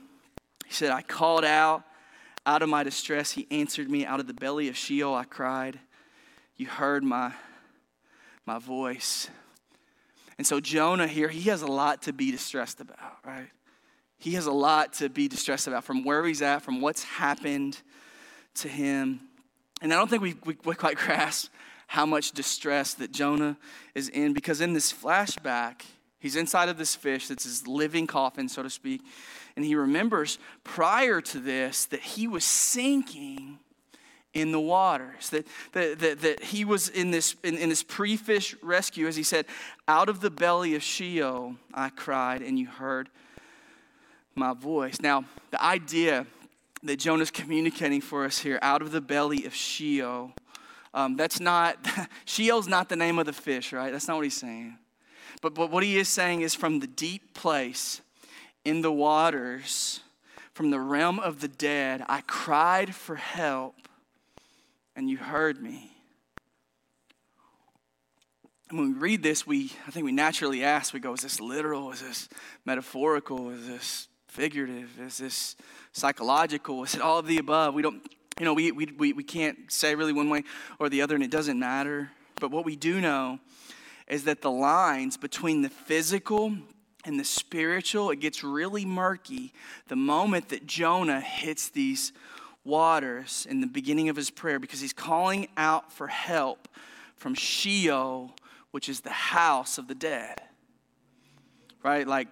He 0.67 0.73
said, 0.73 0.91
I 0.91 1.01
called 1.01 1.45
out 1.45 1.83
out 2.45 2.61
of 2.61 2.67
my 2.67 2.83
distress, 2.83 3.31
he 3.31 3.47
answered 3.51 3.89
me. 3.89 4.05
Out 4.05 4.19
of 4.19 4.27
the 4.27 4.33
belly 4.33 4.67
of 4.67 4.75
Sheol, 4.75 5.15
I 5.15 5.23
cried. 5.23 5.79
You 6.57 6.67
heard 6.67 7.01
my, 7.03 7.31
my 8.45 8.59
voice. 8.59 9.29
And 10.37 10.45
so, 10.45 10.59
Jonah 10.59 11.07
here, 11.07 11.29
he 11.29 11.49
has 11.49 11.61
a 11.61 11.67
lot 11.67 12.03
to 12.03 12.13
be 12.13 12.31
distressed 12.31 12.79
about, 12.81 13.17
right? 13.25 13.49
He 14.17 14.31
has 14.31 14.45
a 14.45 14.51
lot 14.51 14.93
to 14.93 15.09
be 15.09 15.27
distressed 15.27 15.67
about 15.67 15.83
from 15.83 16.03
where 16.03 16.25
he's 16.25 16.41
at, 16.41 16.61
from 16.61 16.81
what's 16.81 17.03
happened 17.03 17.77
to 18.55 18.67
him. 18.67 19.19
And 19.81 19.93
I 19.93 19.97
don't 19.97 20.09
think 20.09 20.21
we, 20.21 20.35
we, 20.45 20.57
we 20.63 20.75
quite 20.75 20.97
grasp 20.97 21.51
how 21.87 22.05
much 22.05 22.31
distress 22.31 22.93
that 22.95 23.11
Jonah 23.11 23.57
is 23.93 24.09
in 24.09 24.33
because 24.33 24.61
in 24.61 24.73
this 24.73 24.91
flashback, 24.91 25.83
he's 26.19 26.35
inside 26.35 26.69
of 26.69 26.77
this 26.77 26.95
fish 26.95 27.27
that's 27.27 27.43
his 27.43 27.67
living 27.67 28.07
coffin, 28.07 28.49
so 28.49 28.63
to 28.63 28.69
speak. 28.69 29.01
And 29.55 29.63
he 29.63 29.75
remembers 29.75 30.39
prior 30.63 31.21
to 31.21 31.39
this 31.39 31.85
that 31.85 31.99
he 31.99 32.27
was 32.27 32.43
sinking 32.43 33.59
in 34.33 34.51
the 34.51 34.59
waters, 34.59 35.29
that, 35.29 35.45
that, 35.73 35.99
that, 35.99 36.21
that 36.21 36.43
he 36.43 36.65
was 36.65 36.89
in 36.89 37.11
this, 37.11 37.35
in, 37.43 37.57
in 37.57 37.69
this 37.69 37.83
pre 37.83 38.17
fish 38.17 38.55
rescue, 38.61 39.07
as 39.07 39.15
he 39.15 39.23
said, 39.23 39.45
out 39.87 40.09
of 40.09 40.21
the 40.21 40.29
belly 40.29 40.75
of 40.75 40.83
Sheol 40.83 41.55
I 41.73 41.89
cried, 41.89 42.41
and 42.41 42.57
you 42.57 42.67
heard 42.67 43.09
my 44.35 44.53
voice. 44.53 44.99
Now, 45.01 45.25
the 45.51 45.63
idea 45.63 46.25
that 46.81 46.97
Jonah's 46.97 47.31
communicating 47.31 48.01
for 48.01 48.25
us 48.25 48.39
here, 48.39 48.59
out 48.61 48.81
of 48.81 48.91
the 48.91 49.01
belly 49.01 49.45
of 49.45 49.53
Sheol, 49.53 50.31
um, 50.93 51.15
that's 51.15 51.39
not, 51.39 51.77
Sheol's 52.25 52.67
not 52.67 52.89
the 52.89 52.95
name 52.95 53.19
of 53.19 53.25
the 53.25 53.33
fish, 53.33 53.71
right? 53.71 53.91
That's 53.91 54.07
not 54.07 54.17
what 54.17 54.23
he's 54.23 54.37
saying. 54.37 54.77
But, 55.41 55.53
but 55.53 55.69
what 55.71 55.83
he 55.83 55.97
is 55.97 56.09
saying 56.09 56.41
is 56.41 56.55
from 56.55 56.79
the 56.79 56.87
deep 56.87 57.33
place 57.33 58.01
in 58.65 58.81
the 58.81 58.91
waters 58.91 60.01
from 60.53 60.69
the 60.69 60.79
realm 60.79 61.19
of 61.19 61.41
the 61.41 61.47
dead. 61.47 62.03
I 62.07 62.21
cried 62.21 62.93
for 62.93 63.15
help, 63.15 63.75
and 64.95 65.09
you 65.09 65.17
heard 65.17 65.61
me. 65.61 65.91
And 68.69 68.79
when 68.79 68.93
we 68.93 68.99
read 68.99 69.23
this, 69.23 69.45
we 69.45 69.71
I 69.87 69.91
think 69.91 70.05
we 70.05 70.11
naturally 70.11 70.63
ask, 70.63 70.93
we 70.93 70.99
go, 70.99 71.13
is 71.13 71.21
this 71.21 71.39
literal? 71.39 71.91
Is 71.91 72.01
this 72.01 72.29
metaphorical? 72.65 73.49
Is 73.51 73.67
this 73.67 74.07
figurative? 74.27 74.99
Is 74.99 75.19
this 75.19 75.55
psychological? 75.91 76.83
Is 76.83 76.95
it 76.95 77.01
all 77.01 77.19
of 77.19 77.27
the 77.27 77.37
above? 77.37 77.75
We 77.75 77.83
don't, 77.83 78.01
you 78.39 78.45
know, 78.45 78.53
we, 78.53 78.71
we, 78.71 78.87
we, 78.97 79.13
we 79.13 79.23
can't 79.23 79.71
say 79.71 79.93
really 79.93 80.13
one 80.13 80.29
way 80.29 80.43
or 80.79 80.89
the 80.89 81.03
other, 81.03 81.13
and 81.13 81.23
it 81.23 81.29
doesn't 81.29 81.59
matter. 81.59 82.09
But 82.39 82.49
what 82.49 82.65
we 82.65 82.75
do 82.75 82.99
know 82.99 83.39
is 84.07 84.23
that 84.23 84.41
the 84.41 84.51
lines 84.51 85.17
between 85.17 85.61
the 85.61 85.69
physical 85.69 86.57
and 87.05 87.19
the 87.19 87.23
spiritual, 87.23 88.09
it 88.09 88.19
gets 88.19 88.43
really 88.43 88.85
murky 88.85 89.53
the 89.87 89.95
moment 89.95 90.49
that 90.49 90.65
Jonah 90.65 91.21
hits 91.21 91.69
these 91.69 92.11
waters 92.65 93.45
in 93.49 93.61
the 93.61 93.67
beginning 93.67 94.09
of 94.09 94.15
his 94.15 94.29
prayer 94.29 94.59
because 94.59 94.79
he's 94.79 94.93
calling 94.93 95.47
out 95.57 95.91
for 95.91 96.07
help 96.07 96.67
from 97.15 97.35
Sheol, 97.35 98.33
which 98.71 98.89
is 98.89 99.01
the 99.01 99.09
house 99.09 99.77
of 99.77 99.87
the 99.87 99.95
dead. 99.95 100.41
Right? 101.83 102.07
Like 102.07 102.27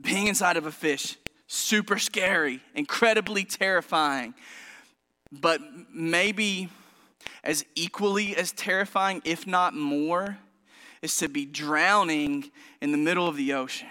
being 0.00 0.26
inside 0.26 0.56
of 0.56 0.66
a 0.66 0.72
fish, 0.72 1.16
super 1.46 1.98
scary, 1.98 2.60
incredibly 2.74 3.44
terrifying, 3.44 4.34
but 5.30 5.60
maybe 5.92 6.68
as 7.44 7.64
equally 7.74 8.36
as 8.36 8.52
terrifying, 8.52 9.22
if 9.24 9.46
not 9.46 9.74
more, 9.74 10.38
is 11.02 11.16
to 11.18 11.28
be 11.28 11.44
drowning 11.44 12.50
in 12.80 12.92
the 12.92 12.98
middle 12.98 13.26
of 13.26 13.36
the 13.36 13.52
ocean. 13.52 13.88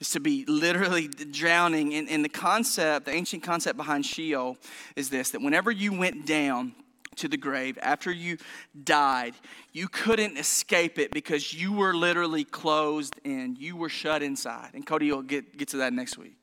Is 0.00 0.10
to 0.10 0.20
be 0.20 0.44
literally 0.46 1.08
drowning. 1.08 1.94
And, 1.94 2.08
and 2.08 2.24
the 2.24 2.28
concept, 2.28 3.06
the 3.06 3.12
ancient 3.12 3.42
concept 3.42 3.76
behind 3.76 4.06
Sheol 4.06 4.56
is 4.94 5.10
this 5.10 5.30
that 5.30 5.42
whenever 5.42 5.70
you 5.70 5.92
went 5.92 6.26
down, 6.26 6.74
to 7.18 7.26
the 7.26 7.36
grave, 7.36 7.76
after 7.82 8.10
you 8.12 8.38
died, 8.84 9.34
you 9.72 9.88
couldn't 9.88 10.38
escape 10.38 11.00
it 11.00 11.10
because 11.10 11.52
you 11.52 11.72
were 11.72 11.92
literally 11.92 12.44
closed 12.44 13.14
in. 13.24 13.56
You 13.58 13.76
were 13.76 13.88
shut 13.88 14.22
inside. 14.22 14.70
And 14.74 14.86
Cody 14.86 15.10
will 15.10 15.22
get, 15.22 15.56
get 15.56 15.68
to 15.68 15.78
that 15.78 15.92
next 15.92 16.16
week 16.16 16.36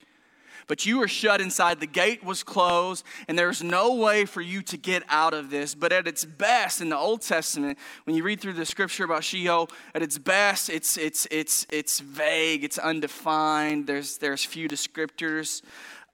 but 0.67 0.85
you 0.85 0.99
were 0.99 1.07
shut 1.07 1.41
inside. 1.41 1.79
The 1.79 1.87
gate 1.87 2.23
was 2.23 2.43
closed, 2.43 3.05
and 3.27 3.37
there's 3.37 3.63
no 3.63 3.95
way 3.95 4.25
for 4.25 4.41
you 4.41 4.61
to 4.63 4.77
get 4.77 5.03
out 5.09 5.33
of 5.33 5.49
this. 5.49 5.75
But 5.75 5.91
at 5.91 6.07
its 6.07 6.25
best, 6.25 6.81
in 6.81 6.89
the 6.89 6.97
Old 6.97 7.21
Testament, 7.21 7.77
when 8.05 8.15
you 8.15 8.23
read 8.23 8.39
through 8.39 8.53
the 8.53 8.65
scripture 8.65 9.05
about 9.05 9.23
Sheol, 9.23 9.69
at 9.93 10.01
its 10.01 10.17
best, 10.17 10.69
it's, 10.69 10.97
it's, 10.97 11.27
it's, 11.31 11.65
it's 11.69 11.99
vague, 11.99 12.63
it's 12.63 12.77
undefined, 12.77 13.87
there's, 13.87 14.17
there's 14.17 14.43
few 14.43 14.67
descriptors 14.67 15.61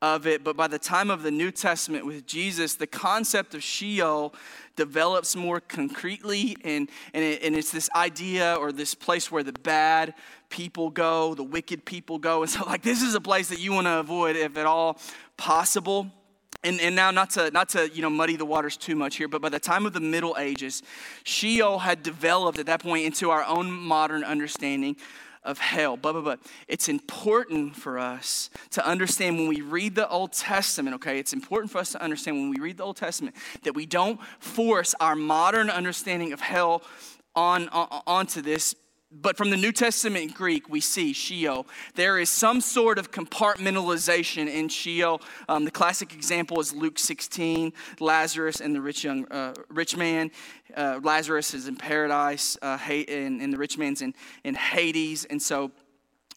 of 0.02 0.26
it. 0.26 0.44
But 0.44 0.58
by 0.58 0.68
the 0.68 0.80
time 0.80 1.12
of 1.12 1.24
the 1.24 1.32
New 1.32 1.52
Testament 1.52 2.06
with 2.06 2.26
Jesus, 2.26 2.76
the 2.76 2.88
concept 2.88 3.54
of 3.54 3.62
Sheol 3.62 4.34
develops 4.76 5.36
more 5.36 5.60
concretely, 5.60 6.58
and, 6.64 6.90
and, 7.14 7.24
it, 7.24 7.44
and 7.44 7.56
it's 7.56 7.72
this 7.72 7.90
idea 7.96 8.56
or 8.56 8.72
this 8.72 8.96
place 8.96 9.32
where 9.32 9.44
the 9.44 9.54
bad 9.54 10.14
people 10.50 10.90
go, 10.90 11.36
the 11.36 11.44
wicked 11.44 11.86
people 11.86 12.18
go. 12.18 12.42
And 12.42 12.50
so, 12.52 12.64
like, 12.66 12.82
this 12.82 13.02
is 13.02 13.16
a 13.16 13.22
place 13.22 13.50
that 13.50 13.60
you 13.60 13.74
want 13.74 13.88
to 13.88 14.00
avoid 14.00 14.36
if 14.36 14.58
at 14.58 14.66
all 14.66 15.00
possible. 15.38 16.10
And, 16.64 16.80
and 16.80 16.96
now, 16.96 17.10
not 17.10 17.32
to, 17.32 17.50
not 17.50 17.70
to 17.70 17.90
you 17.90 18.04
know, 18.04 18.10
muddy 18.10 18.36
the 18.36 18.46
waters 18.46 18.78
too 18.78 18.96
much 18.96 19.16
here, 19.16 19.28
but 19.28 19.42
by 19.42 19.50
the 19.50 19.60
time 19.60 19.88
of 19.88 19.94
the 19.94 20.00
Middle 20.00 20.36
Ages, 20.38 20.84
Sheol 21.24 21.80
had 21.80 22.04
developed 22.04 22.60
at 22.60 22.68
that 22.68 22.84
point 22.84 23.06
into 23.06 23.32
our 23.32 23.44
own 23.46 23.72
modern 23.72 24.24
understanding 24.24 24.96
of 25.44 25.58
hell. 25.58 25.98
But, 25.98 26.14
but, 26.14 26.24
but 26.24 26.40
it's 26.68 26.88
important 26.88 27.76
for 27.76 27.98
us 27.98 28.50
to 28.72 28.86
understand 28.86 29.38
when 29.38 29.48
we 29.48 29.62
read 29.62 29.96
the 29.96 30.08
Old 30.10 30.34
Testament, 30.34 30.96
okay? 30.96 31.20
It's 31.20 31.34
important 31.34 31.72
for 31.72 31.80
us 31.80 31.92
to 31.94 32.02
understand 32.02 32.38
when 32.38 32.50
we 32.50 32.60
read 32.60 32.78
the 32.78 32.84
Old 32.84 32.98
Testament 32.98 33.36
that 33.64 33.74
we 33.74 33.86
don't 33.86 34.20
force 34.40 34.94
our 35.00 35.16
modern 35.16 35.70
understanding 35.70 36.34
of 36.34 36.40
hell 36.40 36.84
on, 37.36 37.70
on 37.70 38.02
onto 38.06 38.42
this 38.42 38.76
but 39.12 39.36
from 39.36 39.50
the 39.50 39.58
New 39.58 39.72
Testament 39.72 40.34
Greek, 40.34 40.70
we 40.70 40.80
see 40.80 41.12
Sheol. 41.12 41.68
There 41.96 42.18
is 42.18 42.30
some 42.30 42.62
sort 42.62 42.98
of 42.98 43.12
compartmentalization 43.12 44.48
in 44.48 44.70
Sheol. 44.70 45.22
Um, 45.50 45.66
the 45.66 45.72
classic 45.72 46.14
example 46.14 46.60
is 46.62 46.74
Luke 46.74 46.98
16, 46.98 47.74
Lazarus 48.00 48.62
and 48.62 48.74
the 48.74 48.82
rich 48.82 49.04
young 49.04 49.26
uh, 49.32 49.54
rich 49.70 49.98
man. 49.98 50.32
Uh, 50.76 51.02
Lazarus 51.04 51.54
is 51.54 51.68
in 51.68 51.76
paradise, 51.76 52.58
uh, 52.62 52.78
and, 52.88 53.42
and 53.42 53.52
the 53.52 53.58
rich 53.58 53.78
man's 53.78 54.02
in, 54.02 54.14
in 54.46 54.56
Hades. 54.56 55.26
And 55.26 55.42
so 55.42 55.72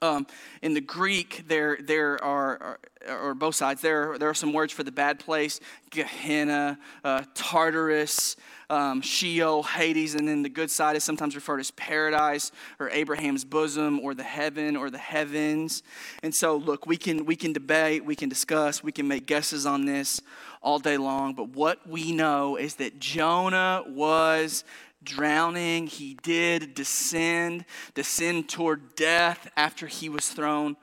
um, 0.02 0.26
in 0.60 0.74
the 0.74 0.80
Greek, 0.80 1.44
there, 1.46 1.78
there 1.80 2.22
are, 2.22 2.78
or 3.08 3.34
both 3.34 3.54
sides, 3.54 3.80
there, 3.80 4.18
there 4.18 4.28
are 4.28 4.34
some 4.34 4.52
words 4.52 4.72
for 4.72 4.82
the 4.82 4.92
bad 4.92 5.18
place 5.18 5.60
Gehenna, 5.90 6.78
uh, 7.04 7.22
Tartarus, 7.34 8.36
um, 8.70 9.00
Sheol, 9.00 9.62
Hades, 9.62 10.14
and 10.14 10.26
then 10.26 10.42
the 10.42 10.48
good 10.48 10.70
side 10.70 10.96
is 10.96 11.04
sometimes 11.04 11.34
referred 11.34 11.60
as 11.60 11.70
paradise 11.72 12.52
or 12.78 12.90
Abraham's 12.90 13.44
bosom 13.44 14.00
or 14.00 14.14
the 14.14 14.22
heaven 14.22 14.76
or 14.76 14.90
the 14.90 14.98
heavens. 14.98 15.82
And 16.22 16.34
so, 16.34 16.56
look, 16.56 16.86
we 16.86 16.96
can, 16.96 17.24
we 17.24 17.36
can 17.36 17.52
debate, 17.52 18.04
we 18.04 18.16
can 18.16 18.28
discuss, 18.28 18.82
we 18.82 18.92
can 18.92 19.06
make 19.08 19.26
guesses 19.26 19.66
on 19.66 19.84
this 19.84 20.20
all 20.62 20.78
day 20.78 20.96
long, 20.96 21.34
but 21.34 21.50
what 21.50 21.86
we 21.86 22.12
know 22.12 22.56
is 22.56 22.76
that 22.76 22.98
Jonah 22.98 23.84
was 23.86 24.64
drowning. 25.04 25.86
He 25.86 26.16
did 26.22 26.74
descend, 26.74 27.66
descend 27.94 28.48
toward 28.48 28.94
death 28.96 29.50
after 29.56 29.86
he 29.86 30.08
was 30.08 30.28
thrown 30.30 30.76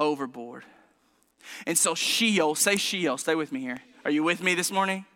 overboard. 0.00 0.64
And 1.66 1.78
so 1.78 1.94
Sheol, 1.94 2.54
say 2.54 2.76
Sheol, 2.76 3.18
stay 3.18 3.34
with 3.34 3.52
me 3.52 3.60
here. 3.60 3.78
Are 4.04 4.10
you 4.10 4.22
with 4.22 4.42
me 4.42 4.54
this 4.54 4.72
morning? 4.72 5.06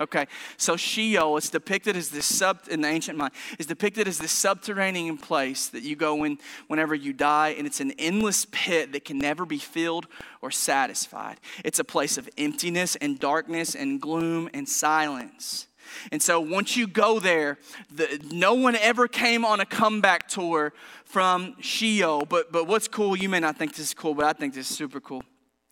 Okay, 0.00 0.26
so 0.56 0.76
Sheol 0.76 1.36
is 1.36 1.48
depicted 1.48 1.96
as 1.96 2.10
this 2.10 2.26
sub 2.26 2.60
in 2.70 2.82
the 2.82 2.88
ancient 2.88 3.16
mind 3.16 3.32
is 3.58 3.66
depicted 3.66 4.06
as 4.06 4.18
this 4.18 4.32
subterranean 4.32 5.16
place 5.16 5.68
that 5.68 5.82
you 5.82 5.96
go 5.96 6.24
in 6.24 6.38
whenever 6.66 6.94
you 6.94 7.12
die, 7.12 7.54
and 7.56 7.66
it's 7.66 7.80
an 7.80 7.92
endless 7.98 8.46
pit 8.50 8.92
that 8.92 9.04
can 9.04 9.18
never 9.18 9.46
be 9.46 9.58
filled 9.58 10.06
or 10.42 10.50
satisfied. 10.50 11.38
It's 11.64 11.78
a 11.78 11.84
place 11.84 12.18
of 12.18 12.28
emptiness 12.36 12.96
and 12.96 13.18
darkness 13.18 13.74
and 13.74 14.00
gloom 14.00 14.50
and 14.52 14.68
silence. 14.68 15.66
And 16.12 16.20
so 16.20 16.40
once 16.40 16.76
you 16.76 16.86
go 16.86 17.20
there, 17.20 17.58
the, 17.94 18.20
no 18.30 18.54
one 18.54 18.76
ever 18.76 19.08
came 19.08 19.44
on 19.44 19.60
a 19.60 19.66
comeback 19.66 20.28
tour 20.28 20.72
from 21.04 21.54
Sheol. 21.60 22.26
But, 22.26 22.52
but 22.52 22.66
what's 22.66 22.88
cool, 22.88 23.16
you 23.16 23.28
may 23.28 23.40
not 23.40 23.56
think 23.56 23.72
this 23.72 23.86
is 23.86 23.94
cool, 23.94 24.14
but 24.14 24.24
I 24.24 24.32
think 24.32 24.52
this 24.54 24.70
is 24.70 24.76
super 24.76 25.00
cool, 25.00 25.22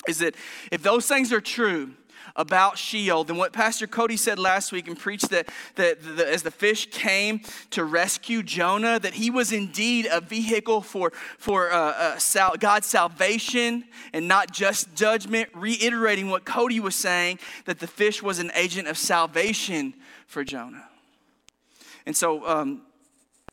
is 0.09 0.18
that 0.18 0.37
if 0.70 0.83
those 0.83 1.07
things 1.07 1.33
are 1.33 1.41
true, 1.41 1.95
about 2.37 2.78
Sheol 2.78 3.24
then 3.24 3.37
what 3.37 3.53
Pastor 3.53 3.87
Cody 3.87 4.16
said 4.16 4.39
last 4.39 4.72
week 4.72 4.89
and 4.89 4.99
preached 4.99 5.30
that, 5.30 5.49
that 5.76 6.03
the, 6.03 6.28
as 6.28 6.43
the 6.43 6.51
fish 6.51 6.91
came 6.91 7.41
to 7.70 7.85
rescue 7.85 8.43
Jonah, 8.43 8.99
that 8.99 9.14
he 9.14 9.30
was 9.30 9.53
indeed 9.53 10.09
a 10.11 10.20
vehicle 10.20 10.80
for, 10.80 11.12
for 11.39 11.72
uh, 11.72 11.76
uh, 11.76 12.18
sal- 12.18 12.57
God's 12.57 12.87
salvation 12.87 13.85
and 14.12 14.26
not 14.26 14.53
just 14.53 14.95
judgment, 14.95 15.49
reiterating 15.55 16.28
what 16.28 16.45
Cody 16.45 16.80
was 16.80 16.97
saying 16.97 17.39
that 17.66 17.78
the 17.78 17.87
fish 17.87 18.22
was 18.22 18.39
an 18.39 18.51
agent 18.55 18.89
of 18.89 18.99
salvation 18.99 19.95
for 20.26 20.43
Jonah. 20.45 20.89
And 22.07 22.16
so, 22.16 22.47
um, 22.47 22.82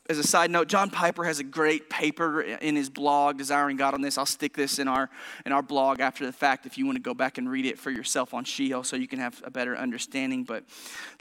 as 0.09 0.17
a 0.17 0.23
side 0.23 0.51
note, 0.51 0.67
John 0.67 0.89
Piper 0.89 1.23
has 1.23 1.39
a 1.39 1.43
great 1.43 1.89
paper 1.89 2.41
in 2.41 2.75
his 2.75 2.89
blog, 2.89 3.37
Desiring 3.37 3.77
God 3.77 3.93
on 3.93 4.01
this. 4.01 4.17
I'll 4.17 4.25
stick 4.25 4.55
this 4.55 4.79
in 4.79 4.87
our 4.87 5.09
in 5.45 5.51
our 5.51 5.61
blog 5.61 5.99
after 5.99 6.25
the 6.25 6.33
fact 6.33 6.65
if 6.65 6.77
you 6.77 6.85
want 6.85 6.97
to 6.97 7.01
go 7.01 7.13
back 7.13 7.37
and 7.37 7.49
read 7.49 7.65
it 7.65 7.79
for 7.79 7.91
yourself 7.91 8.33
on 8.33 8.43
Sheol 8.43 8.83
so 8.83 8.95
you 8.95 9.07
can 9.07 9.19
have 9.19 9.41
a 9.45 9.51
better 9.51 9.77
understanding. 9.77 10.43
But 10.43 10.65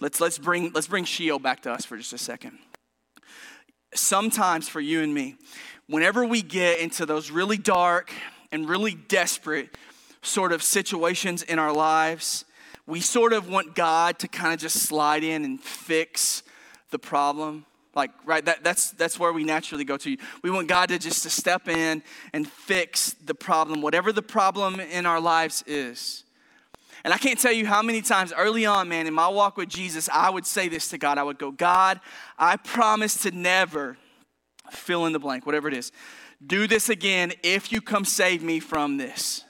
let's 0.00 0.20
let's 0.20 0.38
bring 0.38 0.72
let's 0.72 0.88
bring 0.88 1.04
Sheol 1.04 1.38
back 1.38 1.62
to 1.62 1.72
us 1.72 1.84
for 1.84 1.96
just 1.96 2.12
a 2.12 2.18
second. 2.18 2.58
Sometimes 3.94 4.68
for 4.68 4.80
you 4.80 5.02
and 5.02 5.12
me, 5.12 5.36
whenever 5.86 6.24
we 6.24 6.42
get 6.42 6.80
into 6.80 7.04
those 7.06 7.30
really 7.30 7.58
dark 7.58 8.12
and 8.50 8.68
really 8.68 8.94
desperate 8.94 9.76
sort 10.22 10.52
of 10.52 10.62
situations 10.62 11.42
in 11.42 11.58
our 11.58 11.72
lives, 11.72 12.44
we 12.86 13.00
sort 13.00 13.32
of 13.32 13.48
want 13.48 13.74
God 13.74 14.18
to 14.20 14.28
kind 14.28 14.54
of 14.54 14.60
just 14.60 14.76
slide 14.80 15.22
in 15.22 15.44
and 15.44 15.60
fix 15.60 16.42
the 16.90 16.98
problem. 16.98 17.66
Like, 17.94 18.10
right, 18.24 18.44
that, 18.44 18.62
that's, 18.62 18.92
that's 18.92 19.18
where 19.18 19.32
we 19.32 19.42
naturally 19.42 19.84
go 19.84 19.96
to. 19.96 20.16
We 20.42 20.50
want 20.50 20.68
God 20.68 20.90
to 20.90 20.98
just 20.98 21.24
to 21.24 21.30
step 21.30 21.68
in 21.68 22.02
and 22.32 22.46
fix 22.46 23.14
the 23.14 23.34
problem, 23.34 23.82
whatever 23.82 24.12
the 24.12 24.22
problem 24.22 24.78
in 24.78 25.06
our 25.06 25.20
lives 25.20 25.64
is. 25.66 26.24
And 27.04 27.14
I 27.14 27.18
can't 27.18 27.38
tell 27.38 27.52
you 27.52 27.66
how 27.66 27.82
many 27.82 28.02
times 28.02 28.32
early 28.36 28.66
on, 28.66 28.88
man, 28.88 29.06
in 29.06 29.14
my 29.14 29.28
walk 29.28 29.56
with 29.56 29.68
Jesus, 29.68 30.08
I 30.12 30.30
would 30.30 30.46
say 30.46 30.68
this 30.68 30.88
to 30.88 30.98
God. 30.98 31.18
I 31.18 31.22
would 31.22 31.38
go, 31.38 31.50
God, 31.50 32.00
I 32.38 32.56
promise 32.56 33.22
to 33.22 33.30
never 33.30 33.96
fill 34.70 35.06
in 35.06 35.12
the 35.12 35.18
blank, 35.18 35.46
whatever 35.46 35.66
it 35.66 35.74
is. 35.74 35.92
Do 36.46 36.66
this 36.66 36.88
again 36.88 37.32
if 37.42 37.72
you 37.72 37.80
come 37.80 38.04
save 38.04 38.42
me 38.42 38.60
from 38.60 38.98
this. 38.98 39.44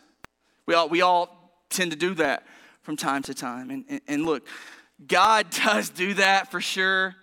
We 0.66 0.74
all, 0.74 0.88
we 0.88 1.02
all 1.02 1.64
tend 1.68 1.90
to 1.90 1.96
do 1.96 2.14
that 2.14 2.46
from 2.82 2.96
time 2.96 3.22
to 3.24 3.34
time. 3.34 3.70
And, 3.70 3.84
and, 3.88 4.00
and 4.06 4.26
look, 4.26 4.46
God 5.06 5.50
does 5.64 5.90
do 5.90 6.14
that 6.14 6.50
for 6.50 6.60
sure. 6.60 7.16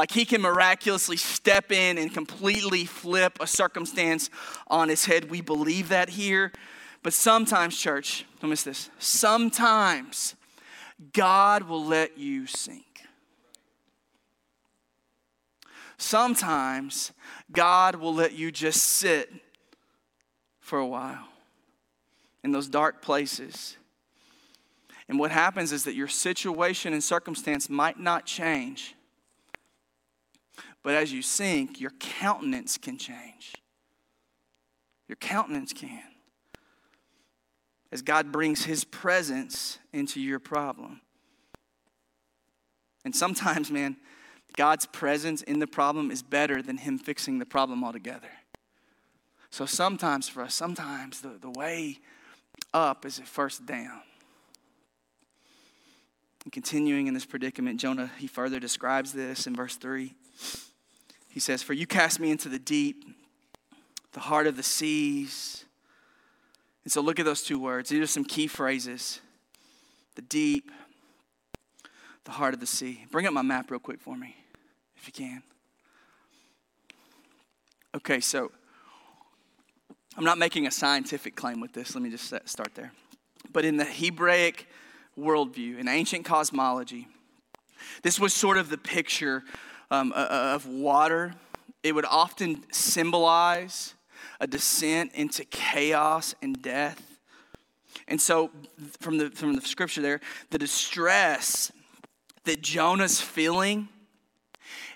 Like 0.00 0.12
he 0.12 0.24
can 0.24 0.40
miraculously 0.40 1.18
step 1.18 1.70
in 1.70 1.98
and 1.98 2.10
completely 2.10 2.86
flip 2.86 3.36
a 3.38 3.46
circumstance 3.46 4.30
on 4.66 4.88
its 4.88 5.04
head. 5.04 5.30
We 5.30 5.42
believe 5.42 5.90
that 5.90 6.08
here. 6.08 6.52
But 7.02 7.12
sometimes, 7.12 7.76
church, 7.76 8.24
don't 8.40 8.48
miss 8.48 8.62
this. 8.62 8.88
Sometimes 8.98 10.36
God 11.12 11.64
will 11.64 11.84
let 11.84 12.16
you 12.16 12.46
sink. 12.46 13.02
Sometimes 15.98 17.12
God 17.52 17.96
will 17.96 18.14
let 18.14 18.32
you 18.32 18.50
just 18.50 18.82
sit 18.82 19.30
for 20.60 20.78
a 20.78 20.86
while 20.86 21.28
in 22.42 22.52
those 22.52 22.68
dark 22.68 23.02
places. 23.02 23.76
And 25.10 25.18
what 25.18 25.30
happens 25.30 25.72
is 25.72 25.84
that 25.84 25.94
your 25.94 26.08
situation 26.08 26.94
and 26.94 27.04
circumstance 27.04 27.68
might 27.68 28.00
not 28.00 28.24
change, 28.24 28.94
but 30.82 30.94
as 30.94 31.12
you 31.12 31.22
sink, 31.22 31.80
your 31.80 31.92
countenance 31.98 32.78
can 32.78 32.96
change. 32.96 33.54
Your 35.08 35.16
countenance 35.16 35.72
can. 35.72 36.02
As 37.92 38.02
God 38.02 38.32
brings 38.32 38.64
His 38.64 38.84
presence 38.84 39.78
into 39.92 40.20
your 40.20 40.38
problem. 40.38 41.00
And 43.04 43.14
sometimes, 43.14 43.70
man, 43.70 43.96
God's 44.56 44.86
presence 44.86 45.42
in 45.42 45.58
the 45.58 45.66
problem 45.66 46.10
is 46.10 46.22
better 46.22 46.62
than 46.62 46.78
Him 46.78 46.98
fixing 46.98 47.38
the 47.38 47.46
problem 47.46 47.82
altogether. 47.84 48.30
So 49.50 49.66
sometimes 49.66 50.28
for 50.28 50.42
us, 50.42 50.54
sometimes 50.54 51.20
the, 51.20 51.36
the 51.40 51.50
way 51.50 51.98
up 52.72 53.04
is 53.04 53.18
at 53.18 53.26
first 53.26 53.66
down. 53.66 54.00
And 56.44 56.52
continuing 56.52 57.06
in 57.06 57.14
this 57.14 57.26
predicament, 57.26 57.80
Jonah, 57.80 58.10
he 58.16 58.26
further 58.26 58.60
describes 58.60 59.12
this 59.12 59.46
in 59.46 59.54
verse 59.54 59.76
3. 59.76 60.14
He 61.30 61.40
says, 61.40 61.62
For 61.62 61.72
you 61.72 61.86
cast 61.86 62.20
me 62.20 62.30
into 62.30 62.48
the 62.48 62.58
deep, 62.58 63.04
the 64.12 64.20
heart 64.20 64.46
of 64.46 64.56
the 64.56 64.62
seas. 64.62 65.64
And 66.84 66.92
so 66.92 67.00
look 67.00 67.18
at 67.18 67.24
those 67.24 67.42
two 67.42 67.58
words. 67.58 67.88
These 67.88 68.02
are 68.02 68.06
some 68.06 68.24
key 68.24 68.46
phrases 68.46 69.20
the 70.16 70.22
deep, 70.22 70.70
the 72.24 72.32
heart 72.32 72.52
of 72.52 72.60
the 72.60 72.66
sea. 72.66 73.06
Bring 73.10 73.26
up 73.26 73.32
my 73.32 73.42
map 73.42 73.70
real 73.70 73.80
quick 73.80 74.00
for 74.00 74.16
me, 74.16 74.36
if 74.96 75.06
you 75.06 75.12
can. 75.12 75.42
Okay, 77.94 78.20
so 78.20 78.50
I'm 80.16 80.24
not 80.24 80.36
making 80.36 80.66
a 80.66 80.70
scientific 80.70 81.36
claim 81.36 81.60
with 81.60 81.72
this. 81.72 81.94
Let 81.94 82.02
me 82.02 82.10
just 82.10 82.34
start 82.46 82.74
there. 82.74 82.92
But 83.52 83.64
in 83.64 83.76
the 83.76 83.84
Hebraic 83.84 84.68
worldview, 85.18 85.78
in 85.78 85.88
ancient 85.88 86.24
cosmology, 86.24 87.08
this 88.02 88.20
was 88.20 88.34
sort 88.34 88.58
of 88.58 88.68
the 88.68 88.78
picture 88.78 89.42
um, 89.90 90.12
of 90.12 90.66
water. 90.66 91.34
It 91.82 91.94
would 91.94 92.04
often 92.04 92.64
symbolize 92.70 93.94
a 94.40 94.46
descent 94.46 95.12
into 95.14 95.44
chaos 95.44 96.34
and 96.42 96.60
death. 96.60 97.18
And 98.08 98.20
so, 98.20 98.50
from 99.00 99.18
the, 99.18 99.30
from 99.30 99.54
the 99.54 99.62
scripture 99.62 100.02
there, 100.02 100.20
the 100.50 100.58
distress 100.58 101.70
that 102.44 102.62
Jonah's 102.62 103.20
feeling 103.20 103.88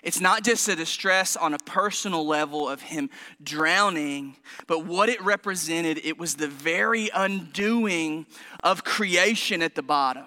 it's 0.05 0.21
not 0.21 0.43
just 0.43 0.69
a 0.69 0.75
distress 0.75 1.35
on 1.35 1.55
a 1.55 1.57
personal 1.57 2.27
level 2.27 2.69
of 2.69 2.79
him 2.79 3.09
drowning, 3.43 4.37
but 4.67 4.85
what 4.85 5.09
it 5.09 5.19
represented, 5.23 5.99
it 6.03 6.19
was 6.19 6.35
the 6.35 6.47
very 6.47 7.09
undoing 7.11 8.27
of 8.63 8.83
creation 8.83 9.63
at 9.63 9.73
the 9.73 9.81
bottom. 9.81 10.25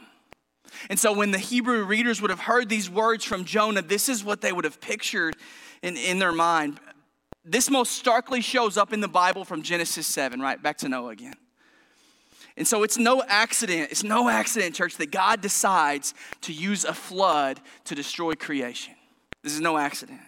And 0.91 0.99
so 0.99 1.12
when 1.12 1.31
the 1.31 1.39
Hebrew 1.39 1.85
readers 1.85 2.21
would 2.21 2.31
have 2.31 2.41
heard 2.41 2.69
these 2.69 2.89
words 2.91 3.25
from 3.25 3.45
Jonah, 3.45 3.83
this 3.83 4.09
is 4.09 4.25
what 4.25 4.41
they 4.41 4.53
would 4.53 4.64
have 4.64 4.81
pictured 4.81 5.37
in, 5.83 5.97
in 5.97 6.19
their 6.19 6.33
mind. 6.33 6.81
This 7.45 7.71
most 7.71 7.93
starkly 7.93 8.41
shows 8.41 8.77
up 8.77 8.93
in 8.93 9.01
the 9.01 9.09
Bible 9.09 9.45
from 9.45 9.62
Genesis 9.62 10.07
7, 10.07 10.41
right? 10.41 10.62
Back 10.62 10.79
to 10.79 10.89
Noah 10.89 11.11
again. 11.11 11.35
And 12.57 12.66
so 12.66 12.83
it's 12.83 12.99
no 12.99 13.23
accident, 13.27 13.93
it's 13.93 14.03
no 14.03 14.29
accident, 14.29 14.75
church, 14.75 14.97
that 14.97 15.12
God 15.12 15.41
decides 15.41 16.12
to 16.43 16.53
use 16.53 16.85
a 16.85 16.93
flood 16.93 17.61
to 17.85 17.95
destroy 17.95 18.35
creation. 18.35 18.95
This 19.45 19.53
is 19.53 19.61
no 19.61 19.79
accident. 19.79 20.21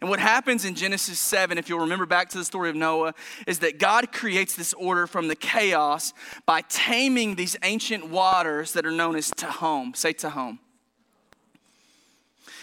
And 0.00 0.10
what 0.10 0.20
happens 0.20 0.64
in 0.64 0.74
Genesis 0.74 1.18
7, 1.18 1.58
if 1.58 1.68
you'll 1.68 1.80
remember 1.80 2.06
back 2.06 2.28
to 2.30 2.38
the 2.38 2.44
story 2.44 2.70
of 2.70 2.76
Noah, 2.76 3.14
is 3.46 3.60
that 3.60 3.78
God 3.78 4.12
creates 4.12 4.54
this 4.54 4.74
order 4.74 5.06
from 5.06 5.28
the 5.28 5.36
chaos 5.36 6.12
by 6.46 6.62
taming 6.68 7.34
these 7.34 7.56
ancient 7.62 8.08
waters 8.08 8.72
that 8.72 8.86
are 8.86 8.90
known 8.90 9.16
as 9.16 9.30
Tehom. 9.30 9.96
Say 9.96 10.12
Tehom. 10.12 10.58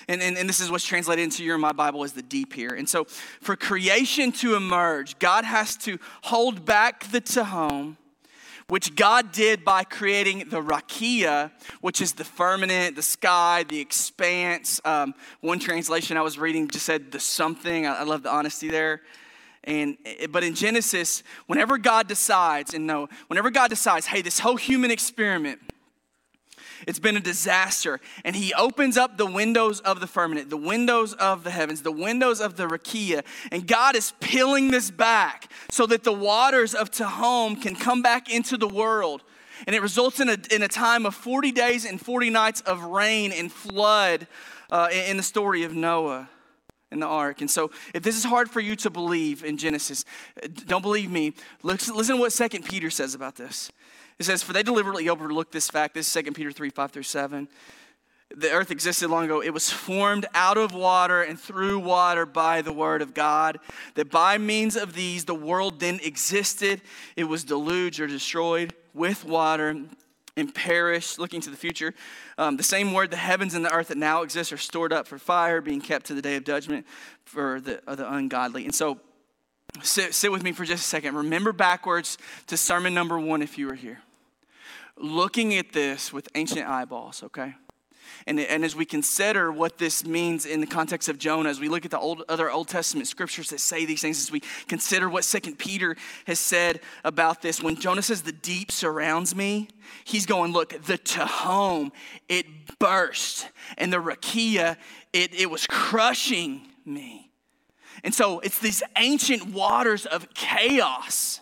And, 0.07 0.21
and, 0.21 0.37
and, 0.37 0.47
this 0.47 0.59
is 0.59 0.69
what's 0.69 0.85
translated 0.85 1.23
into 1.23 1.43
your 1.43 1.57
my 1.57 1.71
Bible 1.71 2.03
as 2.03 2.13
the 2.13 2.21
deep 2.21 2.53
here. 2.53 2.69
And 2.69 2.87
so, 2.87 3.05
for 3.41 3.55
creation 3.55 4.31
to 4.33 4.55
emerge, 4.55 5.17
God 5.17 5.45
has 5.45 5.75
to 5.77 5.97
hold 6.21 6.63
back 6.63 7.09
the 7.09 7.21
Tehom 7.21 7.97
which 8.67 8.95
God 8.95 9.31
did 9.31 9.63
by 9.63 9.83
creating 9.83 10.49
the 10.49 10.61
rakia, 10.61 11.51
which 11.81 12.01
is 12.01 12.13
the 12.13 12.23
firmament, 12.23 12.95
the 12.95 13.03
sky, 13.03 13.63
the 13.67 13.79
expanse. 13.79 14.81
Um, 14.83 15.13
one 15.41 15.59
translation 15.59 16.17
I 16.17 16.21
was 16.21 16.37
reading 16.39 16.67
just 16.67 16.85
said 16.85 17.11
the 17.11 17.19
something. 17.19 17.85
I, 17.85 17.99
I 17.99 18.03
love 18.03 18.23
the 18.23 18.31
honesty 18.31 18.69
there. 18.69 19.01
And 19.63 19.97
eh, 20.05 20.27
but 20.27 20.43
in 20.43 20.55
Genesis, 20.55 21.23
whenever 21.47 21.77
God 21.77 22.07
decides, 22.07 22.73
and 22.73 22.87
no, 22.87 23.07
whenever 23.27 23.51
God 23.51 23.69
decides, 23.69 24.07
hey, 24.07 24.21
this 24.21 24.39
whole 24.39 24.55
human 24.55 24.91
experiment 24.91 25.59
it's 26.87 26.99
been 26.99 27.17
a 27.17 27.21
disaster. 27.21 27.99
And 28.23 28.35
he 28.35 28.53
opens 28.53 28.97
up 28.97 29.17
the 29.17 29.25
windows 29.25 29.79
of 29.81 29.99
the 29.99 30.07
firmament, 30.07 30.49
the 30.49 30.57
windows 30.57 31.13
of 31.13 31.43
the 31.43 31.51
heavens, 31.51 31.81
the 31.81 31.91
windows 31.91 32.41
of 32.41 32.55
the 32.55 32.67
rakia. 32.67 33.23
And 33.51 33.67
God 33.67 33.95
is 33.95 34.13
peeling 34.19 34.71
this 34.71 34.91
back 34.91 35.51
so 35.69 35.85
that 35.87 36.03
the 36.03 36.13
waters 36.13 36.73
of 36.73 36.91
Tehom 36.91 37.61
can 37.61 37.75
come 37.75 38.01
back 38.01 38.31
into 38.31 38.57
the 38.57 38.67
world. 38.67 39.23
And 39.67 39.75
it 39.75 39.81
results 39.81 40.19
in 40.19 40.29
a, 40.29 40.37
in 40.51 40.61
a 40.61 40.67
time 40.67 41.05
of 41.05 41.15
40 41.15 41.51
days 41.51 41.85
and 41.85 41.99
40 41.99 42.29
nights 42.29 42.61
of 42.61 42.83
rain 42.83 43.31
and 43.31 43.51
flood 43.51 44.27
uh, 44.69 44.89
in 44.91 45.17
the 45.17 45.23
story 45.23 45.63
of 45.63 45.73
Noah 45.73 46.29
in 46.91 46.99
the 46.99 47.07
ark. 47.07 47.41
And 47.41 47.49
so, 47.49 47.71
if 47.93 48.03
this 48.03 48.17
is 48.17 48.23
hard 48.23 48.49
for 48.49 48.59
you 48.59 48.75
to 48.77 48.89
believe 48.89 49.43
in 49.43 49.57
Genesis, 49.57 50.05
don't 50.65 50.81
believe 50.81 51.11
me. 51.11 51.33
Listen, 51.63 51.95
listen 51.95 52.15
to 52.15 52.21
what 52.21 52.33
Second 52.33 52.65
Peter 52.65 52.89
says 52.89 53.13
about 53.13 53.35
this. 53.35 53.71
It 54.19 54.25
says, 54.25 54.43
For 54.43 54.53
they 54.53 54.63
deliberately 54.63 55.09
overlooked 55.09 55.51
this 55.51 55.69
fact. 55.69 55.93
This 55.93 56.07
is 56.07 56.23
2 56.23 56.31
Peter 56.31 56.51
3 56.51 56.69
5 56.69 56.91
through 56.91 57.03
7. 57.03 57.47
The 58.35 58.51
earth 58.51 58.71
existed 58.71 59.09
long 59.09 59.25
ago. 59.25 59.41
It 59.41 59.53
was 59.53 59.69
formed 59.69 60.25
out 60.33 60.57
of 60.57 60.73
water 60.73 61.21
and 61.21 61.39
through 61.39 61.79
water 61.79 62.25
by 62.25 62.61
the 62.61 62.73
word 62.73 63.01
of 63.01 63.13
God. 63.13 63.59
That 63.93 64.09
by 64.09 64.37
means 64.37 64.75
of 64.75 64.93
these, 64.93 65.25
the 65.25 65.35
world 65.35 65.79
then 65.79 65.99
existed. 66.03 66.81
It 67.15 67.25
was 67.25 67.43
deluged 67.43 67.99
or 67.99 68.07
destroyed 68.07 68.73
with 68.93 69.25
water 69.25 69.85
and 70.37 70.53
perished, 70.53 71.19
looking 71.19 71.39
to 71.41 71.49
the 71.49 71.55
future. 71.55 71.93
Um, 72.37 72.57
the 72.57 72.63
same 72.63 72.93
word, 72.93 73.11
the 73.11 73.17
heavens 73.17 73.53
and 73.53 73.63
the 73.63 73.71
earth 73.71 73.87
that 73.89 73.97
now 73.97 74.23
exist 74.23 74.51
are 74.51 74.57
stored 74.57 74.91
up 74.91 75.07
for 75.07 75.17
fire, 75.17 75.61
being 75.61 75.79
kept 75.79 76.07
to 76.07 76.13
the 76.13 76.21
day 76.21 76.35
of 76.35 76.43
judgment 76.43 76.85
for 77.25 77.61
the, 77.61 77.81
the 77.87 78.11
ungodly. 78.11 78.65
And 78.65 78.75
so, 78.75 78.99
sit, 79.81 80.13
sit 80.13 80.31
with 80.31 80.43
me 80.43 80.51
for 80.51 80.65
just 80.65 80.83
a 80.83 80.87
second. 80.87 81.15
Remember 81.15 81.53
backwards 81.53 82.17
to 82.47 82.57
sermon 82.57 82.93
number 82.93 83.17
one 83.17 83.41
if 83.41 83.57
you 83.57 83.67
were 83.67 83.75
here 83.75 83.99
looking 84.97 85.55
at 85.55 85.73
this 85.73 86.13
with 86.13 86.27
ancient 86.35 86.67
eyeballs, 86.67 87.23
okay? 87.23 87.55
And, 88.27 88.39
and 88.39 88.63
as 88.63 88.75
we 88.75 88.85
consider 88.85 89.51
what 89.51 89.77
this 89.77 90.05
means 90.05 90.45
in 90.45 90.59
the 90.59 90.67
context 90.67 91.09
of 91.09 91.19
Jonah, 91.19 91.49
as 91.49 91.59
we 91.59 91.69
look 91.69 91.85
at 91.85 91.91
the 91.91 91.99
old, 91.99 92.23
other 92.27 92.49
Old 92.49 92.67
Testament 92.67 93.07
scriptures 93.07 93.49
that 93.49 93.59
say 93.59 93.85
these 93.85 94.01
things, 94.01 94.19
as 94.19 94.31
we 94.31 94.41
consider 94.67 95.09
what 95.09 95.23
Second 95.23 95.59
Peter 95.59 95.95
has 96.25 96.39
said 96.39 96.79
about 97.03 97.41
this, 97.41 97.61
when 97.61 97.75
Jonah 97.75 98.01
says 98.01 98.23
the 98.23 98.31
deep 98.31 98.71
surrounds 98.71 99.35
me, 99.35 99.67
he's 100.03 100.25
going, 100.25 100.53
look, 100.53 100.69
the 100.69 100.97
Tehom, 100.97 101.91
it 102.27 102.45
burst, 102.79 103.49
and 103.77 103.93
the 103.93 103.97
Rakia, 103.97 104.77
it, 105.13 105.33
it 105.33 105.49
was 105.49 105.67
crushing 105.67 106.61
me. 106.85 107.31
And 108.03 108.13
so 108.13 108.39
it's 108.39 108.59
these 108.59 108.83
ancient 108.97 109.53
waters 109.53 110.05
of 110.05 110.33
chaos 110.33 111.41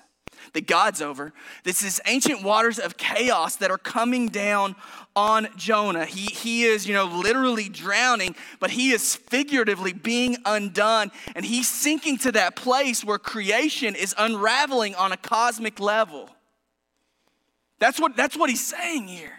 that 0.54 0.68
God's 0.68 1.02
over. 1.02 1.34
This 1.64 1.84
is 1.84 2.00
ancient 2.06 2.44
waters 2.44 2.80
of 2.80 2.98
chaos 2.98 3.56
that 3.58 3.72
are 3.72 3.78
coming 3.78 4.30
down 4.30 4.76
on 5.16 5.48
Jonah. 5.58 6.06
He, 6.06 6.26
he 6.26 6.64
is, 6.64 6.88
you 6.88 6.94
know, 6.94 7.06
literally 7.06 7.70
drowning, 7.70 8.36
but 8.60 8.72
he 8.72 8.92
is 8.92 9.16
figuratively 9.16 9.94
being 9.94 10.38
undone. 10.46 11.12
And 11.36 11.46
he's 11.46 11.68
sinking 11.68 12.20
to 12.20 12.32
that 12.34 12.56
place 12.56 13.04
where 13.04 13.20
creation 13.20 13.96
is 13.96 14.16
unraveling 14.18 14.96
on 14.96 15.12
a 15.12 15.18
cosmic 15.18 15.80
level. 15.80 16.30
That's 17.80 18.00
what, 18.00 18.16
that's 18.16 18.38
what 18.38 18.50
he's 18.50 18.66
saying 18.66 19.08
here. 19.08 19.34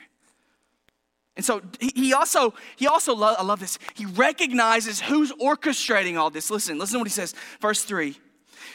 And 1.37 1.45
so 1.45 1.63
he 1.81 2.13
also, 2.13 2.55
he 2.77 2.87
also, 2.87 3.21
I 3.21 3.43
love 3.43 3.59
this, 3.59 3.79
he 3.95 4.07
recognizes 4.07 5.01
who's 5.01 5.33
orchestrating 5.33 6.17
all 6.17 6.31
this. 6.31 6.51
Listen, 6.51 6.79
listen 6.79 6.95
to 6.95 6.99
what 6.99 7.09
he 7.09 7.13
says, 7.13 7.35
verse 7.61 7.83
3. 7.83 8.17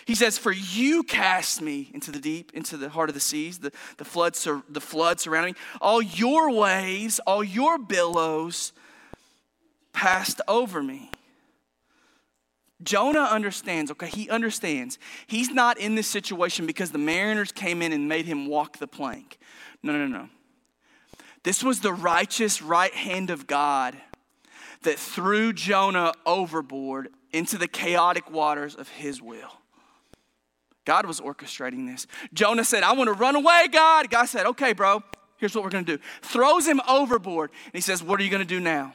He 0.10 0.16
says, 0.16 0.40
For 0.40 0.52
you 0.52 1.04
cast 1.04 1.62
me 1.62 1.92
into 1.94 2.10
the 2.10 2.18
deep, 2.18 2.52
into 2.56 2.78
the 2.78 2.90
heart 2.90 3.12
of 3.12 3.14
the 3.14 3.20
seas, 3.20 3.60
the, 3.60 3.72
the, 3.98 4.04
flood, 4.04 4.36
sur- 4.36 4.64
the 4.68 4.82
flood 4.82 5.20
surrounding 5.20 5.54
me. 5.54 5.60
All 5.82 6.02
your 6.02 6.52
waves, 6.52 7.20
all 7.28 7.44
your 7.44 7.78
billows 7.78 8.74
passed 9.94 10.42
over 10.48 10.82
me. 10.82 11.12
Jonah 12.82 13.20
understands, 13.20 13.92
okay, 13.92 14.08
he 14.08 14.28
understands. 14.32 14.98
He's 15.28 15.52
not 15.52 15.78
in 15.78 15.94
this 15.94 16.08
situation 16.08 16.66
because 16.66 16.90
the 16.90 16.98
mariners 16.98 17.52
came 17.52 17.84
in 17.84 17.94
and 17.94 18.10
made 18.10 18.26
him 18.26 18.48
walk 18.48 18.80
the 18.80 18.88
plank. 18.88 19.38
No, 19.84 19.94
no, 19.94 20.08
no. 20.08 20.28
This 21.44 21.62
was 21.62 21.82
the 21.82 21.94
righteous 21.94 22.64
right 22.64 22.96
hand 22.96 23.30
of 23.30 23.46
God 23.46 23.96
that 24.82 24.98
threw 24.98 25.54
Jonah 25.54 26.14
overboard 26.26 27.10
into 27.32 27.60
the 27.60 27.68
chaotic 27.68 28.32
waters 28.32 28.74
of 28.74 28.90
his 28.90 29.22
will. 29.22 29.59
God 30.86 31.06
was 31.06 31.20
orchestrating 31.20 31.88
this. 31.88 32.08
Jonah 32.34 32.64
said, 32.64 32.84
I 32.84 32.94
want 32.94 33.08
to 33.08 33.14
run 33.14 33.36
away, 33.36 33.68
God. 33.72 34.10
God 34.10 34.26
said, 34.26 34.46
Okay, 34.46 34.74
bro, 34.74 35.04
here's 35.38 35.54
what 35.56 35.64
we're 35.64 35.70
going 35.70 35.86
to 35.86 35.98
do. 35.98 36.04
Throws 36.22 36.68
him 36.68 36.82
overboard. 36.88 37.52
And 37.66 37.74
he 37.74 37.82
says, 37.82 38.02
What 38.02 38.20
are 38.20 38.24
you 38.24 38.30
going 38.30 38.42
to 38.42 38.48
do 38.48 38.60
now? 38.60 38.94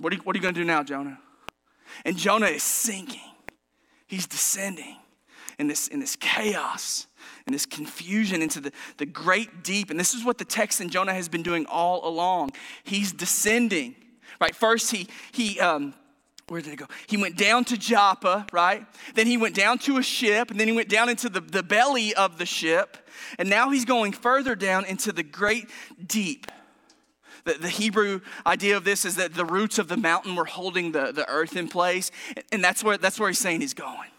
What 0.00 0.12
are 0.12 0.16
you, 0.16 0.22
you 0.26 0.40
going 0.40 0.54
to 0.54 0.60
do 0.60 0.64
now, 0.64 0.82
Jonah? 0.82 1.18
And 2.04 2.16
Jonah 2.16 2.46
is 2.46 2.62
sinking. 2.62 3.20
He's 4.06 4.26
descending 4.26 4.96
in 5.58 5.68
this, 5.68 5.88
in 5.88 6.00
this 6.00 6.16
chaos 6.16 7.06
and 7.46 7.54
this 7.54 7.66
confusion 7.66 8.42
into 8.42 8.60
the, 8.60 8.72
the 8.98 9.06
great 9.06 9.62
deep. 9.62 9.90
And 9.90 9.98
this 9.98 10.14
is 10.14 10.24
what 10.24 10.38
the 10.38 10.44
text 10.44 10.80
in 10.80 10.88
Jonah 10.88 11.14
has 11.14 11.28
been 11.28 11.42
doing 11.42 11.66
all 11.66 12.06
along. 12.06 12.50
He's 12.82 13.12
descending. 13.12 13.94
Right? 14.40 14.54
First, 14.54 14.90
he, 14.90 15.08
he 15.32 15.60
um, 15.60 15.94
where 16.48 16.60
did 16.60 16.74
it 16.74 16.76
go? 16.76 16.86
He 17.06 17.16
went 17.16 17.36
down 17.36 17.64
to 17.66 17.78
Joppa, 17.78 18.46
right? 18.52 18.86
Then 19.14 19.26
he 19.26 19.36
went 19.36 19.54
down 19.54 19.78
to 19.80 19.96
a 19.96 20.02
ship, 20.02 20.50
and 20.50 20.60
then 20.60 20.68
he 20.68 20.74
went 20.74 20.88
down 20.88 21.08
into 21.08 21.28
the, 21.28 21.40
the 21.40 21.62
belly 21.62 22.14
of 22.14 22.38
the 22.38 22.46
ship. 22.46 22.98
And 23.38 23.48
now 23.48 23.70
he's 23.70 23.84
going 23.84 24.12
further 24.12 24.54
down 24.54 24.84
into 24.84 25.12
the 25.12 25.22
great 25.22 25.70
deep. 26.06 26.50
The, 27.44 27.54
the 27.54 27.68
Hebrew 27.68 28.20
idea 28.46 28.76
of 28.76 28.84
this 28.84 29.04
is 29.04 29.16
that 29.16 29.34
the 29.34 29.44
roots 29.44 29.78
of 29.78 29.88
the 29.88 29.96
mountain 29.96 30.36
were 30.36 30.44
holding 30.44 30.92
the, 30.92 31.12
the 31.12 31.28
earth 31.28 31.56
in 31.56 31.68
place. 31.68 32.10
And 32.52 32.62
that's 32.62 32.84
where, 32.84 32.98
that's 32.98 33.18
where 33.18 33.28
he's 33.28 33.38
saying 33.38 33.60
he's 33.60 33.74
going. 33.74 34.10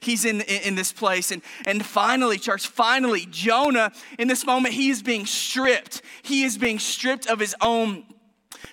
He's 0.00 0.24
in, 0.24 0.40
in, 0.42 0.62
in 0.62 0.74
this 0.76 0.92
place. 0.92 1.30
And, 1.30 1.42
and 1.66 1.84
finally, 1.84 2.38
church, 2.38 2.66
finally, 2.66 3.26
Jonah, 3.30 3.92
in 4.18 4.28
this 4.28 4.46
moment, 4.46 4.74
he 4.74 4.88
is 4.88 5.02
being 5.02 5.26
stripped. 5.26 6.00
He 6.22 6.44
is 6.44 6.56
being 6.56 6.78
stripped 6.78 7.26
of 7.26 7.38
his 7.38 7.54
own 7.60 8.04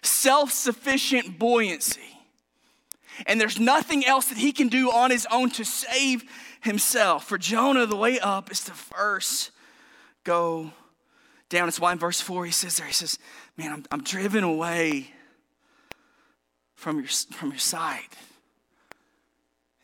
self 0.01 0.51
sufficient 0.51 1.39
buoyancy. 1.39 2.16
And 3.25 3.41
there's 3.41 3.59
nothing 3.59 4.05
else 4.05 4.27
that 4.27 4.37
he 4.37 4.51
can 4.51 4.67
do 4.67 4.91
on 4.91 5.11
his 5.11 5.27
own 5.31 5.49
to 5.51 5.65
save 5.65 6.23
himself. 6.61 7.25
For 7.25 7.37
Jonah, 7.37 7.85
the 7.85 7.95
way 7.95 8.19
up 8.19 8.51
is 8.51 8.63
to 8.65 8.71
first 8.71 9.51
go 10.23 10.71
down. 11.49 11.67
It's 11.67 11.79
why 11.79 11.93
in 11.93 11.99
verse 11.99 12.21
4 12.21 12.45
he 12.45 12.51
says 12.51 12.77
there, 12.77 12.87
he 12.87 12.93
says, 12.93 13.17
Man, 13.57 13.71
I'm, 13.71 13.85
I'm 13.91 14.03
driven 14.03 14.43
away 14.43 15.11
from 16.75 16.97
your, 16.97 17.07
from 17.07 17.49
your 17.49 17.59
sight. 17.59 18.15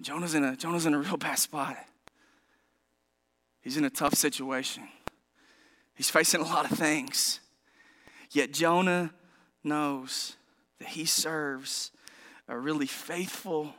Jonah's 0.01 0.35
in, 0.35 0.43
a, 0.43 0.55
Jonah's 0.55 0.85
in 0.85 0.93
a 0.93 0.99
real 0.99 1.17
bad 1.17 1.39
spot. 1.39 1.77
He's 3.61 3.77
in 3.77 3.85
a 3.85 3.89
tough 3.89 4.15
situation. 4.15 4.83
He's 5.95 6.09
facing 6.09 6.41
a 6.41 6.43
lot 6.43 6.69
of 6.69 6.77
things. 6.77 7.39
Yet 8.31 8.51
Jonah 8.51 9.13
knows 9.63 10.35
that 10.79 10.89
he 10.89 11.05
serves 11.05 11.91
a 12.47 12.57
really 12.57 12.87
faithful 12.87 13.73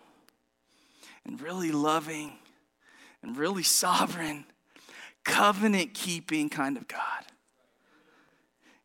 and 1.25 1.41
really 1.41 1.73
loving 1.73 2.33
and 3.23 3.37
really 3.37 3.63
sovereign, 3.63 4.45
covenant 5.25 5.95
keeping 5.95 6.49
kind 6.49 6.77
of 6.77 6.87
God. 6.87 7.25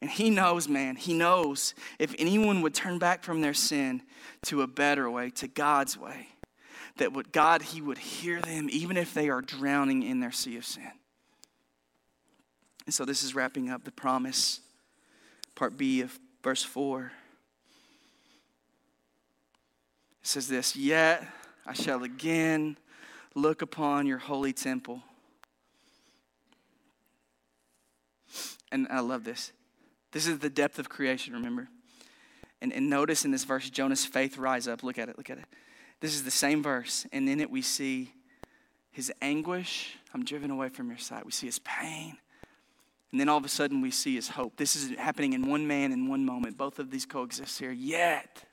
And 0.01 0.09
he 0.09 0.29
knows, 0.29 0.69
man, 0.69 0.95
he 0.95 1.13
knows 1.13 1.73
if 1.99 2.15
anyone 2.17 2.61
would 2.61 2.73
turn 2.73 2.99
back 2.99 3.23
from 3.23 3.41
their 3.41 3.53
sin 3.53 4.01
to 4.43 4.61
a 4.61 4.67
better 4.67 5.09
way, 5.11 5.29
to 5.31 5.47
God's 5.47 5.97
way, 5.97 6.27
that 6.97 7.11
what 7.11 7.31
God, 7.33 7.61
he 7.61 7.81
would 7.81 7.97
hear 7.97 8.41
them 8.41 8.69
even 8.71 8.95
if 8.95 9.13
they 9.13 9.29
are 9.29 9.41
drowning 9.41 10.03
in 10.03 10.21
their 10.21 10.31
sea 10.31 10.55
of 10.57 10.65
sin. 10.65 10.91
And 12.85 12.93
so 12.93 13.03
this 13.03 13.23
is 13.23 13.35
wrapping 13.35 13.69
up 13.69 13.83
the 13.83 13.91
promise, 13.91 14.61
part 15.53 15.77
B 15.77 16.01
of 16.01 16.17
verse 16.43 16.63
4. 16.63 17.11
It 20.21 20.27
says 20.27 20.47
this 20.47 20.75
Yet 20.75 21.25
I 21.65 21.73
shall 21.73 22.03
again 22.03 22.77
look 23.35 23.61
upon 23.61 24.05
your 24.05 24.17
holy 24.17 24.53
temple. 24.53 25.03
And 28.71 28.87
I 28.89 28.99
love 28.99 29.23
this. 29.23 29.51
This 30.11 30.27
is 30.27 30.39
the 30.39 30.49
depth 30.49 30.79
of 30.79 30.89
creation, 30.89 31.33
remember? 31.33 31.69
And, 32.61 32.73
and 32.73 32.89
notice 32.89 33.25
in 33.25 33.31
this 33.31 33.43
verse, 33.43 33.69
Jonah's 33.69 34.05
faith 34.05 34.37
rise 34.37 34.67
up. 34.67 34.83
Look 34.83 34.97
at 34.97 35.09
it, 35.09 35.17
look 35.17 35.29
at 35.29 35.37
it. 35.37 35.45
This 36.01 36.13
is 36.13 36.23
the 36.23 36.31
same 36.31 36.61
verse. 36.61 37.05
And 37.11 37.27
in 37.29 37.39
it, 37.39 37.49
we 37.49 37.61
see 37.61 38.13
his 38.91 39.11
anguish. 39.21 39.97
I'm 40.13 40.23
driven 40.23 40.51
away 40.51 40.69
from 40.69 40.89
your 40.89 40.97
sight. 40.97 41.25
We 41.25 41.31
see 41.31 41.47
his 41.47 41.59
pain. 41.59 42.17
And 43.11 43.19
then 43.19 43.29
all 43.29 43.37
of 43.37 43.45
a 43.45 43.49
sudden, 43.49 43.81
we 43.81 43.91
see 43.91 44.15
his 44.15 44.29
hope. 44.29 44.57
This 44.57 44.75
is 44.75 44.97
happening 44.97 45.33
in 45.33 45.47
one 45.47 45.65
man 45.67 45.91
in 45.91 46.07
one 46.07 46.25
moment. 46.25 46.57
Both 46.57 46.79
of 46.79 46.91
these 46.91 47.05
coexist 47.05 47.59
here. 47.59 47.71
Yet, 47.71 48.43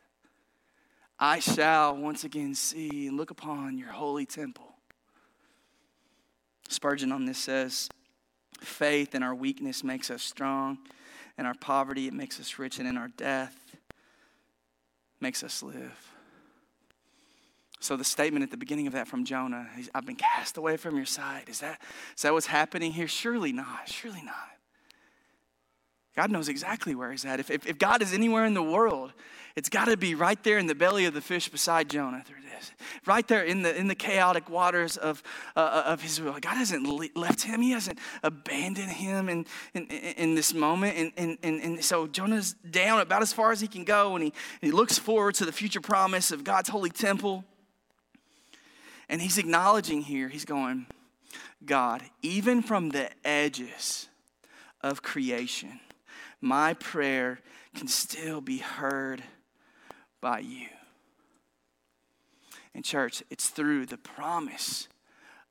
I 1.18 1.38
shall 1.38 1.96
once 1.96 2.24
again 2.24 2.54
see 2.54 3.06
and 3.06 3.16
look 3.16 3.30
upon 3.30 3.78
your 3.78 3.90
holy 3.90 4.26
temple. 4.26 4.74
Spurgeon 6.68 7.12
on 7.12 7.24
this 7.24 7.38
says, 7.38 7.88
Faith 8.60 9.14
in 9.14 9.22
our 9.22 9.34
weakness 9.34 9.84
makes 9.84 10.10
us 10.10 10.22
strong, 10.22 10.78
and 11.38 11.46
our 11.46 11.54
poverty 11.54 12.06
it 12.06 12.14
makes 12.14 12.40
us 12.40 12.58
rich, 12.58 12.78
and 12.78 12.88
in 12.88 12.96
our 12.96 13.08
death 13.08 13.56
makes 15.20 15.42
us 15.42 15.62
live. 15.62 16.12
So 17.80 17.96
the 17.96 18.04
statement 18.04 18.42
at 18.42 18.50
the 18.50 18.56
beginning 18.56 18.86
of 18.86 18.94
that 18.94 19.06
from 19.06 19.24
Jonah, 19.24 19.68
I've 19.94 20.06
been 20.06 20.16
cast 20.16 20.56
away 20.56 20.76
from 20.76 20.96
your 20.96 21.06
sight. 21.06 21.48
Is 21.48 21.60
that, 21.60 21.80
is 22.16 22.22
that 22.22 22.32
what's 22.32 22.46
happening 22.46 22.92
here? 22.92 23.06
Surely 23.06 23.52
not. 23.52 23.88
Surely 23.88 24.22
not. 24.22 24.55
God 26.16 26.30
knows 26.30 26.48
exactly 26.48 26.94
where 26.94 27.10
he's 27.10 27.26
at. 27.26 27.40
If, 27.40 27.50
if, 27.50 27.66
if 27.66 27.78
God 27.78 28.00
is 28.00 28.14
anywhere 28.14 28.46
in 28.46 28.54
the 28.54 28.62
world, 28.62 29.12
it's 29.54 29.68
got 29.68 29.86
to 29.86 29.96
be 29.98 30.14
right 30.14 30.42
there 30.42 30.58
in 30.58 30.66
the 30.66 30.74
belly 30.74 31.04
of 31.04 31.12
the 31.14 31.20
fish 31.20 31.48
beside 31.48 31.90
Jonah 31.90 32.22
through 32.24 32.42
this. 32.54 32.72
Right 33.04 33.26
there 33.28 33.42
in 33.42 33.62
the, 33.62 33.76
in 33.76 33.88
the 33.88 33.94
chaotic 33.94 34.48
waters 34.48 34.96
of, 34.96 35.22
uh, 35.54 35.60
uh 35.60 35.82
of 35.86 36.02
his 36.02 36.20
will. 36.20 36.32
God 36.40 36.56
hasn't 36.56 37.16
left 37.16 37.42
him, 37.42 37.60
he 37.60 37.72
hasn't 37.72 37.98
abandoned 38.22 38.90
him 38.90 39.28
in, 39.28 39.46
in, 39.74 39.86
in 39.86 40.34
this 40.34 40.54
moment. 40.54 40.96
And, 40.96 41.12
and, 41.18 41.38
and, 41.42 41.62
and 41.62 41.84
so 41.84 42.06
Jonah's 42.06 42.54
down 42.54 43.00
about 43.00 43.20
as 43.20 43.34
far 43.34 43.52
as 43.52 43.60
he 43.60 43.68
can 43.68 43.84
go, 43.84 44.14
and 44.14 44.24
he, 44.24 44.32
and 44.62 44.70
he 44.70 44.72
looks 44.72 44.98
forward 44.98 45.34
to 45.36 45.44
the 45.44 45.52
future 45.52 45.82
promise 45.82 46.30
of 46.32 46.44
God's 46.44 46.70
holy 46.70 46.90
temple. 46.90 47.44
And 49.08 49.20
he's 49.20 49.38
acknowledging 49.38 50.02
here, 50.02 50.28
he's 50.28 50.46
going, 50.46 50.86
God, 51.64 52.02
even 52.22 52.62
from 52.62 52.90
the 52.90 53.10
edges 53.26 54.08
of 54.82 55.02
creation, 55.02 55.80
my 56.40 56.74
prayer 56.74 57.40
can 57.74 57.88
still 57.88 58.40
be 58.40 58.58
heard 58.58 59.22
by 60.20 60.40
you. 60.40 60.68
And, 62.74 62.84
church, 62.84 63.22
it's 63.30 63.48
through 63.48 63.86
the 63.86 63.96
promise 63.96 64.88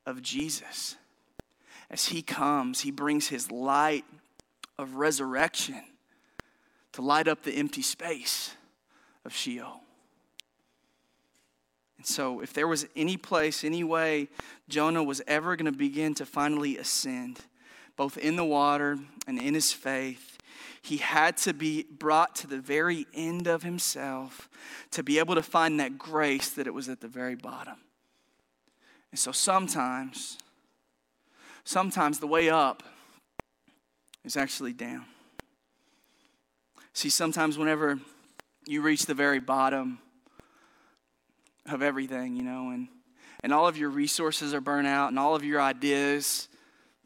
of 0.06 0.22
Jesus. 0.22 0.96
As 1.90 2.08
he 2.08 2.22
comes, 2.22 2.82
he 2.82 2.92
brings 2.92 3.28
his 3.28 3.52
light 3.52 4.06
of 4.78 4.96
resurrection 4.96 5.82
to 6.94 7.02
light 7.02 7.28
up 7.28 7.44
the 7.44 7.54
empty 7.54 7.82
space 7.82 8.56
of 9.26 9.34
Sheol. 9.34 9.82
And 11.98 12.06
so, 12.06 12.42
if 12.42 12.54
there 12.54 12.68
was 12.68 12.86
any 12.96 13.18
place, 13.18 13.64
any 13.64 13.84
way 13.84 14.30
Jonah 14.70 15.04
was 15.04 15.22
ever 15.28 15.56
going 15.56 15.72
to 15.72 15.78
begin 15.78 16.14
to 16.16 16.26
finally 16.26 16.78
ascend, 16.78 17.40
both 17.96 18.18
in 18.18 18.36
the 18.36 18.46
water 18.46 19.00
and 19.28 19.40
in 19.40 19.54
his 19.56 19.74
faith, 19.74 20.35
he 20.86 20.98
had 20.98 21.36
to 21.36 21.52
be 21.52 21.84
brought 21.84 22.36
to 22.36 22.46
the 22.46 22.60
very 22.60 23.08
end 23.12 23.48
of 23.48 23.64
himself 23.64 24.48
to 24.92 25.02
be 25.02 25.18
able 25.18 25.34
to 25.34 25.42
find 25.42 25.80
that 25.80 25.98
grace 25.98 26.52
that 26.52 26.68
it 26.68 26.74
was 26.76 26.90
at 26.90 27.02
the 27.02 27.08
very 27.08 27.34
bottom. 27.34 27.78
And 29.10 29.20
so 29.20 29.32
sometimes, 29.32 30.38
sometimes 31.64 32.20
the 32.20 32.28
way 32.28 32.50
up 32.50 32.84
is 34.24 34.38
actually 34.38 34.74
down. 34.74 35.06
See, 36.94 37.10
sometimes 37.10 37.58
whenever 37.58 38.00
you 38.68 38.84
reach 38.84 39.08
the 39.08 39.16
very 39.16 39.40
bottom 39.40 39.98
of 41.68 41.82
everything, 41.82 42.36
you 42.36 42.44
know, 42.44 42.70
and, 42.70 42.90
and 43.40 43.52
all 43.52 43.68
of 43.68 43.76
your 43.76 43.90
resources 43.90 44.54
are 44.54 44.62
burnt 44.62 44.86
out 44.86 45.10
and 45.10 45.18
all 45.18 45.34
of 45.34 45.44
your 45.44 45.60
ideas 45.60 46.48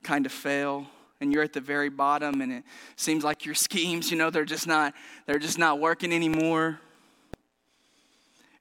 kind 0.03 0.25
of 0.25 0.33
fail 0.33 0.85
and 1.21 1.33
you're 1.33 1.43
at 1.43 1.53
the 1.53 1.61
very 1.61 1.89
bottom 1.89 2.41
and 2.41 2.51
it 2.51 2.63
seems 2.95 3.23
like 3.23 3.45
your 3.45 3.55
schemes 3.55 4.11
you 4.11 4.17
know 4.17 4.29
they're 4.29 4.45
just 4.45 4.67
not 4.67 4.93
they're 5.25 5.39
just 5.39 5.57
not 5.57 5.79
working 5.79 6.13
anymore. 6.13 6.79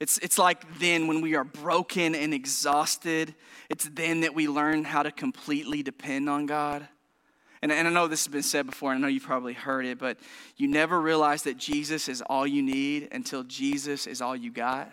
It's, 0.01 0.17
it's 0.19 0.39
like 0.39 0.79
then 0.79 1.09
when 1.09 1.23
we 1.23 1.35
are 1.35 1.43
broken 1.43 2.15
and 2.15 2.33
exhausted 2.33 3.35
it's 3.69 3.89
then 3.93 4.21
that 4.21 4.35
we 4.35 4.47
learn 4.47 4.85
how 4.85 5.03
to 5.03 5.11
completely 5.11 5.83
depend 5.83 6.29
on 6.31 6.47
god. 6.47 6.87
And, 7.63 7.73
and 7.73 7.89
i 7.89 7.91
know 7.91 8.07
this 8.07 8.25
has 8.25 8.33
been 8.33 8.43
said 8.43 8.67
before 8.67 8.93
and 8.93 8.99
i 8.99 9.03
know 9.03 9.13
you've 9.13 9.25
probably 9.25 9.55
heard 9.55 9.85
it 9.85 9.99
but 9.99 10.19
you 10.57 10.69
never 10.69 11.01
realize 11.01 11.43
that 11.45 11.57
jesus 11.57 12.09
is 12.09 12.23
all 12.23 12.47
you 12.47 12.63
need 12.63 13.09
until 13.11 13.43
jesus 13.43 14.07
is 14.07 14.21
all 14.21 14.37
you 14.37 14.53
got. 14.53 14.93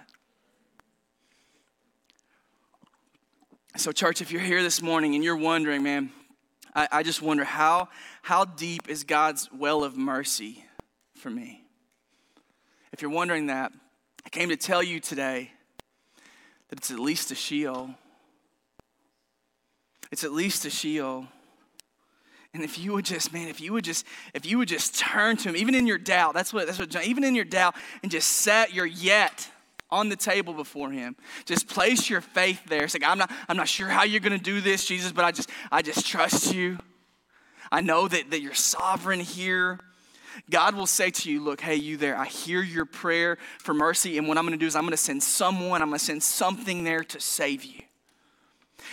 So, 3.78 3.91
church, 3.91 4.22
if 4.22 4.32
you're 4.32 4.41
here 4.41 4.63
this 4.63 4.82
morning 4.82 5.16
and 5.16 5.24
you're 5.24 5.36
wondering, 5.36 5.84
man, 5.84 6.09
I, 6.76 6.88
I 6.91 7.03
just 7.03 7.21
wonder 7.21 7.45
how, 7.45 7.88
how 8.21 8.45
deep 8.45 8.89
is 8.89 9.03
God's 9.03 9.49
well 9.51 9.84
of 9.84 9.95
mercy 9.95 10.65
for 11.15 11.30
me? 11.30 11.63
If 12.91 13.01
you're 13.01 13.11
wondering 13.11 13.47
that, 13.47 13.71
I 14.26 14.30
came 14.30 14.49
to 14.49 14.57
tell 14.57 14.84
you 14.84 14.99
today 14.99 15.51
that 16.69 16.80
it's 16.80 16.91
at 16.91 16.99
least 16.99 17.32
a 17.32 17.36
Sheol. 17.36 17.91
It's 20.11 20.23
at 20.23 20.34
least 20.34 20.65
a 20.65 20.69
Sheol. 20.69 21.28
And 22.53 22.63
if 22.63 22.80
you 22.80 22.93
would 22.93 23.05
just, 23.05 23.34
man, 23.34 23.47
if 23.47 23.59
you 23.59 23.73
would 23.73 23.84
just, 23.84 24.05
if 24.34 24.45
you 24.45 24.57
would 24.57 24.69
just 24.69 24.97
turn 24.97 25.36
to 25.38 25.49
him, 25.49 25.57
even 25.57 25.76
in 25.76 25.88
your 25.88 25.97
doubt, 25.97 26.34
that's 26.34 26.53
what, 26.53 26.67
that's 26.67 26.80
what, 26.80 26.89
John, 26.89 27.03
even 27.03 27.23
in 27.23 27.36
your 27.36 27.45
doubt, 27.45 27.76
and 28.01 28.11
just 28.11 28.30
set 28.30 28.73
your 28.73 28.86
yet 28.86 29.49
on 29.89 30.09
the 30.09 30.15
table 30.15 30.53
before 30.53 30.91
him. 30.91 31.15
Just 31.45 31.67
place 31.67 32.09
your 32.09 32.21
faith 32.21 32.61
there. 32.67 32.88
Say, 32.88 32.99
I'm 33.05 33.17
not, 33.17 33.31
I'm 33.47 33.57
not 33.57 33.67
sure 33.67 33.88
how 33.88 34.03
you're 34.03 34.19
gonna 34.19 34.38
do 34.38 34.61
this, 34.61 34.86
Jesus, 34.86 35.11
but 35.11 35.25
I 35.25 35.31
just, 35.31 35.49
I 35.71 35.81
just 35.81 36.05
trust 36.05 36.53
you. 36.53 36.77
I 37.71 37.81
know 37.81 38.07
that, 38.07 38.31
that 38.31 38.41
you're 38.41 38.53
sovereign 38.53 39.19
here. 39.19 39.79
God 40.49 40.75
will 40.75 40.88
say 40.88 41.11
to 41.11 41.31
you, 41.31 41.41
Look, 41.41 41.61
hey, 41.61 41.75
you 41.75 41.97
there, 41.97 42.17
I 42.17 42.25
hear 42.25 42.61
your 42.61 42.86
prayer 42.86 43.38
for 43.59 43.73
mercy, 43.73 44.17
and 44.17 44.27
what 44.27 44.38
I'm 44.38 44.45
gonna 44.45 44.57
do 44.57 44.65
is 44.65 44.75
I'm 44.75 44.83
gonna 44.83 44.97
send 44.97 45.23
someone, 45.23 45.81
I'm 45.81 45.89
gonna 45.89 45.99
send 45.99 46.23
something 46.23 46.83
there 46.83 47.03
to 47.03 47.19
save 47.19 47.63
you. 47.63 47.81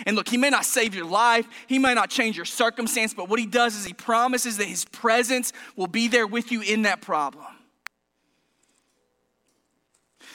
And 0.06 0.16
look, 0.16 0.28
he 0.28 0.36
may 0.36 0.50
not 0.50 0.64
save 0.64 0.94
your 0.94 1.04
life, 1.04 1.46
he 1.66 1.78
may 1.78 1.94
not 1.94 2.10
change 2.10 2.36
your 2.36 2.44
circumstance, 2.44 3.12
but 3.12 3.28
what 3.28 3.38
he 3.38 3.46
does 3.46 3.76
is 3.76 3.84
he 3.84 3.92
promises 3.92 4.56
that 4.56 4.66
his 4.66 4.84
presence 4.86 5.52
will 5.76 5.86
be 5.86 6.08
there 6.08 6.26
with 6.26 6.52
you 6.52 6.62
in 6.62 6.82
that 6.82 7.02
problem. 7.02 7.46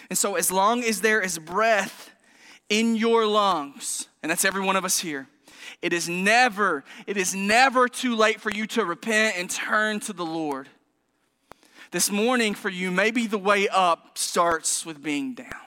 And 0.09 0.17
so, 0.17 0.35
as 0.35 0.51
long 0.51 0.83
as 0.83 1.01
there 1.01 1.21
is 1.21 1.37
breath 1.37 2.11
in 2.69 2.95
your 2.95 3.25
lungs, 3.25 4.07
and 4.23 4.29
that's 4.29 4.45
every 4.45 4.61
one 4.61 4.75
of 4.75 4.85
us 4.85 4.99
here, 4.99 5.27
it 5.81 5.93
is 5.93 6.09
never, 6.09 6.83
it 7.05 7.17
is 7.17 7.35
never 7.35 7.87
too 7.87 8.15
late 8.15 8.41
for 8.41 8.51
you 8.51 8.65
to 8.67 8.85
repent 8.85 9.37
and 9.37 9.49
turn 9.49 9.99
to 10.01 10.13
the 10.13 10.25
Lord. 10.25 10.69
This 11.91 12.11
morning, 12.11 12.53
for 12.53 12.69
you, 12.69 12.91
maybe 12.91 13.27
the 13.27 13.37
way 13.37 13.67
up 13.69 14.17
starts 14.17 14.85
with 14.85 15.01
being 15.01 15.33
down. 15.33 15.66